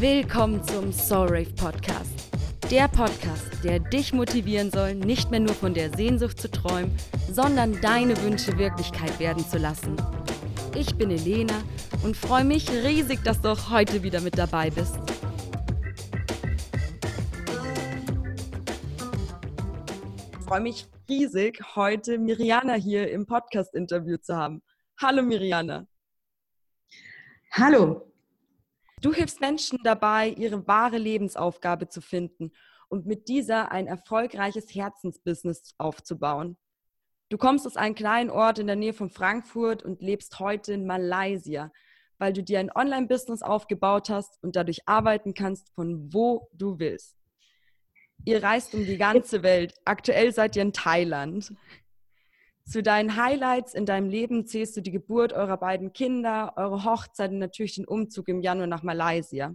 Willkommen 0.00 0.64
zum 0.64 0.94
Soul 0.94 1.28
Rave 1.28 1.52
Podcast. 1.56 2.30
Der 2.70 2.88
Podcast, 2.88 3.62
der 3.62 3.80
dich 3.80 4.14
motivieren 4.14 4.70
soll, 4.70 4.94
nicht 4.94 5.30
mehr 5.30 5.40
nur 5.40 5.52
von 5.52 5.74
der 5.74 5.94
Sehnsucht 5.94 6.40
zu 6.40 6.50
träumen, 6.50 6.96
sondern 7.30 7.78
deine 7.82 8.16
Wünsche 8.22 8.56
Wirklichkeit 8.56 9.20
werden 9.20 9.44
zu 9.44 9.58
lassen. 9.58 9.96
Ich 10.74 10.96
bin 10.96 11.10
Elena 11.10 11.52
und 12.02 12.16
freue 12.16 12.44
mich 12.44 12.70
riesig, 12.70 13.22
dass 13.24 13.42
du 13.42 13.50
auch 13.50 13.70
heute 13.70 14.02
wieder 14.02 14.22
mit 14.22 14.38
dabei 14.38 14.70
bist. 14.70 14.96
Ich 20.32 20.46
freue 20.46 20.60
mich 20.62 20.86
riesig, 21.10 21.60
heute 21.76 22.16
Miriana 22.16 22.72
hier 22.72 23.10
im 23.10 23.26
Podcast-Interview 23.26 24.16
zu 24.16 24.34
haben. 24.34 24.62
Hallo 24.98 25.22
Miriana. 25.22 25.86
Hallo, 27.50 28.09
Du 29.00 29.14
hilfst 29.14 29.40
Menschen 29.40 29.78
dabei, 29.82 30.28
ihre 30.28 30.66
wahre 30.66 30.98
Lebensaufgabe 30.98 31.88
zu 31.88 32.02
finden 32.02 32.52
und 32.88 33.06
mit 33.06 33.28
dieser 33.28 33.72
ein 33.72 33.86
erfolgreiches 33.86 34.74
Herzensbusiness 34.74 35.74
aufzubauen. 35.78 36.58
Du 37.30 37.38
kommst 37.38 37.66
aus 37.66 37.76
einem 37.76 37.94
kleinen 37.94 38.28
Ort 38.28 38.58
in 38.58 38.66
der 38.66 38.76
Nähe 38.76 38.92
von 38.92 39.08
Frankfurt 39.08 39.82
und 39.82 40.02
lebst 40.02 40.38
heute 40.38 40.74
in 40.74 40.86
Malaysia, 40.86 41.72
weil 42.18 42.34
du 42.34 42.42
dir 42.42 42.58
ein 42.58 42.70
Online-Business 42.74 43.42
aufgebaut 43.42 44.10
hast 44.10 44.42
und 44.42 44.54
dadurch 44.54 44.86
arbeiten 44.86 45.32
kannst, 45.32 45.72
von 45.74 46.12
wo 46.12 46.50
du 46.52 46.78
willst. 46.78 47.16
Ihr 48.26 48.42
reist 48.42 48.74
um 48.74 48.84
die 48.84 48.98
ganze 48.98 49.42
Welt. 49.42 49.74
Aktuell 49.86 50.32
seid 50.34 50.56
ihr 50.56 50.62
in 50.62 50.74
Thailand. 50.74 51.54
Zu 52.64 52.82
deinen 52.82 53.16
Highlights 53.16 53.74
in 53.74 53.86
deinem 53.86 54.08
Leben 54.08 54.46
zählst 54.46 54.76
du 54.76 54.80
die 54.80 54.92
Geburt 54.92 55.32
eurer 55.32 55.56
beiden 55.56 55.92
Kinder, 55.92 56.52
eure 56.56 56.84
Hochzeit 56.84 57.30
und 57.30 57.38
natürlich 57.38 57.74
den 57.74 57.86
Umzug 57.86 58.28
im 58.28 58.40
Januar 58.40 58.66
nach 58.66 58.82
Malaysia. 58.82 59.54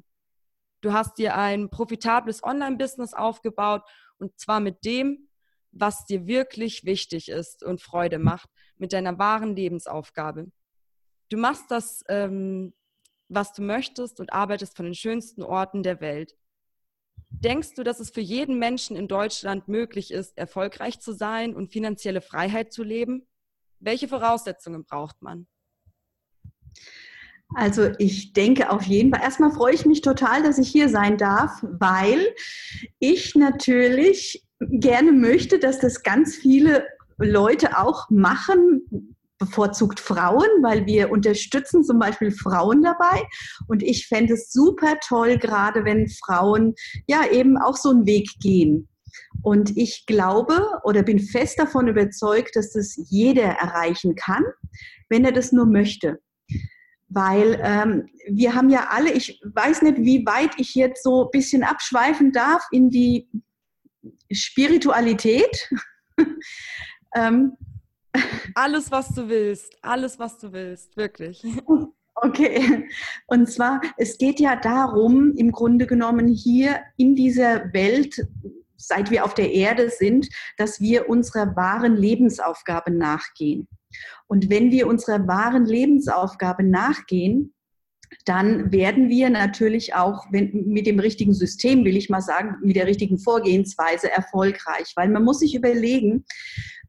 Du 0.82 0.94
hast 0.94 1.18
dir 1.18 1.36
ein 1.36 1.70
profitables 1.70 2.44
Online-Business 2.44 3.14
aufgebaut 3.14 3.84
und 4.18 4.38
zwar 4.40 4.60
mit 4.60 4.86
dem, 4.86 5.30
was 5.72 6.06
dir 6.06 6.26
wirklich 6.28 6.86
wichtig 6.86 7.30
ist 7.30 7.64
und 7.64 7.82
Freude 7.82 8.20
macht, 8.20 8.50
mit 8.78 8.94
deiner 8.94 9.18
wahren 9.18 9.56
Lebensaufgabe. 9.56 10.52
Du 11.30 11.38
machst 11.38 11.70
das, 11.70 12.04
ähm, 12.08 12.74
was 13.30 13.54
du 13.54 13.62
möchtest 13.62 14.20
und 14.20 14.32
arbeitest 14.32 14.76
von 14.76 14.86
den 14.86 14.96
schönsten 14.96 15.42
Orten 15.42 15.84
der 15.84 16.02
Welt. 16.02 16.36
Denkst 17.44 17.76
du, 17.76 17.84
dass 17.84 18.00
es 18.00 18.10
für 18.10 18.22
jeden 18.22 18.60
Menschen 18.60 18.96
in 18.96 19.08
Deutschland 19.08 19.68
möglich 19.68 20.12
ist, 20.12 20.38
erfolgreich 20.38 21.00
zu 21.00 21.14
sein 21.14 21.56
und 21.56 21.72
finanzielle 21.72 22.22
Freiheit 22.22 22.74
zu 22.74 22.84
leben? 22.84 23.28
Welche 23.80 24.08
Voraussetzungen 24.08 24.84
braucht 24.86 25.22
man? 25.22 25.48
Also 27.54 27.92
ich 28.00 28.34
denke 28.34 28.72
auf 28.72 28.84
jeden 28.84 29.12
Fall, 29.14 29.24
erstmal 29.24 29.52
freue 29.52 29.74
ich 29.74 29.86
mich 29.86 30.02
total, 30.02 30.44
dass 30.44 30.58
ich 30.58 30.68
hier 30.68 30.90
sein 30.90 31.18
darf, 31.18 31.64
weil 31.64 32.34
ich 33.00 33.36
natürlich 33.36 34.46
gerne 34.60 35.12
möchte, 35.12 35.60
dass 35.60 35.80
das 35.80 36.02
ganz 36.04 36.36
viele 36.36 36.86
Leute 37.18 37.78
auch 37.78 38.10
machen, 38.10 39.15
bevorzugt 39.38 40.00
Frauen, 40.00 40.48
weil 40.62 40.86
wir 40.86 41.12
unterstützen 41.12 41.84
zum 41.84 42.00
Beispiel 42.00 42.32
Frauen 42.32 42.82
dabei. 42.82 43.24
Und 43.68 43.84
ich 43.84 44.08
fände 44.08 44.34
es 44.34 44.52
super 44.52 44.96
toll, 45.06 45.38
gerade 45.38 45.86
wenn 45.86 46.08
Frauen 46.08 46.74
ja 47.08 47.26
eben 47.30 47.58
auch 47.58 47.78
so 47.78 47.90
einen 47.90 48.06
Weg 48.06 48.30
gehen. 48.40 48.88
Und 49.42 49.78
ich 49.78 50.06
glaube 50.06 50.60
oder 50.84 51.04
bin 51.04 51.20
fest 51.20 51.60
davon 51.60 51.88
überzeugt, 51.88 52.56
dass 52.56 52.72
das 52.72 52.96
jeder 53.10 53.44
erreichen 53.44 54.16
kann, 54.16 54.44
wenn 55.10 55.26
er 55.26 55.32
das 55.32 55.52
nur 55.52 55.66
möchte. 55.66 56.20
Weil 57.08 57.60
ähm, 57.64 58.10
wir 58.28 58.56
haben 58.56 58.70
ja 58.70 58.88
alle, 58.90 59.12
ich 59.12 59.40
weiß 59.44 59.84
nicht, 59.84 59.98
wie 60.00 60.26
weit 60.26 60.52
ich 60.58 60.74
jetzt 60.76 61.04
so 61.04 61.26
ein 61.26 61.32
bisschen 61.32 61.64
abschweifen 61.64 62.32
darf 62.32 62.64
in 62.72 62.90
die 62.90 63.30
Spiritualität. 64.32 65.70
ähm, 67.16 67.54
alles, 68.54 68.92
was 68.92 69.10
du 69.10 69.28
willst. 69.28 69.78
Alles, 69.82 70.20
was 70.20 70.38
du 70.38 70.52
willst. 70.52 70.96
Wirklich. 70.98 71.44
Okay. 72.16 72.88
Und 73.28 73.52
zwar, 73.52 73.82
es 73.98 74.18
geht 74.18 74.40
ja 74.40 74.56
darum, 74.56 75.34
im 75.36 75.52
Grunde 75.52 75.86
genommen 75.86 76.30
hier 76.30 76.80
in 76.96 77.16
dieser 77.16 77.74
Welt, 77.74 78.26
seit 78.78 79.12
wir 79.12 79.26
auf 79.26 79.34
der 79.34 79.52
Erde 79.52 79.90
sind, 79.90 80.30
dass 80.58 80.80
wir 80.80 81.10
unserer 81.10 81.56
wahren 81.56 81.98
Lebensaufgabe 81.98 82.92
nachgehen. 82.92 83.68
Und 84.28 84.50
wenn 84.50 84.72
wir 84.72 84.88
unserer 84.88 85.28
wahren 85.28 85.66
Lebensaufgabe 85.66 86.64
nachgehen, 86.64 87.54
dann 88.26 88.72
werden 88.72 89.10
wir 89.10 89.30
natürlich 89.30 89.94
auch 89.94 90.26
wenn, 90.32 90.68
mit 90.68 90.88
dem 90.88 91.00
richtigen 91.00 91.34
System, 91.34 91.84
will 91.84 91.98
ich 91.98 92.10
mal 92.10 92.22
sagen, 92.22 92.56
mit 92.62 92.76
der 92.76 92.88
richtigen 92.88 93.18
Vorgehensweise 93.18 94.10
erfolgreich. 94.10 94.94
Weil 94.96 95.10
man 95.10 95.24
muss 95.24 95.40
sich 95.40 95.56
überlegen, 95.56 96.26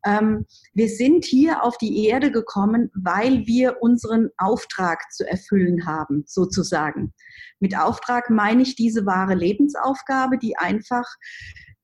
ähm, 0.06 0.46
wir 0.72 0.88
sind 0.88 1.24
hier 1.24 1.62
auf 1.64 1.76
die 1.76 2.06
Erde 2.06 2.30
gekommen, 2.30 2.90
weil 2.94 3.46
wir 3.46 3.82
unseren 3.82 4.30
Auftrag 4.38 5.00
zu 5.12 5.28
erfüllen 5.28 5.84
haben, 5.84 6.24
sozusagen. 6.26 7.12
Mit 7.60 7.76
Auftrag 7.76 8.30
meine 8.30 8.62
ich 8.62 8.76
diese 8.76 9.04
wahre 9.04 9.34
Lebensaufgabe, 9.34 10.38
die 10.38 10.56
einfach 10.56 11.04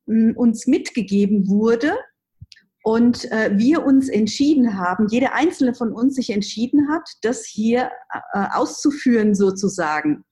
mh, 0.06 0.34
uns 0.36 0.66
mitgegeben 0.66 1.48
wurde 1.48 1.96
und 2.82 3.30
äh, 3.30 3.56
wir 3.56 3.84
uns 3.84 4.08
entschieden 4.08 4.76
haben, 4.76 5.06
jeder 5.08 5.34
einzelne 5.34 5.74
von 5.74 5.92
uns 5.92 6.16
sich 6.16 6.30
entschieden 6.30 6.88
hat, 6.88 7.08
das 7.22 7.44
hier 7.44 7.90
äh, 8.32 8.46
auszuführen 8.52 9.34
sozusagen. 9.34 10.24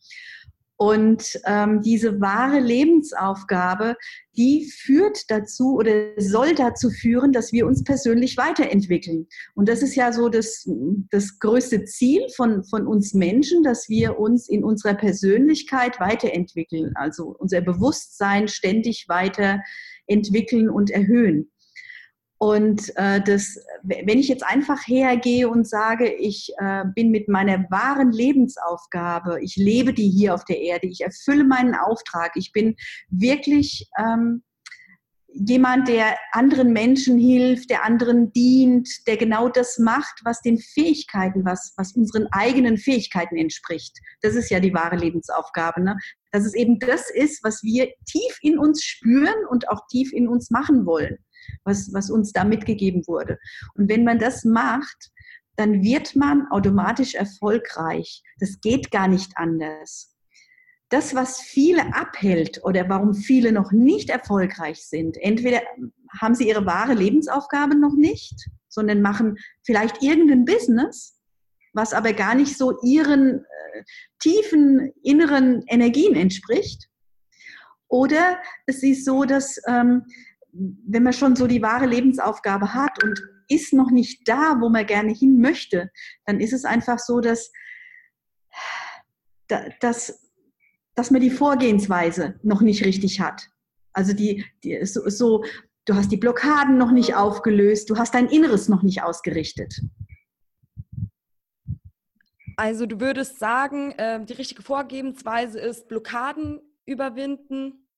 Und 0.83 1.39
ähm, 1.45 1.83
diese 1.83 2.23
wahre 2.23 2.59
Lebensaufgabe, 2.59 3.97
die 4.35 4.65
führt 4.65 5.31
dazu 5.31 5.75
oder 5.75 6.13
soll 6.17 6.55
dazu 6.55 6.89
führen, 6.89 7.33
dass 7.33 7.53
wir 7.53 7.67
uns 7.67 7.85
persönlich 7.85 8.39
weiterentwickeln. 8.39 9.27
Und 9.55 9.69
das 9.69 9.83
ist 9.83 9.95
ja 9.95 10.11
so 10.11 10.31
das, 10.31 10.67
das 11.11 11.39
größte 11.39 11.85
Ziel 11.85 12.23
von, 12.35 12.65
von 12.65 12.87
uns 12.87 13.13
Menschen, 13.13 13.63
dass 13.63 13.91
wir 13.91 14.19
uns 14.19 14.49
in 14.49 14.65
unserer 14.65 14.95
Persönlichkeit 14.95 16.01
weiterentwickeln, 16.01 16.93
also 16.95 17.37
unser 17.39 17.61
Bewusstsein 17.61 18.49
ständig 18.49 19.05
weiterentwickeln 19.07 20.71
und 20.71 20.91
erhöhen. 20.91 21.51
Und 22.43 22.91
äh, 22.97 23.21
das, 23.21 23.59
wenn 23.83 24.19
ich 24.19 24.29
jetzt 24.29 24.47
einfach 24.47 24.89
hergehe 24.89 25.47
und 25.47 25.69
sage, 25.69 26.11
ich 26.11 26.51
äh, 26.57 26.85
bin 26.95 27.11
mit 27.11 27.29
meiner 27.29 27.67
wahren 27.71 28.13
Lebensaufgabe, 28.13 29.43
ich 29.43 29.57
lebe 29.57 29.93
die 29.93 30.09
hier 30.09 30.33
auf 30.33 30.47
der 30.47 30.59
Erde, 30.59 30.87
ich 30.87 31.03
erfülle 31.03 31.45
meinen 31.45 31.75
Auftrag, 31.75 32.33
ich 32.37 32.53
bin 32.53 32.77
wirklich 33.11 33.91
ähm, 33.99 34.43
jemand, 35.35 35.89
der 35.89 36.17
anderen 36.33 36.73
Menschen 36.73 37.19
hilft, 37.19 37.69
der 37.69 37.85
anderen 37.85 38.33
dient, 38.33 38.89
der 39.07 39.19
genau 39.19 39.51
das 39.51 39.79
macht, 39.79 40.23
was 40.25 40.41
den 40.41 40.57
Fähigkeiten, 40.57 41.45
was, 41.45 41.75
was 41.77 41.93
unseren 41.93 42.27
eigenen 42.33 42.79
Fähigkeiten 42.79 43.37
entspricht. 43.37 43.99
Das 44.23 44.35
ist 44.35 44.51
ja 44.51 44.61
die 44.61 44.73
wahre 44.73 44.97
Lebensaufgabe. 44.97 45.83
Ne? 45.83 45.99
Dass 46.33 46.47
es 46.47 46.55
eben 46.55 46.79
das 46.79 47.11
ist, 47.11 47.45
was 47.45 47.63
wir 47.63 47.93
tief 48.07 48.39
in 48.41 48.59
uns 48.59 48.83
spüren 48.83 49.45
und 49.51 49.69
auch 49.69 49.87
tief 49.91 50.11
in 50.15 50.27
uns 50.27 50.51
machen 50.51 50.87
wollen 50.87 51.19
was, 51.65 51.93
was 51.93 52.11
uns 52.11 52.33
da 52.33 52.45
mitgegeben 52.45 53.07
wurde. 53.07 53.39
Und 53.75 53.89
wenn 53.89 54.05
man 54.05 54.19
das 54.19 54.45
macht, 54.45 55.11
dann 55.57 55.83
wird 55.83 56.17
man 56.17 56.47
automatisch 56.51 57.15
erfolgreich. 57.15 58.23
Das 58.39 58.61
geht 58.61 58.91
gar 58.91 59.09
nicht 59.09 59.33
anders. 59.35 60.17
Das, 60.89 61.15
was 61.15 61.41
viele 61.41 61.95
abhält 61.95 62.65
oder 62.65 62.89
warum 62.89 63.15
viele 63.15 63.53
noch 63.53 63.71
nicht 63.71 64.11
erfolgreich 64.11 64.85
sind, 64.85 65.17
entweder 65.19 65.61
haben 66.21 66.35
sie 66.35 66.49
ihre 66.49 66.67
wahre 66.67 66.95
Lebensaufgabe 66.95 67.77
noch 67.77 67.95
nicht, 67.95 68.35
sondern 68.69 69.03
machen 69.03 69.37
vielleicht 69.63 70.03
irgendein 70.03 70.45
Business, 70.45 71.21
was 71.73 71.93
aber 71.93 72.13
gar 72.13 72.35
nicht 72.35 72.57
so 72.57 72.81
ihren 72.83 73.45
äh, 73.45 73.83
tiefen 74.19 74.93
inneren 75.03 75.63
Energien 75.69 76.17
entspricht. 76.17 76.89
Oder 77.89 78.39
es 78.67 78.83
ist 78.83 79.05
so, 79.05 79.25
dass 79.25 79.61
ähm, 79.69 80.05
wenn 80.53 81.03
man 81.03 81.13
schon 81.13 81.37
so 81.37 81.47
die 81.47 81.63
wahre 81.63 81.87
Lebensaufgabe 81.87 82.75
hat 82.75 83.03
und 83.03 83.21
ist 83.49 83.73
noch 83.73 83.91
nicht 83.91 84.29
da, 84.29 84.57
wo 84.61 84.69
man 84.69 84.87
gerne 84.87 85.13
hin 85.13 85.41
möchte, 85.41 85.91
dann 86.25 86.41
ist 86.41 86.53
es 86.53 86.65
einfach 86.65 86.99
so, 86.99 87.21
dass, 87.21 87.53
dass, 89.81 90.31
dass 90.95 91.11
man 91.11 91.21
die 91.21 91.31
Vorgehensweise 91.31 92.39
noch 92.43 92.61
nicht 92.61 92.85
richtig 92.85 93.21
hat. 93.21 93.49
Also 93.93 94.13
die, 94.13 94.45
die 94.63 94.85
so, 94.87 95.09
so, 95.09 95.45
du 95.85 95.95
hast 95.95 96.13
die 96.13 96.17
Blockaden 96.17 96.79
noch 96.79 96.93
nicht 96.93 97.17
aufgelöst, 97.17 97.91
du 97.91 97.97
hast 97.97 98.15
dein 98.15 98.29
Inneres 98.29 98.69
noch 98.69 98.83
nicht 98.83 99.03
ausgerichtet. 99.03 99.81
Also 102.57 102.87
du 102.87 103.01
würdest 103.01 103.39
sagen, 103.39 103.93
äh, 103.93 104.25
die 104.25 104.35
richtige 104.35 104.63
Vorgehensweise 104.63 105.59
ist 105.59 105.89
Blockaden 105.89 106.61
überwinden 106.85 107.89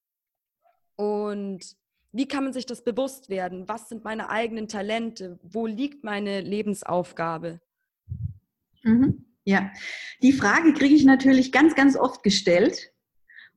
und 0.97 1.77
wie 2.13 2.29
kann 2.29 2.45
man 2.45 2.53
sich 2.53 2.67
das 2.67 2.85
bewusst 2.85 3.31
werden? 3.31 3.69
Was 3.69 3.89
sind 3.89 4.05
meine 4.05 4.29
eigenen 4.29 4.69
Talente? 4.69 5.39
Wo 5.43 5.67
liegt 5.67 6.05
meine 6.05 6.41
Lebensaufgabe? 6.43 7.61
Mhm. 8.83 9.25
Ja, 9.45 9.71
die 10.23 10.33
Frage 10.33 10.73
kriege 10.75 10.95
ich 10.95 11.05
natürlich 11.05 11.53
ganz, 11.53 11.75
ganz 11.75 11.97
oft 11.97 12.23
gestellt. 12.23 12.93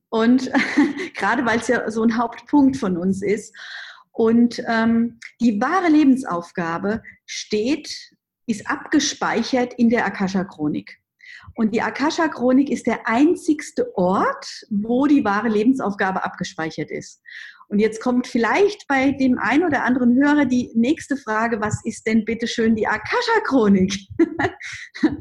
Und 0.08 0.50
gerade 1.14 1.44
weil 1.44 1.58
es 1.58 1.68
ja 1.68 1.90
so 1.90 2.02
ein 2.02 2.16
Hauptpunkt 2.16 2.76
von 2.76 2.96
uns 2.96 3.22
ist. 3.22 3.54
Und 4.12 4.62
ähm, 4.66 5.20
die 5.40 5.60
wahre 5.60 5.90
Lebensaufgabe 5.90 7.02
steht, 7.26 8.14
ist 8.46 8.66
abgespeichert 8.68 9.74
in 9.74 9.90
der 9.90 10.06
Akasha-Chronik. 10.06 10.98
Und 11.54 11.74
die 11.74 11.82
Akasha-Chronik 11.82 12.70
ist 12.70 12.86
der 12.86 13.06
einzigste 13.06 13.96
Ort, 13.96 14.64
wo 14.70 15.06
die 15.06 15.24
wahre 15.24 15.48
Lebensaufgabe 15.48 16.24
abgespeichert 16.24 16.90
ist. 16.90 17.20
Und 17.68 17.80
jetzt 17.80 18.00
kommt 18.00 18.26
vielleicht 18.26 18.86
bei 18.86 19.12
dem 19.12 19.38
einen 19.38 19.64
oder 19.64 19.84
anderen 19.84 20.14
Hörer 20.16 20.44
die 20.44 20.70
nächste 20.74 21.16
Frage, 21.16 21.60
was 21.60 21.80
ist 21.84 22.06
denn 22.06 22.24
bitte 22.24 22.46
schön 22.46 22.76
die 22.76 22.86
Akasha-Chronik? 22.86 23.94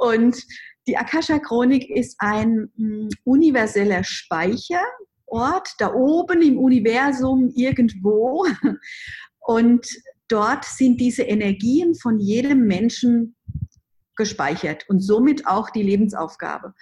und 0.00 0.42
die 0.86 0.96
Akasha-Chronik 0.96 1.88
ist 1.90 2.16
ein 2.18 2.70
mh, 2.76 3.04
mm, 3.04 3.08
universeller 3.24 4.04
Speicherort 4.04 5.68
da 5.78 5.92
oben 5.94 6.42
im 6.42 6.58
Universum 6.58 7.52
irgendwo. 7.54 8.46
Und 9.44 9.86
dort 10.28 10.64
sind 10.64 11.00
diese 11.00 11.24
Energien 11.24 11.96
von 11.96 12.20
jedem 12.20 12.60
Menschen 12.66 13.34
gespeichert 14.16 14.88
und 14.88 15.00
somit 15.00 15.46
auch 15.46 15.70
die 15.70 15.82
Lebensaufgabe. 15.82 16.74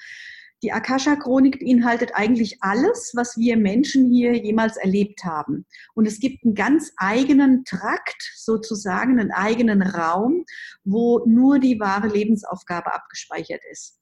Die 0.63 0.73
Akasha-Chronik 0.73 1.61
beinhaltet 1.61 2.13
eigentlich 2.15 2.59
alles, 2.61 3.13
was 3.15 3.37
wir 3.39 3.57
Menschen 3.57 4.11
hier 4.11 4.37
jemals 4.37 4.77
erlebt 4.77 5.25
haben. 5.25 5.65
Und 5.95 6.07
es 6.07 6.21
gibt 6.21 6.45
einen 6.45 6.55
ganz 6.55 6.93
eigenen 6.97 7.65
Trakt, 7.65 8.23
sozusagen 8.37 9.19
einen 9.19 9.33
eigenen 9.33 9.83
Raum, 9.83 10.45
wo 10.85 11.25
nur 11.27 11.59
die 11.59 11.81
wahre 11.81 12.09
Lebensaufgabe 12.09 12.93
abgespeichert 12.93 13.63
ist. 13.71 14.01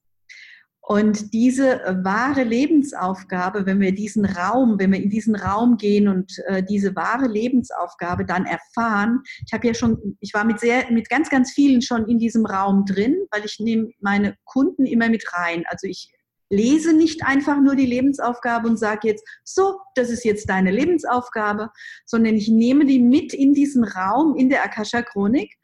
Und 0.88 1.34
diese 1.34 1.82
wahre 2.02 2.44
Lebensaufgabe, 2.44 3.66
wenn 3.66 3.78
wir 3.78 3.94
diesen 3.94 4.25
Raum, 4.25 4.78
wenn 4.78 4.90
wir 4.90 5.02
in 5.02 5.10
diesen 5.10 5.37
Raum 5.37 5.76
gehen 5.76 6.08
und 6.08 6.32
äh, 6.46 6.62
diese 6.62 6.96
wahre 6.96 7.26
Lebensaufgabe 7.28 8.25
dann 8.25 8.46
erfahren, 8.46 9.20
ich 9.46 9.52
habe 9.52 9.66
ja 9.66 9.75
schon, 9.75 10.16
ich 10.20 10.32
war 10.32 10.44
mit 10.44 10.60
sehr, 10.60 10.90
mit 10.90 11.10
ganz, 11.10 11.28
ganz 11.28 11.52
vielen 11.52 11.82
schon 11.82 12.08
in 12.08 12.19
diesem 12.19 12.46
Raum 12.46 12.87
drin, 12.87 13.16
weil 13.31 13.44
ich 13.44 13.58
nehme 13.60 13.90
meine 14.00 14.34
Kunden 14.44 14.87
immer 14.87 15.10
mit 15.10 15.31
rein. 15.34 15.64
Also 15.69 15.87
ich 15.87 16.10
lese 16.50 16.93
nicht 16.93 17.25
einfach 17.25 17.61
nur 17.61 17.77
die 17.77 17.87
Lebensaufgabe 17.87 18.69
und 18.69 18.79
sage 18.79 19.09
jetzt, 19.09 19.27
so, 19.45 19.79
das 19.95 20.11
ist 20.11 20.25
jetzt 20.25 20.49
deine 20.49 20.71
Lebensaufgabe, 20.71 21.71
sondern 22.06 22.35
ich 22.35 22.49
nehme 22.49 22.87
die 22.87 23.00
mit 23.00 23.35
in 23.35 23.53
diesen 23.53 23.85
Raum 23.85 24.37
in 24.37 24.49
der 24.49 24.65
Akasha-Chronik 24.65 25.55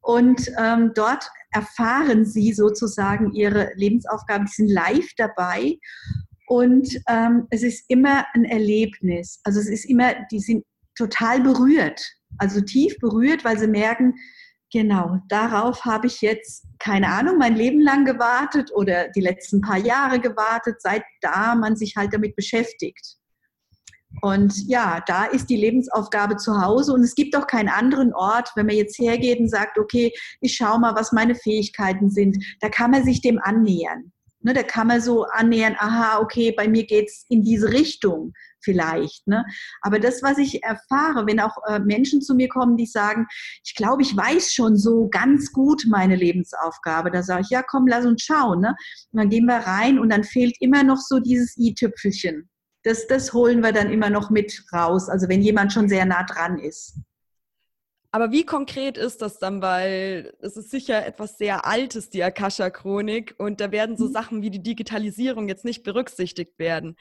und 0.00 0.50
ähm, 0.58 0.92
dort 0.94 1.28
erfahren 1.50 2.24
sie 2.24 2.52
sozusagen 2.52 3.32
ihre 3.32 3.70
Lebensaufgaben, 3.74 4.46
die 4.46 4.52
sind 4.52 4.68
live 4.68 5.10
dabei 5.16 5.78
und 6.46 6.98
ähm, 7.08 7.46
es 7.50 7.62
ist 7.62 7.84
immer 7.88 8.24
ein 8.32 8.44
Erlebnis. 8.44 9.40
Also 9.44 9.60
es 9.60 9.68
ist 9.68 9.84
immer, 9.84 10.14
die 10.30 10.40
sind 10.40 10.64
total 10.96 11.42
berührt, 11.42 12.00
also 12.38 12.60
tief 12.60 12.98
berührt, 12.98 13.44
weil 13.44 13.58
sie 13.58 13.68
merken, 13.68 14.14
Genau, 14.70 15.18
darauf 15.28 15.86
habe 15.86 16.08
ich 16.08 16.20
jetzt, 16.20 16.66
keine 16.78 17.08
Ahnung, 17.08 17.38
mein 17.38 17.56
Leben 17.56 17.80
lang 17.80 18.04
gewartet 18.04 18.70
oder 18.74 19.08
die 19.08 19.22
letzten 19.22 19.62
paar 19.62 19.78
Jahre 19.78 20.20
gewartet, 20.20 20.82
seit 20.82 21.02
da 21.22 21.54
man 21.54 21.74
sich 21.74 21.96
halt 21.96 22.12
damit 22.12 22.36
beschäftigt. 22.36 23.16
Und 24.20 24.54
ja, 24.66 25.02
da 25.06 25.24
ist 25.24 25.48
die 25.48 25.56
Lebensaufgabe 25.56 26.36
zu 26.36 26.60
Hause 26.60 26.92
und 26.92 27.02
es 27.02 27.14
gibt 27.14 27.36
auch 27.36 27.46
keinen 27.46 27.68
anderen 27.68 28.12
Ort, 28.12 28.50
wenn 28.56 28.66
man 28.66 28.76
jetzt 28.76 28.98
hergeht 28.98 29.38
und 29.38 29.48
sagt, 29.48 29.78
okay, 29.78 30.12
ich 30.40 30.54
schaue 30.54 30.80
mal, 30.80 30.94
was 30.94 31.12
meine 31.12 31.34
Fähigkeiten 31.34 32.10
sind. 32.10 32.36
Da 32.60 32.68
kann 32.68 32.90
man 32.90 33.04
sich 33.04 33.22
dem 33.22 33.38
annähern. 33.38 34.12
Ne, 34.40 34.54
da 34.54 34.62
kann 34.62 34.86
man 34.86 35.00
so 35.00 35.24
annähern, 35.24 35.74
aha, 35.78 36.20
okay, 36.20 36.52
bei 36.56 36.68
mir 36.68 36.84
geht 36.86 37.08
es 37.08 37.24
in 37.28 37.42
diese 37.42 37.72
Richtung 37.72 38.32
vielleicht. 38.68 39.26
Ne? 39.26 39.46
Aber 39.80 39.98
das, 39.98 40.22
was 40.22 40.36
ich 40.36 40.62
erfahre, 40.62 41.26
wenn 41.26 41.40
auch 41.40 41.56
äh, 41.66 41.78
Menschen 41.78 42.20
zu 42.20 42.34
mir 42.34 42.48
kommen, 42.48 42.76
die 42.76 42.84
sagen, 42.84 43.26
ich 43.64 43.74
glaube, 43.74 44.02
ich 44.02 44.14
weiß 44.14 44.52
schon 44.52 44.76
so 44.76 45.08
ganz 45.08 45.52
gut 45.52 45.86
meine 45.88 46.16
Lebensaufgabe, 46.16 47.10
da 47.10 47.22
sage 47.22 47.42
ich, 47.44 47.50
ja, 47.50 47.62
komm, 47.62 47.86
lass 47.86 48.04
uns 48.04 48.22
schauen. 48.22 48.60
Ne? 48.60 48.76
Und 49.12 49.20
dann 49.20 49.30
gehen 49.30 49.46
wir 49.46 49.56
rein 49.56 49.98
und 49.98 50.10
dann 50.10 50.22
fehlt 50.22 50.56
immer 50.60 50.82
noch 50.82 50.98
so 50.98 51.18
dieses 51.18 51.56
i-Tüpfelchen. 51.56 52.50
Das, 52.82 53.06
das 53.06 53.32
holen 53.32 53.62
wir 53.62 53.72
dann 53.72 53.90
immer 53.90 54.10
noch 54.10 54.28
mit 54.28 54.62
raus, 54.72 55.08
also 55.08 55.28
wenn 55.28 55.40
jemand 55.40 55.72
schon 55.72 55.88
sehr 55.88 56.04
nah 56.04 56.24
dran 56.24 56.58
ist. 56.58 56.98
Aber 58.10 58.32
wie 58.32 58.44
konkret 58.44 58.96
ist 58.96 59.20
das 59.20 59.38
dann? 59.38 59.60
Weil 59.60 60.32
es 60.40 60.56
ist 60.56 60.70
sicher 60.70 61.04
etwas 61.04 61.36
sehr 61.36 61.66
Altes, 61.66 62.08
die 62.08 62.22
Akasha-Chronik, 62.22 63.34
und 63.38 63.60
da 63.60 63.70
werden 63.70 63.96
so 63.96 64.06
mhm. 64.06 64.12
Sachen 64.12 64.42
wie 64.42 64.50
die 64.50 64.62
Digitalisierung 64.62 65.48
jetzt 65.48 65.64
nicht 65.64 65.82
berücksichtigt 65.82 66.58
werden. 66.58 66.96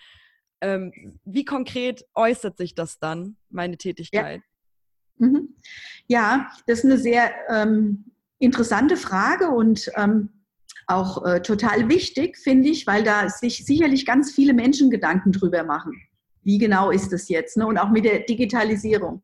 Ähm, 0.61 1.19
wie 1.23 1.45
konkret 1.45 2.05
äußert 2.15 2.57
sich 2.57 2.75
das 2.75 2.99
dann, 2.99 3.37
meine 3.49 3.77
Tätigkeit? 3.77 4.41
Ja, 5.19 5.27
mhm. 5.27 5.55
ja 6.07 6.49
das 6.65 6.79
ist 6.79 6.85
eine 6.85 6.97
sehr 6.97 7.31
ähm, 7.49 8.05
interessante 8.39 8.97
Frage 8.97 9.49
und 9.49 9.91
ähm, 9.95 10.29
auch 10.87 11.25
äh, 11.25 11.41
total 11.41 11.89
wichtig, 11.89 12.37
finde 12.37 12.69
ich, 12.69 12.87
weil 12.87 13.03
da 13.03 13.29
sich 13.29 13.65
sicherlich 13.65 14.05
ganz 14.05 14.31
viele 14.31 14.53
Menschen 14.53 14.89
Gedanken 14.89 15.31
drüber 15.31 15.63
machen. 15.63 16.01
Wie 16.43 16.57
genau 16.57 16.91
ist 16.91 17.11
das 17.11 17.27
jetzt? 17.27 17.57
Ne? 17.57 17.67
Und 17.67 17.77
auch 17.77 17.89
mit 17.89 18.05
der 18.05 18.19
Digitalisierung. 18.19 19.21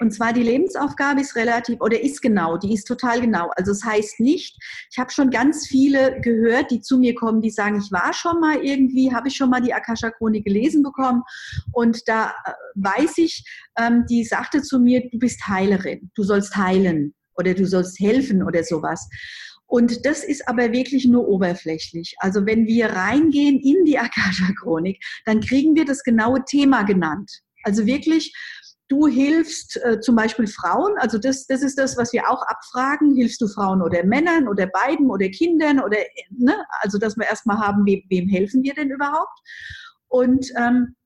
Und 0.00 0.12
zwar 0.12 0.32
die 0.32 0.42
Lebensaufgabe 0.42 1.20
ist 1.20 1.36
relativ 1.36 1.80
oder 1.80 2.00
ist 2.00 2.22
genau, 2.22 2.56
die 2.56 2.72
ist 2.72 2.86
total 2.86 3.20
genau. 3.20 3.50
Also 3.56 3.72
es 3.72 3.80
das 3.80 3.90
heißt 3.90 4.20
nicht, 4.20 4.56
ich 4.90 4.98
habe 4.98 5.10
schon 5.10 5.30
ganz 5.30 5.66
viele 5.66 6.20
gehört, 6.22 6.70
die 6.70 6.80
zu 6.80 6.98
mir 6.98 7.14
kommen, 7.14 7.42
die 7.42 7.50
sagen, 7.50 7.78
ich 7.78 7.92
war 7.92 8.14
schon 8.14 8.40
mal 8.40 8.64
irgendwie, 8.64 9.12
habe 9.12 9.28
ich 9.28 9.36
schon 9.36 9.50
mal 9.50 9.60
die 9.60 9.74
Akasha 9.74 10.10
Chronik 10.10 10.46
gelesen 10.46 10.82
bekommen 10.82 11.22
und 11.72 12.08
da 12.08 12.32
äh, 12.46 12.52
weiß 12.76 13.18
ich, 13.18 13.44
ähm, 13.78 14.06
die 14.08 14.24
sagte 14.24 14.62
zu 14.62 14.78
mir, 14.78 15.06
du 15.10 15.18
bist 15.18 15.46
Heilerin, 15.46 16.10
du 16.14 16.22
sollst 16.22 16.56
heilen 16.56 17.14
oder 17.36 17.52
du 17.52 17.66
sollst 17.66 18.00
helfen 18.00 18.42
oder 18.42 18.64
sowas. 18.64 19.06
Und 19.66 20.04
das 20.04 20.24
ist 20.24 20.48
aber 20.48 20.72
wirklich 20.72 21.04
nur 21.04 21.28
oberflächlich. 21.28 22.14
Also 22.18 22.44
wenn 22.46 22.66
wir 22.66 22.86
reingehen 22.86 23.60
in 23.60 23.84
die 23.84 23.98
Akasha-Chronik, 23.98 25.00
dann 25.26 25.40
kriegen 25.40 25.76
wir 25.76 25.84
das 25.84 26.02
genaue 26.02 26.44
Thema 26.44 26.82
genannt. 26.82 27.30
Also 27.62 27.86
wirklich, 27.86 28.34
du 28.90 29.06
hilfst 29.06 29.80
äh, 29.84 30.00
zum 30.00 30.16
Beispiel 30.16 30.46
Frauen, 30.46 30.92
also 30.98 31.16
das, 31.16 31.46
das 31.46 31.62
ist 31.62 31.78
das, 31.78 31.96
was 31.96 32.12
wir 32.12 32.28
auch 32.28 32.42
abfragen, 32.42 33.14
hilfst 33.14 33.40
du 33.40 33.46
Frauen 33.46 33.82
oder 33.82 34.04
Männern 34.04 34.48
oder 34.48 34.66
beiden 34.66 35.10
oder 35.10 35.28
Kindern 35.28 35.80
oder, 35.80 35.96
ne? 36.30 36.56
also 36.80 36.98
dass 36.98 37.16
wir 37.16 37.26
erstmal 37.26 37.58
haben, 37.58 37.86
wem, 37.86 38.02
wem 38.08 38.28
helfen 38.28 38.62
wir 38.62 38.74
denn 38.74 38.90
überhaupt? 38.90 39.38
Und 40.08 40.50
ähm, 40.58 40.96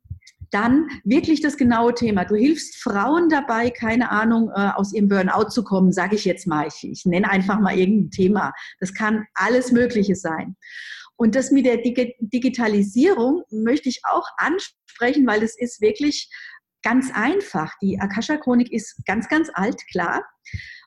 dann 0.50 0.88
wirklich 1.04 1.42
das 1.42 1.56
genaue 1.56 1.94
Thema. 1.94 2.24
Du 2.24 2.36
hilfst 2.36 2.76
Frauen 2.76 3.28
dabei, 3.28 3.70
keine 3.70 4.10
Ahnung, 4.10 4.50
äh, 4.54 4.70
aus 4.74 4.94
ihrem 4.94 5.08
Burnout 5.08 5.50
zu 5.50 5.62
kommen, 5.62 5.92
sage 5.92 6.16
ich 6.16 6.24
jetzt 6.24 6.46
mal. 6.46 6.68
Ich, 6.68 6.88
ich 6.88 7.04
nenne 7.04 7.28
einfach 7.28 7.60
mal 7.60 7.76
irgendein 7.76 8.10
Thema. 8.10 8.52
Das 8.80 8.94
kann 8.94 9.26
alles 9.34 9.72
Mögliche 9.72 10.14
sein. 10.14 10.56
Und 11.16 11.34
das 11.34 11.50
mit 11.50 11.66
der 11.66 11.78
Dig 11.78 12.16
Digitalisierung 12.18 13.42
möchte 13.50 13.88
ich 13.88 14.00
auch 14.08 14.26
ansprechen, 14.36 15.26
weil 15.26 15.42
es 15.42 15.58
ist 15.58 15.80
wirklich 15.80 16.30
ganz 16.84 17.10
einfach. 17.12 17.72
Die 17.82 17.98
Akasha-Chronik 17.98 18.70
ist 18.70 19.04
ganz, 19.06 19.28
ganz 19.28 19.50
alt, 19.54 19.80
klar. 19.90 20.22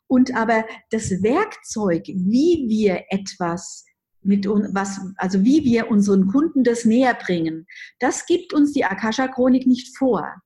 Und 0.07 0.33
aber 0.35 0.65
das 0.91 1.09
Werkzeug, 1.21 2.03
wie 2.07 2.65
wir 2.69 3.03
etwas 3.09 3.83
mit 4.23 4.47
was, 4.47 4.99
also 5.17 5.43
wie 5.43 5.63
wir 5.63 5.89
unseren 5.89 6.27
Kunden 6.27 6.63
das 6.63 6.85
näher 6.85 7.13
bringen, 7.13 7.67
das 7.99 8.25
gibt 8.25 8.53
uns 8.53 8.71
die 8.73 8.85
Akasha-Chronik 8.85 9.67
nicht 9.67 9.97
vor, 9.97 10.41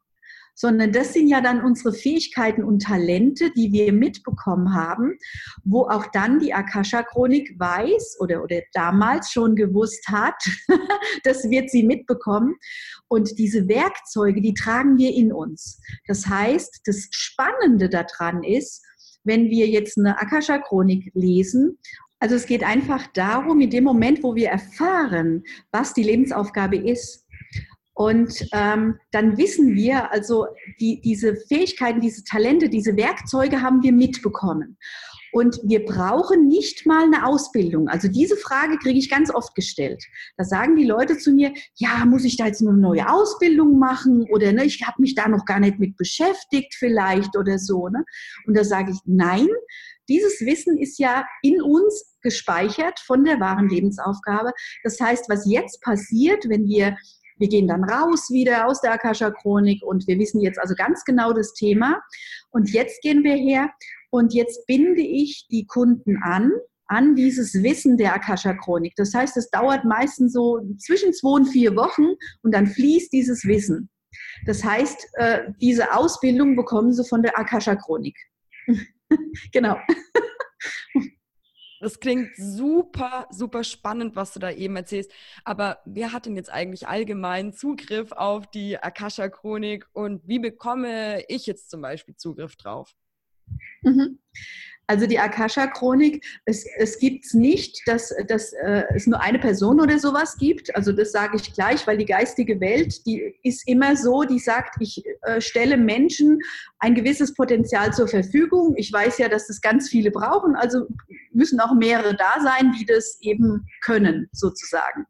sondern 0.54 0.92
das 0.92 1.14
sind 1.14 1.28
ja 1.28 1.42
dann 1.42 1.64
unsere 1.64 1.94
Fähigkeiten 1.94 2.64
und 2.64 2.84
Talente, 2.84 3.52
die 3.52 3.72
wir 3.72 3.94
mitbekommen 3.94 4.74
haben, 4.74 5.18
wo 5.64 5.84
auch 5.84 6.08
dann 6.08 6.40
die 6.40 6.54
Akasha-Chronik 6.54 7.60
weiß 7.60 8.18
oder, 8.20 8.44
oder 8.44 8.62
damals 8.74 9.32
schon 9.32 9.56
gewusst 9.56 10.08
hat, 10.08 10.36
das 11.24 11.50
wird 11.50 11.70
sie 11.70 11.84
mitbekommen. 11.84 12.56
Und 13.08 13.38
diese 13.38 13.68
Werkzeuge, 13.68 14.42
die 14.42 14.54
tragen 14.54 14.98
wir 14.98 15.14
in 15.14 15.34
uns. 15.34 15.80
Das 16.08 16.28
heißt, 16.28 16.82
das 16.86 17.08
Spannende 17.12 17.90
daran 17.90 18.44
ist, 18.44 18.84
wenn 19.24 19.50
wir 19.50 19.68
jetzt 19.68 19.98
eine 19.98 20.20
Akasha-Chronik 20.20 21.12
lesen 21.14 21.78
also 22.22 22.36
es 22.36 22.46
geht 22.46 22.64
einfach 22.64 23.08
darum, 23.08 23.62
in 23.62 23.72
dem 23.72 23.84
Moment, 23.84 24.22
wo 24.22 24.36
wir 24.36 24.50
erfahren, 24.50 25.44
was 25.72 25.96
die 25.96 26.04
Lebensaufgabe 26.04 26.78
ist, 26.78 27.26
und 27.94 28.46
ähm, 28.54 28.98
dann 29.12 29.38
wissen 29.38 29.76
wir, 29.76 30.12
also 30.12 30.48
die, 30.80 31.02
diese 31.02 31.36
Fähigkeiten, 31.36 32.00
diese 32.00 32.24
Talente, 32.24 32.70
diese 32.70 32.96
Werkzeuge 32.96 33.62
haben 33.62 33.84
wir 33.84 33.92
mitbekommen. 33.92 34.78
Und 35.34 35.60
wir 35.64 35.86
brauchen 35.86 36.48
nicht 36.48 36.86
mal 36.86 37.06
eine 37.06 37.26
Ausbildung. 37.26 37.88
Also 37.88 38.10
diese 38.10 38.36
Frage 38.36 38.78
kriege 38.78 39.00
ich 39.00 39.10
ganz 39.10 39.34
oft 39.34 39.56
gestellt. 39.56 40.04
Da 40.36 40.44
sagen 40.44 40.76
die 40.76 40.86
Leute 40.86 41.18
zu 41.18 41.32
mir, 41.32 41.54
ja, 41.76 42.06
muss 42.06 42.26
ich 42.26 42.36
da 42.36 42.48
jetzt 42.48 42.62
eine 42.62 42.74
neue 42.74 43.10
Ausbildung 43.10 43.80
machen 43.80 44.28
oder 44.30 44.52
ne, 44.52 44.66
ich 44.66 44.86
habe 44.86 45.02
mich 45.02 45.16
da 45.16 45.30
noch 45.30 45.46
gar 45.46 45.62
nicht 45.62 45.80
mit 45.80 45.96
beschäftigt 45.96 46.76
vielleicht 46.78 47.38
oder 47.38 47.60
so. 47.60 47.88
Ne? 47.88 48.04
Und 48.46 48.58
da 48.58 48.66
sage 48.66 48.92
ich, 48.92 48.98
nein, 49.06 49.48
dieses 50.10 50.42
Wissen 50.42 50.78
ist 50.78 51.00
ja 51.00 51.26
in 51.42 51.62
uns 51.62 52.18
gespeichert 52.22 53.00
von 53.00 53.24
der 53.24 53.40
wahren 53.40 53.70
Lebensaufgabe. 53.70 54.52
Das 54.84 55.00
heißt, 55.00 55.30
was 55.30 55.50
jetzt 55.50 55.82
passiert, 55.82 56.50
wenn 56.50 56.68
wir 56.68 56.98
Wir 57.42 57.50
gehen 57.50 57.68
dann 57.68 57.84
raus 57.84 58.30
wieder 58.30 58.68
aus 58.68 58.80
der 58.82 58.94
Akasha-Chronik 58.94 59.84
und 59.84 60.08
wir 60.08 60.18
wissen 60.20 60.40
jetzt 60.40 60.60
also 60.60 60.76
ganz 60.76 61.04
genau 61.04 61.34
das 61.34 61.54
Thema. 61.54 62.02
Und 62.52 62.72
jetzt 62.72 63.02
gehen 63.02 63.24
wir 63.24 63.36
her 63.36 63.70
und 64.12 64.34
jetzt 64.34 64.66
binde 64.68 65.02
ich 65.02 65.48
die 65.50 65.66
Kunden 65.66 66.18
an 66.24 66.52
an 66.92 67.16
dieses 67.16 67.54
Wissen 67.64 67.96
der 67.96 68.14
Akasha-Chronik. 68.14 68.94
Das 68.98 69.14
heißt, 69.14 69.38
es 69.38 69.50
dauert 69.50 69.86
meistens 69.86 70.34
so 70.34 70.60
zwischen 70.78 71.14
zwei 71.14 71.30
und 71.30 71.46
vier 71.46 71.74
Wochen 71.78 72.16
und 72.44 72.54
dann 72.54 72.68
fließt 72.68 73.14
dieses 73.14 73.46
Wissen. 73.46 73.90
Das 74.46 74.62
heißt, 74.64 75.08
äh, 75.14 75.54
diese 75.62 75.94
Ausbildung 75.94 76.58
bekommen 76.58 76.92
sie 76.92 77.06
von 77.06 77.24
der 77.24 77.40
Akasha-Chronik. 77.40 78.18
genau. 79.54 79.78
Das 81.82 82.00
klingt 82.00 82.36
super, 82.38 83.28
super 83.32 83.64
spannend, 83.64 84.16
was 84.16 84.34
du 84.34 84.40
da 84.40 84.52
eben 84.52 84.76
erzählst. 84.76 85.12
Aber 85.44 85.80
wer 85.86 86.14
hat 86.14 86.28
denn 86.28 86.36
jetzt 86.36 86.52
eigentlich 86.52 86.88
allgemein 86.88 87.54
Zugriff 87.54 88.12
auf 88.12 88.46
die 88.46 88.78
Akasha-Chronik 88.78 89.88
und 89.92 90.22
wie 90.28 90.38
bekomme 90.38 91.24
ich 91.28 91.48
jetzt 91.48 91.72
zum 91.72 91.82
Beispiel 91.82 92.16
Zugriff 92.16 92.56
drauf? 92.56 92.94
Mhm. 93.82 94.20
Also 94.92 95.08
die 95.08 95.20
Akasha-Chronik, 95.20 96.22
es, 96.44 96.66
es 96.76 97.00
gibt 97.00 97.24
es 97.24 97.34
nicht, 97.34 97.82
dass, 97.86 98.14
dass 98.28 98.52
äh, 98.52 98.84
es 98.94 99.08
nur 99.08 99.22
eine 99.22 99.40
Person 99.40 99.80
oder 99.80 99.98
sowas 100.00 100.36
gibt. 100.38 100.76
Also 100.76 100.92
das 100.92 101.14
sage 101.14 101.38
ich 101.38 101.54
gleich, 101.54 101.88
weil 101.88 101.98
die 101.98 102.06
geistige 102.06 102.60
Welt, 102.60 103.06
die 103.06 103.34
ist 103.42 103.66
immer 103.70 103.96
so, 103.96 104.24
die 104.24 104.38
sagt, 104.38 104.76
ich 104.82 105.02
äh, 105.22 105.40
stelle 105.40 105.78
Menschen 105.78 106.40
ein 106.80 106.94
gewisses 106.94 107.34
Potenzial 107.34 107.94
zur 107.94 108.10
Verfügung. 108.10 108.74
Ich 108.76 108.92
weiß 108.92 109.18
ja, 109.20 109.30
dass 109.30 109.48
das 109.48 109.62
ganz 109.62 109.88
viele 109.88 110.12
brauchen, 110.12 110.58
also 110.58 110.88
müssen 111.32 111.62
auch 111.62 111.74
mehrere 111.74 112.14
da 112.14 112.42
sein, 112.44 112.74
die 112.78 112.86
das 112.86 113.18
eben 113.22 113.68
können, 113.80 114.28
sozusagen. 114.34 115.06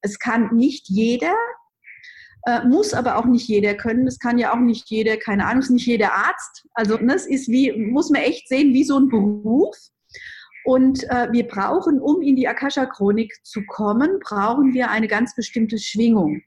Es 0.00 0.18
kann 0.18 0.56
nicht 0.56 0.88
jeder 0.88 1.34
äh, 2.46 2.64
muss 2.64 2.94
aber 2.94 3.16
auch 3.16 3.26
nicht 3.26 3.48
jeder 3.48 3.74
können. 3.74 4.04
Das 4.04 4.18
kann 4.18 4.38
ja 4.38 4.52
auch 4.52 4.60
nicht 4.60 4.88
jeder, 4.88 5.16
keine 5.16 5.46
Ahnung, 5.46 5.62
ist 5.62 5.70
nicht 5.70 5.86
jeder 5.86 6.12
Arzt. 6.12 6.66
Also 6.74 6.96
das 6.96 7.26
ne, 7.26 7.34
ist 7.34 7.48
wie, 7.48 7.72
muss 7.72 8.10
man 8.10 8.22
echt 8.22 8.48
sehen, 8.48 8.72
wie 8.74 8.84
so 8.84 8.98
ein 8.98 9.08
Beruf. 9.08 9.76
Und 10.64 11.04
äh, 11.04 11.28
wir 11.32 11.46
brauchen, 11.46 12.00
um 12.00 12.20
in 12.20 12.36
die 12.36 12.46
Akasha-Chronik 12.46 13.32
zu 13.42 13.64
kommen, 13.64 14.18
brauchen 14.20 14.74
wir 14.74 14.90
eine 14.90 15.08
ganz 15.08 15.34
bestimmte 15.34 15.78
Schwingung. 15.78 16.42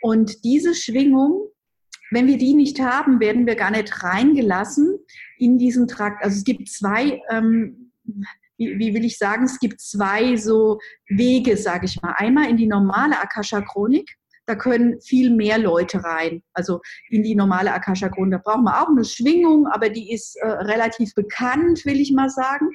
Und 0.00 0.44
diese 0.44 0.74
Schwingung, 0.74 1.48
wenn 2.10 2.26
wir 2.26 2.38
die 2.38 2.54
nicht 2.54 2.80
haben, 2.80 3.20
werden 3.20 3.46
wir 3.46 3.54
gar 3.54 3.70
nicht 3.70 4.02
reingelassen 4.02 4.98
in 5.38 5.58
diesen 5.58 5.86
Trakt. 5.86 6.24
Also 6.24 6.38
es 6.38 6.44
gibt 6.44 6.68
zwei, 6.68 7.20
ähm, 7.30 7.92
wie, 8.56 8.78
wie 8.78 8.94
will 8.94 9.04
ich 9.04 9.18
sagen, 9.18 9.44
es 9.44 9.60
gibt 9.60 9.80
zwei 9.80 10.36
so 10.36 10.80
Wege, 11.08 11.56
sage 11.56 11.86
ich 11.86 12.00
mal. 12.02 12.14
Einmal 12.16 12.48
in 12.48 12.56
die 12.56 12.66
normale 12.66 13.20
Akasha-Chronik 13.20 14.17
da 14.48 14.54
können 14.54 14.98
viel 15.02 15.30
mehr 15.30 15.58
Leute 15.58 16.02
rein. 16.02 16.42
Also 16.54 16.80
in 17.10 17.22
die 17.22 17.34
normale 17.34 17.72
Akasha-Grund. 17.72 18.32
Da 18.32 18.38
brauchen 18.38 18.64
wir 18.64 18.82
auch 18.82 18.88
eine 18.88 19.04
Schwingung, 19.04 19.66
aber 19.66 19.90
die 19.90 20.10
ist 20.10 20.36
äh, 20.36 20.48
relativ 20.48 21.14
bekannt, 21.14 21.84
will 21.84 22.00
ich 22.00 22.12
mal 22.12 22.30
sagen. 22.30 22.70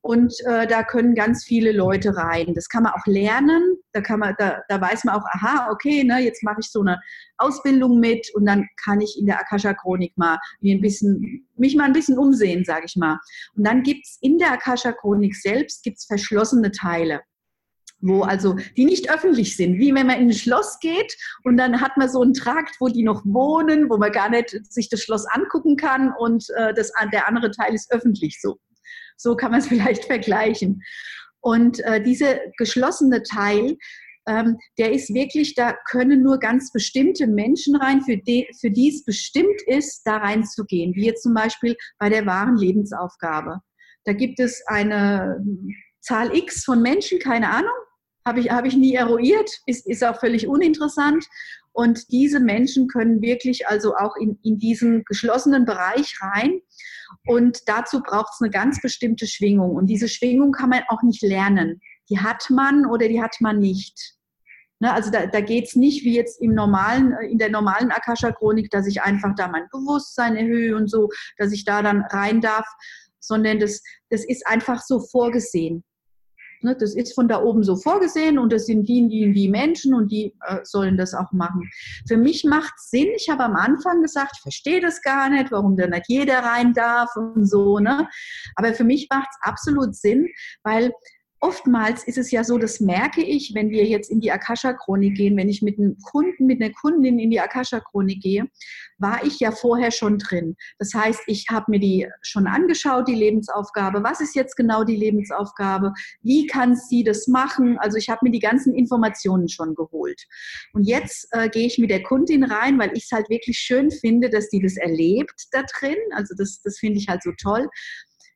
Und 0.00 0.34
äh, 0.46 0.66
da 0.66 0.82
können 0.82 1.14
ganz 1.14 1.44
viele 1.44 1.70
Leute 1.70 2.16
rein. 2.16 2.54
Das 2.54 2.68
kann 2.68 2.82
man 2.82 2.92
auch 2.92 3.06
lernen. 3.06 3.76
Da 3.92 4.00
kann 4.00 4.18
man, 4.18 4.34
da, 4.36 4.60
da 4.68 4.80
weiß 4.80 5.04
man 5.04 5.14
auch, 5.14 5.24
aha, 5.30 5.70
okay, 5.70 6.02
ne, 6.02 6.18
jetzt 6.18 6.42
mache 6.42 6.58
ich 6.58 6.72
so 6.72 6.80
eine 6.80 7.00
Ausbildung 7.38 8.00
mit 8.00 8.28
und 8.34 8.44
dann 8.44 8.66
kann 8.82 9.00
ich 9.00 9.16
in 9.16 9.26
der 9.26 9.38
Akasha-Chronik 9.38 10.18
mal 10.18 10.38
mir 10.60 10.74
ein 10.74 10.80
bisschen, 10.80 11.46
mich 11.54 11.76
mal 11.76 11.84
ein 11.84 11.92
bisschen 11.92 12.18
umsehen, 12.18 12.64
sage 12.64 12.86
ich 12.86 12.96
mal. 12.96 13.20
Und 13.54 13.64
dann 13.64 13.84
gibt 13.84 14.04
es 14.04 14.18
in 14.20 14.38
der 14.38 14.50
Akasha-Chronik 14.50 15.36
selbst 15.36 15.84
gibt's 15.84 16.06
verschlossene 16.06 16.72
Teile 16.72 17.20
wo 18.02 18.22
also 18.22 18.56
die 18.76 18.84
nicht 18.84 19.10
öffentlich 19.10 19.56
sind, 19.56 19.78
wie 19.78 19.94
wenn 19.94 20.06
man 20.06 20.20
in 20.20 20.28
ein 20.28 20.34
Schloss 20.34 20.78
geht 20.80 21.16
und 21.44 21.56
dann 21.56 21.80
hat 21.80 21.96
man 21.96 22.08
so 22.08 22.20
einen 22.20 22.34
Trakt, 22.34 22.76
wo 22.80 22.88
die 22.88 23.04
noch 23.04 23.24
wohnen, 23.24 23.88
wo 23.88 23.96
man 23.96 24.12
gar 24.12 24.28
nicht 24.28 24.60
sich 24.70 24.90
das 24.90 25.02
Schloss 25.02 25.24
angucken 25.26 25.76
kann 25.76 26.12
und 26.18 26.44
äh, 26.56 26.74
das, 26.74 26.92
der 27.12 27.28
andere 27.28 27.50
Teil 27.52 27.74
ist 27.74 27.90
öffentlich 27.92 28.40
so. 28.40 28.58
So 29.16 29.36
kann 29.36 29.52
man 29.52 29.60
es 29.60 29.66
vielleicht 29.68 30.04
vergleichen. 30.04 30.82
Und 31.40 31.80
äh, 31.80 32.02
dieser 32.02 32.38
geschlossene 32.58 33.22
Teil, 33.22 33.76
ähm, 34.26 34.58
der 34.78 34.92
ist 34.92 35.12
wirklich, 35.12 35.54
da 35.54 35.74
können 35.90 36.22
nur 36.22 36.38
ganz 36.38 36.72
bestimmte 36.72 37.26
Menschen 37.26 37.76
rein, 37.76 38.02
für 38.02 38.16
die, 38.16 38.48
für 38.60 38.70
die 38.70 38.88
es 38.88 39.04
bestimmt 39.04 39.60
ist, 39.66 40.02
da 40.04 40.18
reinzugehen, 40.18 40.94
wie 40.94 41.06
jetzt 41.06 41.22
zum 41.22 41.34
Beispiel 41.34 41.76
bei 41.98 42.08
der 42.08 42.26
wahren 42.26 42.56
Lebensaufgabe. 42.56 43.60
Da 44.04 44.12
gibt 44.12 44.40
es 44.40 44.62
eine 44.66 45.44
Zahl 46.00 46.36
X 46.36 46.64
von 46.64 46.82
Menschen, 46.82 47.18
keine 47.18 47.50
Ahnung, 47.50 47.70
habe 48.26 48.40
ich, 48.40 48.50
hab 48.50 48.64
ich 48.64 48.76
nie 48.76 48.94
eruiert, 48.94 49.50
ist, 49.66 49.86
ist 49.86 50.04
auch 50.04 50.18
völlig 50.18 50.46
uninteressant. 50.46 51.26
Und 51.72 52.10
diese 52.12 52.38
Menschen 52.38 52.86
können 52.86 53.22
wirklich 53.22 53.66
also 53.66 53.94
auch 53.96 54.16
in, 54.16 54.38
in 54.42 54.58
diesen 54.58 55.04
geschlossenen 55.04 55.64
Bereich 55.64 56.18
rein. 56.20 56.60
Und 57.26 57.60
dazu 57.66 58.00
braucht 58.00 58.32
es 58.34 58.40
eine 58.40 58.50
ganz 58.50 58.80
bestimmte 58.80 59.26
Schwingung. 59.26 59.74
Und 59.74 59.86
diese 59.86 60.08
Schwingung 60.08 60.52
kann 60.52 60.70
man 60.70 60.82
auch 60.88 61.02
nicht 61.02 61.22
lernen. 61.22 61.80
Die 62.10 62.18
hat 62.18 62.50
man 62.50 62.86
oder 62.86 63.08
die 63.08 63.22
hat 63.22 63.36
man 63.40 63.58
nicht. 63.58 64.14
Ne, 64.80 64.92
also 64.92 65.10
da, 65.10 65.26
da 65.26 65.40
geht 65.40 65.68
es 65.68 65.76
nicht 65.76 66.04
wie 66.04 66.16
jetzt 66.16 66.42
im 66.42 66.54
normalen, 66.54 67.12
in 67.30 67.38
der 67.38 67.50
normalen 67.50 67.92
Akasha-Chronik, 67.92 68.68
dass 68.70 68.86
ich 68.88 69.00
einfach 69.00 69.32
da 69.36 69.46
mein 69.46 69.68
Bewusstsein 69.70 70.36
erhöhe 70.36 70.74
und 70.74 70.90
so, 70.90 71.08
dass 71.38 71.52
ich 71.52 71.64
da 71.64 71.82
dann 71.82 72.02
rein 72.10 72.40
darf, 72.40 72.66
sondern 73.20 73.60
das, 73.60 73.80
das 74.10 74.24
ist 74.24 74.44
einfach 74.46 74.82
so 74.82 74.98
vorgesehen. 74.98 75.84
Ne, 76.62 76.76
das 76.76 76.94
ist 76.94 77.14
von 77.14 77.26
da 77.26 77.42
oben 77.42 77.64
so 77.64 77.74
vorgesehen 77.76 78.38
und 78.38 78.52
das 78.52 78.66
sind 78.66 78.88
die, 78.88 79.08
die, 79.08 79.32
die 79.32 79.48
Menschen 79.48 79.94
und 79.94 80.12
die 80.12 80.32
äh, 80.46 80.58
sollen 80.62 80.96
das 80.96 81.12
auch 81.12 81.32
machen. 81.32 81.68
Für 82.06 82.16
mich 82.16 82.44
macht 82.44 82.74
es 82.76 82.90
Sinn, 82.90 83.08
ich 83.16 83.28
habe 83.28 83.42
am 83.42 83.56
Anfang 83.56 84.00
gesagt, 84.00 84.32
ich 84.36 84.42
verstehe 84.42 84.80
das 84.80 85.02
gar 85.02 85.28
nicht, 85.28 85.50
warum 85.50 85.76
da 85.76 85.88
nicht 85.88 86.04
jeder 86.06 86.38
rein 86.38 86.72
darf 86.72 87.10
und 87.16 87.46
so. 87.46 87.80
Ne? 87.80 88.08
Aber 88.54 88.74
für 88.74 88.84
mich 88.84 89.08
macht 89.10 89.28
es 89.30 89.48
absolut 89.48 89.96
Sinn, 89.96 90.28
weil 90.62 90.92
oftmals 91.42 92.04
ist 92.04 92.18
es 92.18 92.30
ja 92.30 92.44
so, 92.44 92.56
das 92.56 92.78
merke 92.78 93.20
ich, 93.20 93.52
wenn 93.54 93.70
wir 93.70 93.84
jetzt 93.84 94.10
in 94.10 94.20
die 94.20 94.30
Akasha-Chronik 94.30 95.16
gehen, 95.16 95.36
wenn 95.36 95.48
ich 95.48 95.60
mit 95.60 95.76
einem 95.76 95.98
Kunden, 95.98 96.46
mit 96.46 96.62
einer 96.62 96.72
Kundin 96.72 97.18
in 97.18 97.30
die 97.30 97.40
Akasha-Chronik 97.40 98.22
gehe, 98.22 98.46
war 98.98 99.24
ich 99.24 99.40
ja 99.40 99.50
vorher 99.50 99.90
schon 99.90 100.18
drin. 100.18 100.54
Das 100.78 100.94
heißt, 100.94 101.22
ich 101.26 101.46
habe 101.50 101.66
mir 101.68 101.80
die 101.80 102.06
schon 102.22 102.46
angeschaut, 102.46 103.08
die 103.08 103.16
Lebensaufgabe. 103.16 104.04
Was 104.04 104.20
ist 104.20 104.36
jetzt 104.36 104.56
genau 104.56 104.84
die 104.84 104.94
Lebensaufgabe? 104.94 105.92
Wie 106.22 106.46
kann 106.46 106.76
sie 106.76 107.02
das 107.02 107.26
machen? 107.26 107.76
Also 107.78 107.98
ich 107.98 108.08
habe 108.08 108.20
mir 108.22 108.30
die 108.30 108.38
ganzen 108.38 108.72
Informationen 108.72 109.48
schon 109.48 109.74
geholt. 109.74 110.22
Und 110.72 110.84
jetzt 110.84 111.26
äh, 111.32 111.48
gehe 111.48 111.66
ich 111.66 111.78
mit 111.78 111.90
der 111.90 112.04
Kundin 112.04 112.44
rein, 112.44 112.78
weil 112.78 112.92
ich 112.94 113.04
es 113.04 113.10
halt 113.10 113.28
wirklich 113.28 113.58
schön 113.58 113.90
finde, 113.90 114.30
dass 114.30 114.48
die 114.48 114.62
das 114.62 114.76
erlebt 114.76 115.48
da 115.50 115.64
drin. 115.64 115.98
Also 116.12 116.36
das, 116.38 116.62
das 116.62 116.78
finde 116.78 117.00
ich 117.00 117.08
halt 117.08 117.24
so 117.24 117.32
toll 117.32 117.68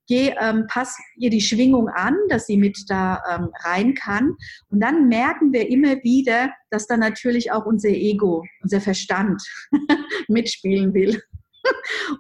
geh, 0.07 0.35
ähm, 0.41 0.67
pass 0.69 0.97
ihr 1.17 1.31
die 1.31 1.41
Schwingung 1.41 1.89
an, 1.89 2.17
dass 2.29 2.47
sie 2.47 2.57
mit 2.57 2.79
da 2.89 3.23
ähm, 3.31 3.51
rein 3.65 3.95
kann. 3.95 4.35
Und 4.69 4.81
dann 4.81 5.09
merken 5.09 5.53
wir 5.53 5.69
immer 5.71 5.97
wieder, 6.03 6.53
dass 6.71 6.87
da 6.87 6.97
natürlich 6.97 7.53
auch 7.53 7.67
unser 7.67 7.89
Ego, 7.89 8.45
unser 8.63 8.81
Verstand 8.81 9.43
mitspielen 10.29 10.95
will. 10.95 11.21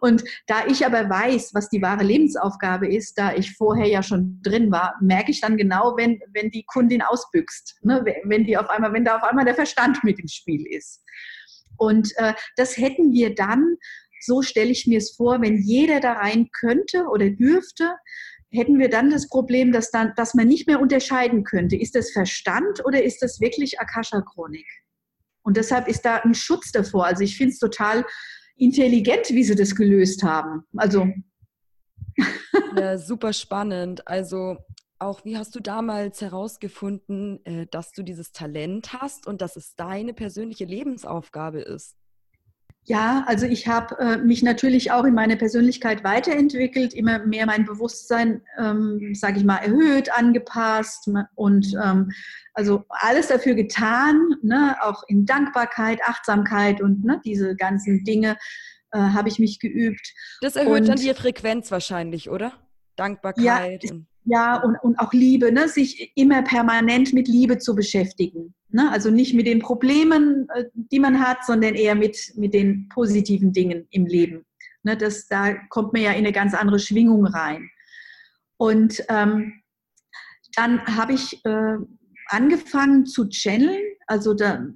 Und 0.00 0.24
da 0.46 0.66
ich 0.66 0.84
aber 0.84 1.08
weiß, 1.08 1.54
was 1.54 1.68
die 1.68 1.82
wahre 1.82 2.04
Lebensaufgabe 2.04 2.88
ist, 2.88 3.14
da 3.18 3.34
ich 3.34 3.54
vorher 3.54 3.86
ja 3.86 4.02
schon 4.02 4.40
drin 4.42 4.70
war, 4.70 4.94
merke 5.00 5.30
ich 5.30 5.40
dann 5.40 5.56
genau, 5.56 5.96
wenn, 5.96 6.20
wenn 6.32 6.50
die 6.50 6.64
Kundin 6.64 7.02
ausbüchst, 7.02 7.78
ne? 7.82 8.04
wenn, 8.24 8.44
die 8.44 8.56
auf 8.56 8.68
einmal, 8.70 8.92
wenn 8.92 9.04
da 9.04 9.16
auf 9.16 9.22
einmal 9.22 9.44
der 9.44 9.54
Verstand 9.54 10.02
mit 10.04 10.18
im 10.18 10.28
Spiel 10.28 10.66
ist. 10.66 11.02
Und 11.78 12.12
äh, 12.16 12.32
das 12.56 12.76
hätten 12.76 13.12
wir 13.12 13.34
dann 13.34 13.76
so 14.20 14.42
stelle 14.42 14.70
ich 14.70 14.86
mir 14.86 14.98
es 14.98 15.14
vor, 15.16 15.40
wenn 15.40 15.58
jeder 15.58 16.00
da 16.00 16.14
rein 16.14 16.48
könnte 16.52 17.06
oder 17.10 17.30
dürfte, 17.30 17.94
hätten 18.50 18.78
wir 18.78 18.88
dann 18.88 19.10
das 19.10 19.28
Problem, 19.28 19.72
dass, 19.72 19.90
dann, 19.90 20.12
dass 20.16 20.34
man 20.34 20.48
nicht 20.48 20.66
mehr 20.66 20.80
unterscheiden 20.80 21.44
könnte, 21.44 21.76
ist 21.76 21.94
das 21.94 22.10
Verstand 22.10 22.84
oder 22.84 23.02
ist 23.02 23.22
das 23.22 23.40
wirklich 23.40 23.80
Akasha-Chronik? 23.80 24.66
Und 25.42 25.56
deshalb 25.56 25.88
ist 25.88 26.02
da 26.02 26.16
ein 26.16 26.34
Schutz 26.34 26.72
davor. 26.72 27.06
Also 27.06 27.22
ich 27.22 27.36
finde 27.36 27.52
es 27.52 27.58
total 27.58 28.04
intelligent, 28.56 29.28
wie 29.30 29.44
sie 29.44 29.54
das 29.54 29.74
gelöst 29.74 30.22
haben. 30.22 30.64
Also. 30.76 31.08
Ja, 32.76 32.98
super 32.98 33.32
spannend. 33.32 34.06
Also 34.08 34.56
auch, 34.98 35.24
wie 35.24 35.36
hast 35.36 35.54
du 35.54 35.60
damals 35.60 36.20
herausgefunden, 36.20 37.44
äh, 37.44 37.66
dass 37.70 37.92
du 37.92 38.02
dieses 38.02 38.32
Talent 38.32 38.94
hast 38.94 39.26
und 39.26 39.40
dass 39.42 39.56
es 39.56 39.74
deine 39.76 40.14
persönliche 40.14 40.64
Lebensaufgabe 40.64 41.60
ist? 41.60 41.96
Ja, 42.88 43.24
also 43.26 43.46
ich 43.46 43.66
habe 43.66 43.98
äh, 43.98 44.16
mich 44.18 44.44
natürlich 44.44 44.92
auch 44.92 45.04
in 45.04 45.14
meiner 45.14 45.34
Persönlichkeit 45.34 46.04
weiterentwickelt, 46.04 46.94
immer 46.94 47.18
mehr 47.18 47.44
mein 47.44 47.64
Bewusstsein, 47.64 48.42
ähm, 48.58 49.12
sage 49.12 49.38
ich 49.38 49.44
mal, 49.44 49.56
erhöht, 49.56 50.16
angepasst 50.16 51.10
und 51.34 51.66
ähm, 51.82 52.12
also 52.54 52.84
alles 52.88 53.26
dafür 53.26 53.54
getan, 53.54 54.20
ne, 54.42 54.76
auch 54.82 55.02
in 55.08 55.26
Dankbarkeit, 55.26 56.00
Achtsamkeit 56.04 56.80
und 56.80 57.04
ne, 57.04 57.20
diese 57.24 57.56
ganzen 57.56 58.04
Dinge 58.04 58.36
äh, 58.92 58.98
habe 58.98 59.28
ich 59.28 59.40
mich 59.40 59.58
geübt. 59.58 60.14
Das 60.40 60.54
erhöht 60.54 60.82
und, 60.82 60.88
dann 60.88 60.96
die 60.96 61.12
Frequenz 61.12 61.72
wahrscheinlich, 61.72 62.30
oder? 62.30 62.52
Dankbarkeit. 62.94 63.82
Ja, 63.82 63.90
Ja, 64.28 64.60
und, 64.60 64.76
und 64.82 64.98
auch 64.98 65.12
Liebe, 65.12 65.52
ne? 65.52 65.68
sich 65.68 66.12
immer 66.16 66.42
permanent 66.42 67.12
mit 67.12 67.28
Liebe 67.28 67.58
zu 67.58 67.76
beschäftigen. 67.76 68.54
Ne? 68.70 68.90
Also 68.90 69.10
nicht 69.10 69.34
mit 69.34 69.46
den 69.46 69.60
Problemen, 69.60 70.48
äh, 70.52 70.64
die 70.74 70.98
man 70.98 71.20
hat, 71.20 71.44
sondern 71.44 71.74
eher 71.74 71.94
mit, 71.94 72.32
mit 72.36 72.52
den 72.52 72.88
positiven 72.88 73.52
Dingen 73.52 73.86
im 73.90 74.06
Leben. 74.06 74.44
Ne? 74.82 74.96
Das, 74.96 75.28
da 75.28 75.54
kommt 75.68 75.92
man 75.92 76.02
ja 76.02 76.10
in 76.10 76.18
eine 76.18 76.32
ganz 76.32 76.54
andere 76.54 76.80
Schwingung 76.80 77.24
rein. 77.24 77.70
Und 78.56 79.00
ähm, 79.08 79.62
dann 80.56 80.84
habe 80.86 81.12
ich 81.12 81.44
äh, 81.44 81.76
angefangen 82.26 83.06
zu 83.06 83.28
channeln. 83.28 83.80
Also 84.08 84.34
da, 84.34 84.66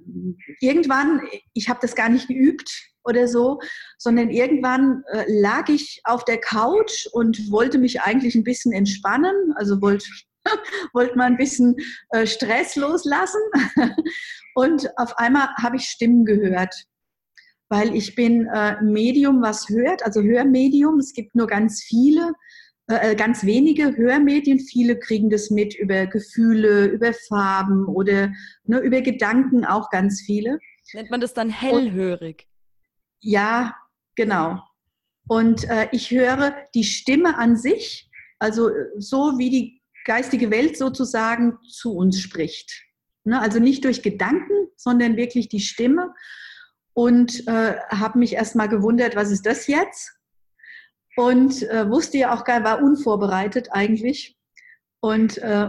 irgendwann, 0.61 1.21
ich 1.53 1.67
habe 1.67 1.79
das 1.81 1.95
gar 1.95 2.07
nicht 2.07 2.29
geübt 2.29 2.90
oder 3.03 3.27
so, 3.27 3.59
sondern 3.97 4.29
irgendwann 4.29 5.03
äh, 5.11 5.25
lag 5.27 5.69
ich 5.69 6.01
auf 6.03 6.25
der 6.25 6.39
Couch 6.39 7.07
und 7.11 7.51
wollte 7.51 7.77
mich 7.77 8.01
eigentlich 8.01 8.35
ein 8.35 8.43
bisschen 8.43 8.71
entspannen. 8.71 9.53
Also 9.55 9.81
wollte 9.81 10.05
wollte 10.93 11.17
mal 11.17 11.25
ein 11.25 11.37
bisschen 11.37 11.75
äh, 12.09 12.25
Stress 12.25 12.75
loslassen. 12.75 13.41
Und 14.55 14.89
auf 14.97 15.17
einmal 15.17 15.49
habe 15.61 15.77
ich 15.77 15.83
Stimmen 15.83 16.25
gehört, 16.25 16.73
weil 17.69 17.95
ich 17.95 18.15
bin 18.15 18.47
äh, 18.47 18.81
Medium, 18.81 19.41
was 19.41 19.69
hört, 19.69 20.03
also 20.03 20.21
Hörmedium. 20.21 20.99
Es 20.99 21.13
gibt 21.13 21.35
nur 21.35 21.47
ganz 21.47 21.81
viele, 21.81 22.33
äh, 22.87 23.15
ganz 23.15 23.45
wenige 23.45 23.95
Hörmedien. 23.95 24.59
Viele 24.59 24.99
kriegen 24.99 25.29
das 25.29 25.49
mit 25.49 25.75
über 25.75 26.05
Gefühle, 26.07 26.85
über 26.85 27.13
Farben 27.13 27.85
oder 27.85 28.31
ne, 28.65 28.79
über 28.79 29.01
Gedanken 29.01 29.63
auch 29.65 29.89
ganz 29.89 30.21
viele. 30.21 30.59
Nennt 30.93 31.11
man 31.11 31.21
das 31.21 31.33
dann 31.33 31.49
hellhörig? 31.49 32.47
Ja, 33.21 33.75
genau. 34.15 34.61
Und 35.27 35.69
äh, 35.69 35.87
ich 35.91 36.11
höre 36.11 36.55
die 36.73 36.83
Stimme 36.83 37.37
an 37.37 37.55
sich, 37.55 38.09
also 38.39 38.69
äh, 38.69 38.89
so 38.97 39.37
wie 39.37 39.49
die 39.49 39.81
geistige 40.05 40.49
Welt 40.51 40.77
sozusagen 40.77 41.59
zu 41.69 41.95
uns 41.95 42.19
spricht. 42.19 42.83
Ne? 43.23 43.39
Also 43.39 43.59
nicht 43.59 43.85
durch 43.85 44.01
Gedanken, 44.01 44.67
sondern 44.75 45.15
wirklich 45.15 45.47
die 45.47 45.59
Stimme. 45.59 46.13
Und 46.93 47.47
äh, 47.47 47.77
habe 47.89 48.19
mich 48.19 48.33
erstmal 48.33 48.67
gewundert, 48.67 49.15
was 49.15 49.31
ist 49.31 49.45
das 49.45 49.67
jetzt? 49.67 50.11
Und 51.15 51.63
äh, 51.69 51.89
wusste 51.89 52.17
ja 52.17 52.33
auch 52.33 52.43
gar, 52.43 52.63
war 52.63 52.81
unvorbereitet 52.81 53.69
eigentlich. 53.71 54.37
Und 55.03 55.39
äh, 55.39 55.67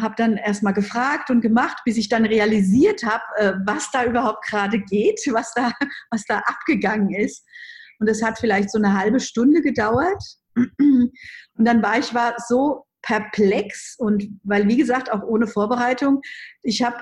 habe 0.00 0.14
dann 0.16 0.36
erstmal 0.36 0.72
gefragt 0.72 1.30
und 1.30 1.40
gemacht, 1.40 1.78
bis 1.84 1.96
ich 1.96 2.08
dann 2.08 2.24
realisiert 2.24 3.02
habe, 3.04 3.22
äh, 3.36 3.52
was 3.66 3.90
da 3.90 4.04
überhaupt 4.04 4.46
gerade 4.46 4.78
geht, 4.80 5.20
was 5.32 5.52
da, 5.54 5.72
was 6.10 6.24
da 6.24 6.38
abgegangen 6.38 7.12
ist. 7.12 7.44
Und 7.98 8.08
das 8.08 8.22
hat 8.22 8.38
vielleicht 8.38 8.70
so 8.70 8.78
eine 8.78 8.96
halbe 8.96 9.20
Stunde 9.20 9.62
gedauert. 9.62 10.22
Und 10.54 11.12
dann 11.56 11.82
war 11.82 11.98
ich 11.98 12.14
war 12.14 12.34
so 12.48 12.84
perplex 13.02 13.96
und 13.98 14.28
weil, 14.44 14.68
wie 14.68 14.76
gesagt, 14.76 15.12
auch 15.12 15.22
ohne 15.22 15.46
Vorbereitung. 15.46 16.22
Ich 16.62 16.82
habe, 16.82 16.96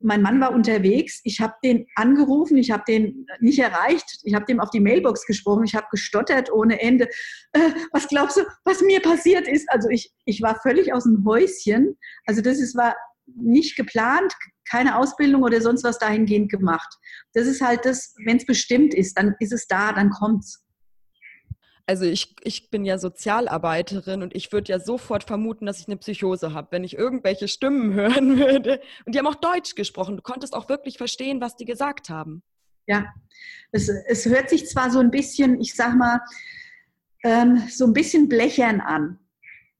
mein 0.00 0.22
Mann 0.22 0.40
war 0.40 0.52
unterwegs, 0.52 1.20
ich 1.24 1.40
habe 1.40 1.54
den 1.62 1.86
angerufen, 1.94 2.56
ich 2.56 2.70
habe 2.70 2.84
den 2.88 3.26
nicht 3.40 3.58
erreicht, 3.58 4.20
ich 4.24 4.34
habe 4.34 4.46
dem 4.46 4.60
auf 4.60 4.70
die 4.70 4.80
Mailbox 4.80 5.26
gesprochen, 5.26 5.64
ich 5.64 5.74
habe 5.74 5.86
gestottert 5.90 6.50
ohne 6.50 6.80
Ende. 6.80 7.08
Äh, 7.52 7.70
was 7.92 8.08
glaubst 8.08 8.38
du, 8.38 8.42
was 8.64 8.80
mir 8.80 9.00
passiert 9.00 9.46
ist? 9.46 9.70
Also 9.70 9.88
ich, 9.90 10.12
ich 10.24 10.40
war 10.40 10.58
völlig 10.62 10.92
aus 10.92 11.04
dem 11.04 11.24
Häuschen. 11.24 11.98
Also 12.26 12.40
das 12.40 12.58
ist, 12.58 12.74
war 12.74 12.96
nicht 13.26 13.76
geplant, 13.76 14.32
keine 14.70 14.96
Ausbildung 14.96 15.42
oder 15.42 15.60
sonst 15.60 15.84
was 15.84 15.98
dahingehend 15.98 16.50
gemacht. 16.50 16.88
Das 17.34 17.46
ist 17.46 17.60
halt 17.60 17.84
das, 17.84 18.14
wenn 18.24 18.38
es 18.38 18.46
bestimmt 18.46 18.94
ist, 18.94 19.18
dann 19.18 19.34
ist 19.38 19.52
es 19.52 19.66
da, 19.66 19.92
dann 19.92 20.10
kommt's. 20.10 20.61
Also 21.86 22.04
ich, 22.04 22.36
ich 22.42 22.70
bin 22.70 22.84
ja 22.84 22.98
Sozialarbeiterin 22.98 24.22
und 24.22 24.34
ich 24.36 24.52
würde 24.52 24.72
ja 24.72 24.78
sofort 24.78 25.24
vermuten, 25.24 25.66
dass 25.66 25.80
ich 25.80 25.88
eine 25.88 25.96
Psychose 25.96 26.54
habe, 26.54 26.68
wenn 26.70 26.84
ich 26.84 26.96
irgendwelche 26.96 27.48
Stimmen 27.48 27.94
hören 27.94 28.38
würde. 28.38 28.80
Und 29.04 29.14
die 29.14 29.18
haben 29.18 29.26
auch 29.26 29.34
Deutsch 29.34 29.74
gesprochen. 29.74 30.16
Du 30.16 30.22
konntest 30.22 30.54
auch 30.54 30.68
wirklich 30.68 30.96
verstehen, 30.96 31.40
was 31.40 31.56
die 31.56 31.64
gesagt 31.64 32.08
haben. 32.08 32.42
Ja, 32.86 33.12
es, 33.70 33.88
es 33.88 34.26
hört 34.26 34.50
sich 34.50 34.68
zwar 34.68 34.90
so 34.90 34.98
ein 34.98 35.10
bisschen, 35.10 35.60
ich 35.60 35.74
sag 35.74 35.94
mal, 35.96 36.20
ähm, 37.24 37.62
so 37.68 37.86
ein 37.86 37.92
bisschen 37.92 38.28
blechern 38.28 38.80
an. 38.80 39.18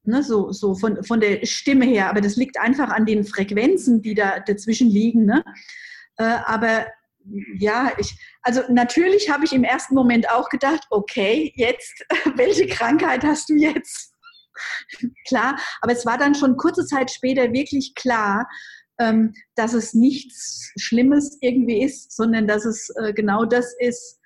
Ne, 0.04 0.24
so, 0.24 0.50
so 0.50 0.74
von, 0.74 1.04
von 1.04 1.20
der 1.20 1.46
Stimme 1.46 1.84
her, 1.84 2.10
aber 2.10 2.20
das 2.20 2.34
liegt 2.34 2.58
einfach 2.58 2.90
an 2.90 3.06
den 3.06 3.22
Frequenzen, 3.22 4.02
die 4.02 4.14
da 4.14 4.40
dazwischen 4.40 4.90
liegen. 4.90 5.26
Ne? 5.26 5.44
Äh, 6.16 6.38
aber 6.44 6.86
ja, 7.58 7.92
ich, 7.98 8.16
also 8.42 8.62
natürlich 8.68 9.30
habe 9.30 9.44
ich 9.44 9.52
im 9.52 9.64
ersten 9.64 9.94
Moment 9.94 10.30
auch 10.30 10.48
gedacht, 10.48 10.86
okay, 10.90 11.52
jetzt, 11.54 12.04
welche 12.36 12.66
Krankheit 12.66 13.24
hast 13.24 13.48
du 13.48 13.54
jetzt? 13.54 14.14
klar, 15.26 15.58
aber 15.80 15.92
es 15.92 16.06
war 16.06 16.18
dann 16.18 16.34
schon 16.34 16.56
kurze 16.56 16.86
Zeit 16.86 17.10
später 17.10 17.52
wirklich 17.52 17.94
klar, 17.94 18.48
ähm, 19.00 19.32
dass 19.54 19.72
es 19.72 19.94
nichts 19.94 20.72
Schlimmes 20.76 21.38
irgendwie 21.40 21.82
ist, 21.82 22.14
sondern 22.14 22.46
dass 22.46 22.64
es 22.64 22.90
äh, 22.96 23.12
genau 23.12 23.44
das 23.44 23.74
ist, 23.78 24.20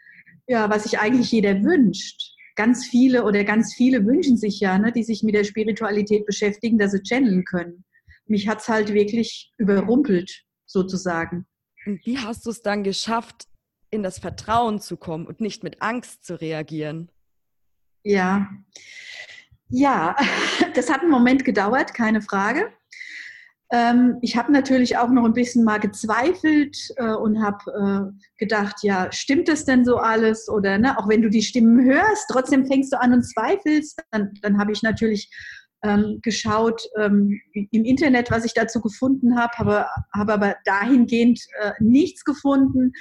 ja, 0.46 0.70
was 0.70 0.84
sich 0.84 0.98
eigentlich 0.98 1.32
jeder 1.32 1.62
wünscht. 1.62 2.32
Ganz 2.56 2.86
viele 2.86 3.24
oder 3.24 3.44
ganz 3.44 3.74
viele 3.74 4.04
wünschen 4.06 4.36
sich 4.36 4.60
ja, 4.60 4.78
ne, 4.78 4.92
die 4.92 5.02
sich 5.02 5.22
mit 5.22 5.34
der 5.34 5.44
Spiritualität 5.44 6.24
beschäftigen, 6.26 6.78
dass 6.78 6.92
sie 6.92 7.02
channeln 7.02 7.44
können. 7.44 7.84
Mich 8.26 8.48
hat 8.48 8.60
es 8.60 8.68
halt 8.68 8.92
wirklich 8.92 9.52
überrumpelt, 9.58 10.44
sozusagen. 10.64 11.46
Wie 11.86 12.18
hast 12.18 12.46
du 12.46 12.50
es 12.50 12.62
dann 12.62 12.82
geschafft, 12.82 13.46
in 13.90 14.02
das 14.02 14.18
Vertrauen 14.18 14.80
zu 14.80 14.96
kommen 14.96 15.26
und 15.26 15.40
nicht 15.40 15.62
mit 15.62 15.82
Angst 15.82 16.24
zu 16.24 16.40
reagieren? 16.40 17.10
Ja, 18.02 18.48
ja, 19.68 20.16
das 20.74 20.90
hat 20.90 21.02
einen 21.02 21.10
Moment 21.10 21.44
gedauert, 21.44 21.94
keine 21.94 22.20
Frage. 22.20 22.72
Ähm, 23.72 24.18
ich 24.22 24.36
habe 24.36 24.52
natürlich 24.52 24.96
auch 24.96 25.08
noch 25.08 25.24
ein 25.24 25.32
bisschen 25.32 25.64
mal 25.64 25.78
gezweifelt 25.78 26.76
äh, 26.96 27.12
und 27.14 27.42
habe 27.42 28.12
äh, 28.14 28.26
gedacht, 28.38 28.76
ja, 28.82 29.10
stimmt 29.10 29.48
das 29.48 29.64
denn 29.64 29.84
so 29.84 29.96
alles? 29.96 30.48
Oder 30.48 30.78
ne, 30.78 30.96
auch 30.98 31.08
wenn 31.08 31.22
du 31.22 31.28
die 31.28 31.42
Stimmen 31.42 31.84
hörst, 31.84 32.26
trotzdem 32.30 32.66
fängst 32.66 32.92
du 32.92 33.00
an 33.00 33.12
und 33.12 33.22
zweifelst. 33.24 34.00
Dann, 34.12 34.34
dann 34.42 34.58
habe 34.58 34.70
ich 34.70 34.82
natürlich 34.82 35.30
ähm, 35.82 36.20
geschaut 36.22 36.82
ähm, 36.98 37.40
im 37.52 37.84
Internet, 37.84 38.30
was 38.30 38.44
ich 38.44 38.54
dazu 38.54 38.80
gefunden 38.80 39.38
habe, 39.38 39.52
habe, 39.56 39.86
habe 40.14 40.32
aber 40.32 40.56
dahingehend 40.64 41.40
äh, 41.60 41.72
nichts 41.80 42.24
gefunden 42.24 42.92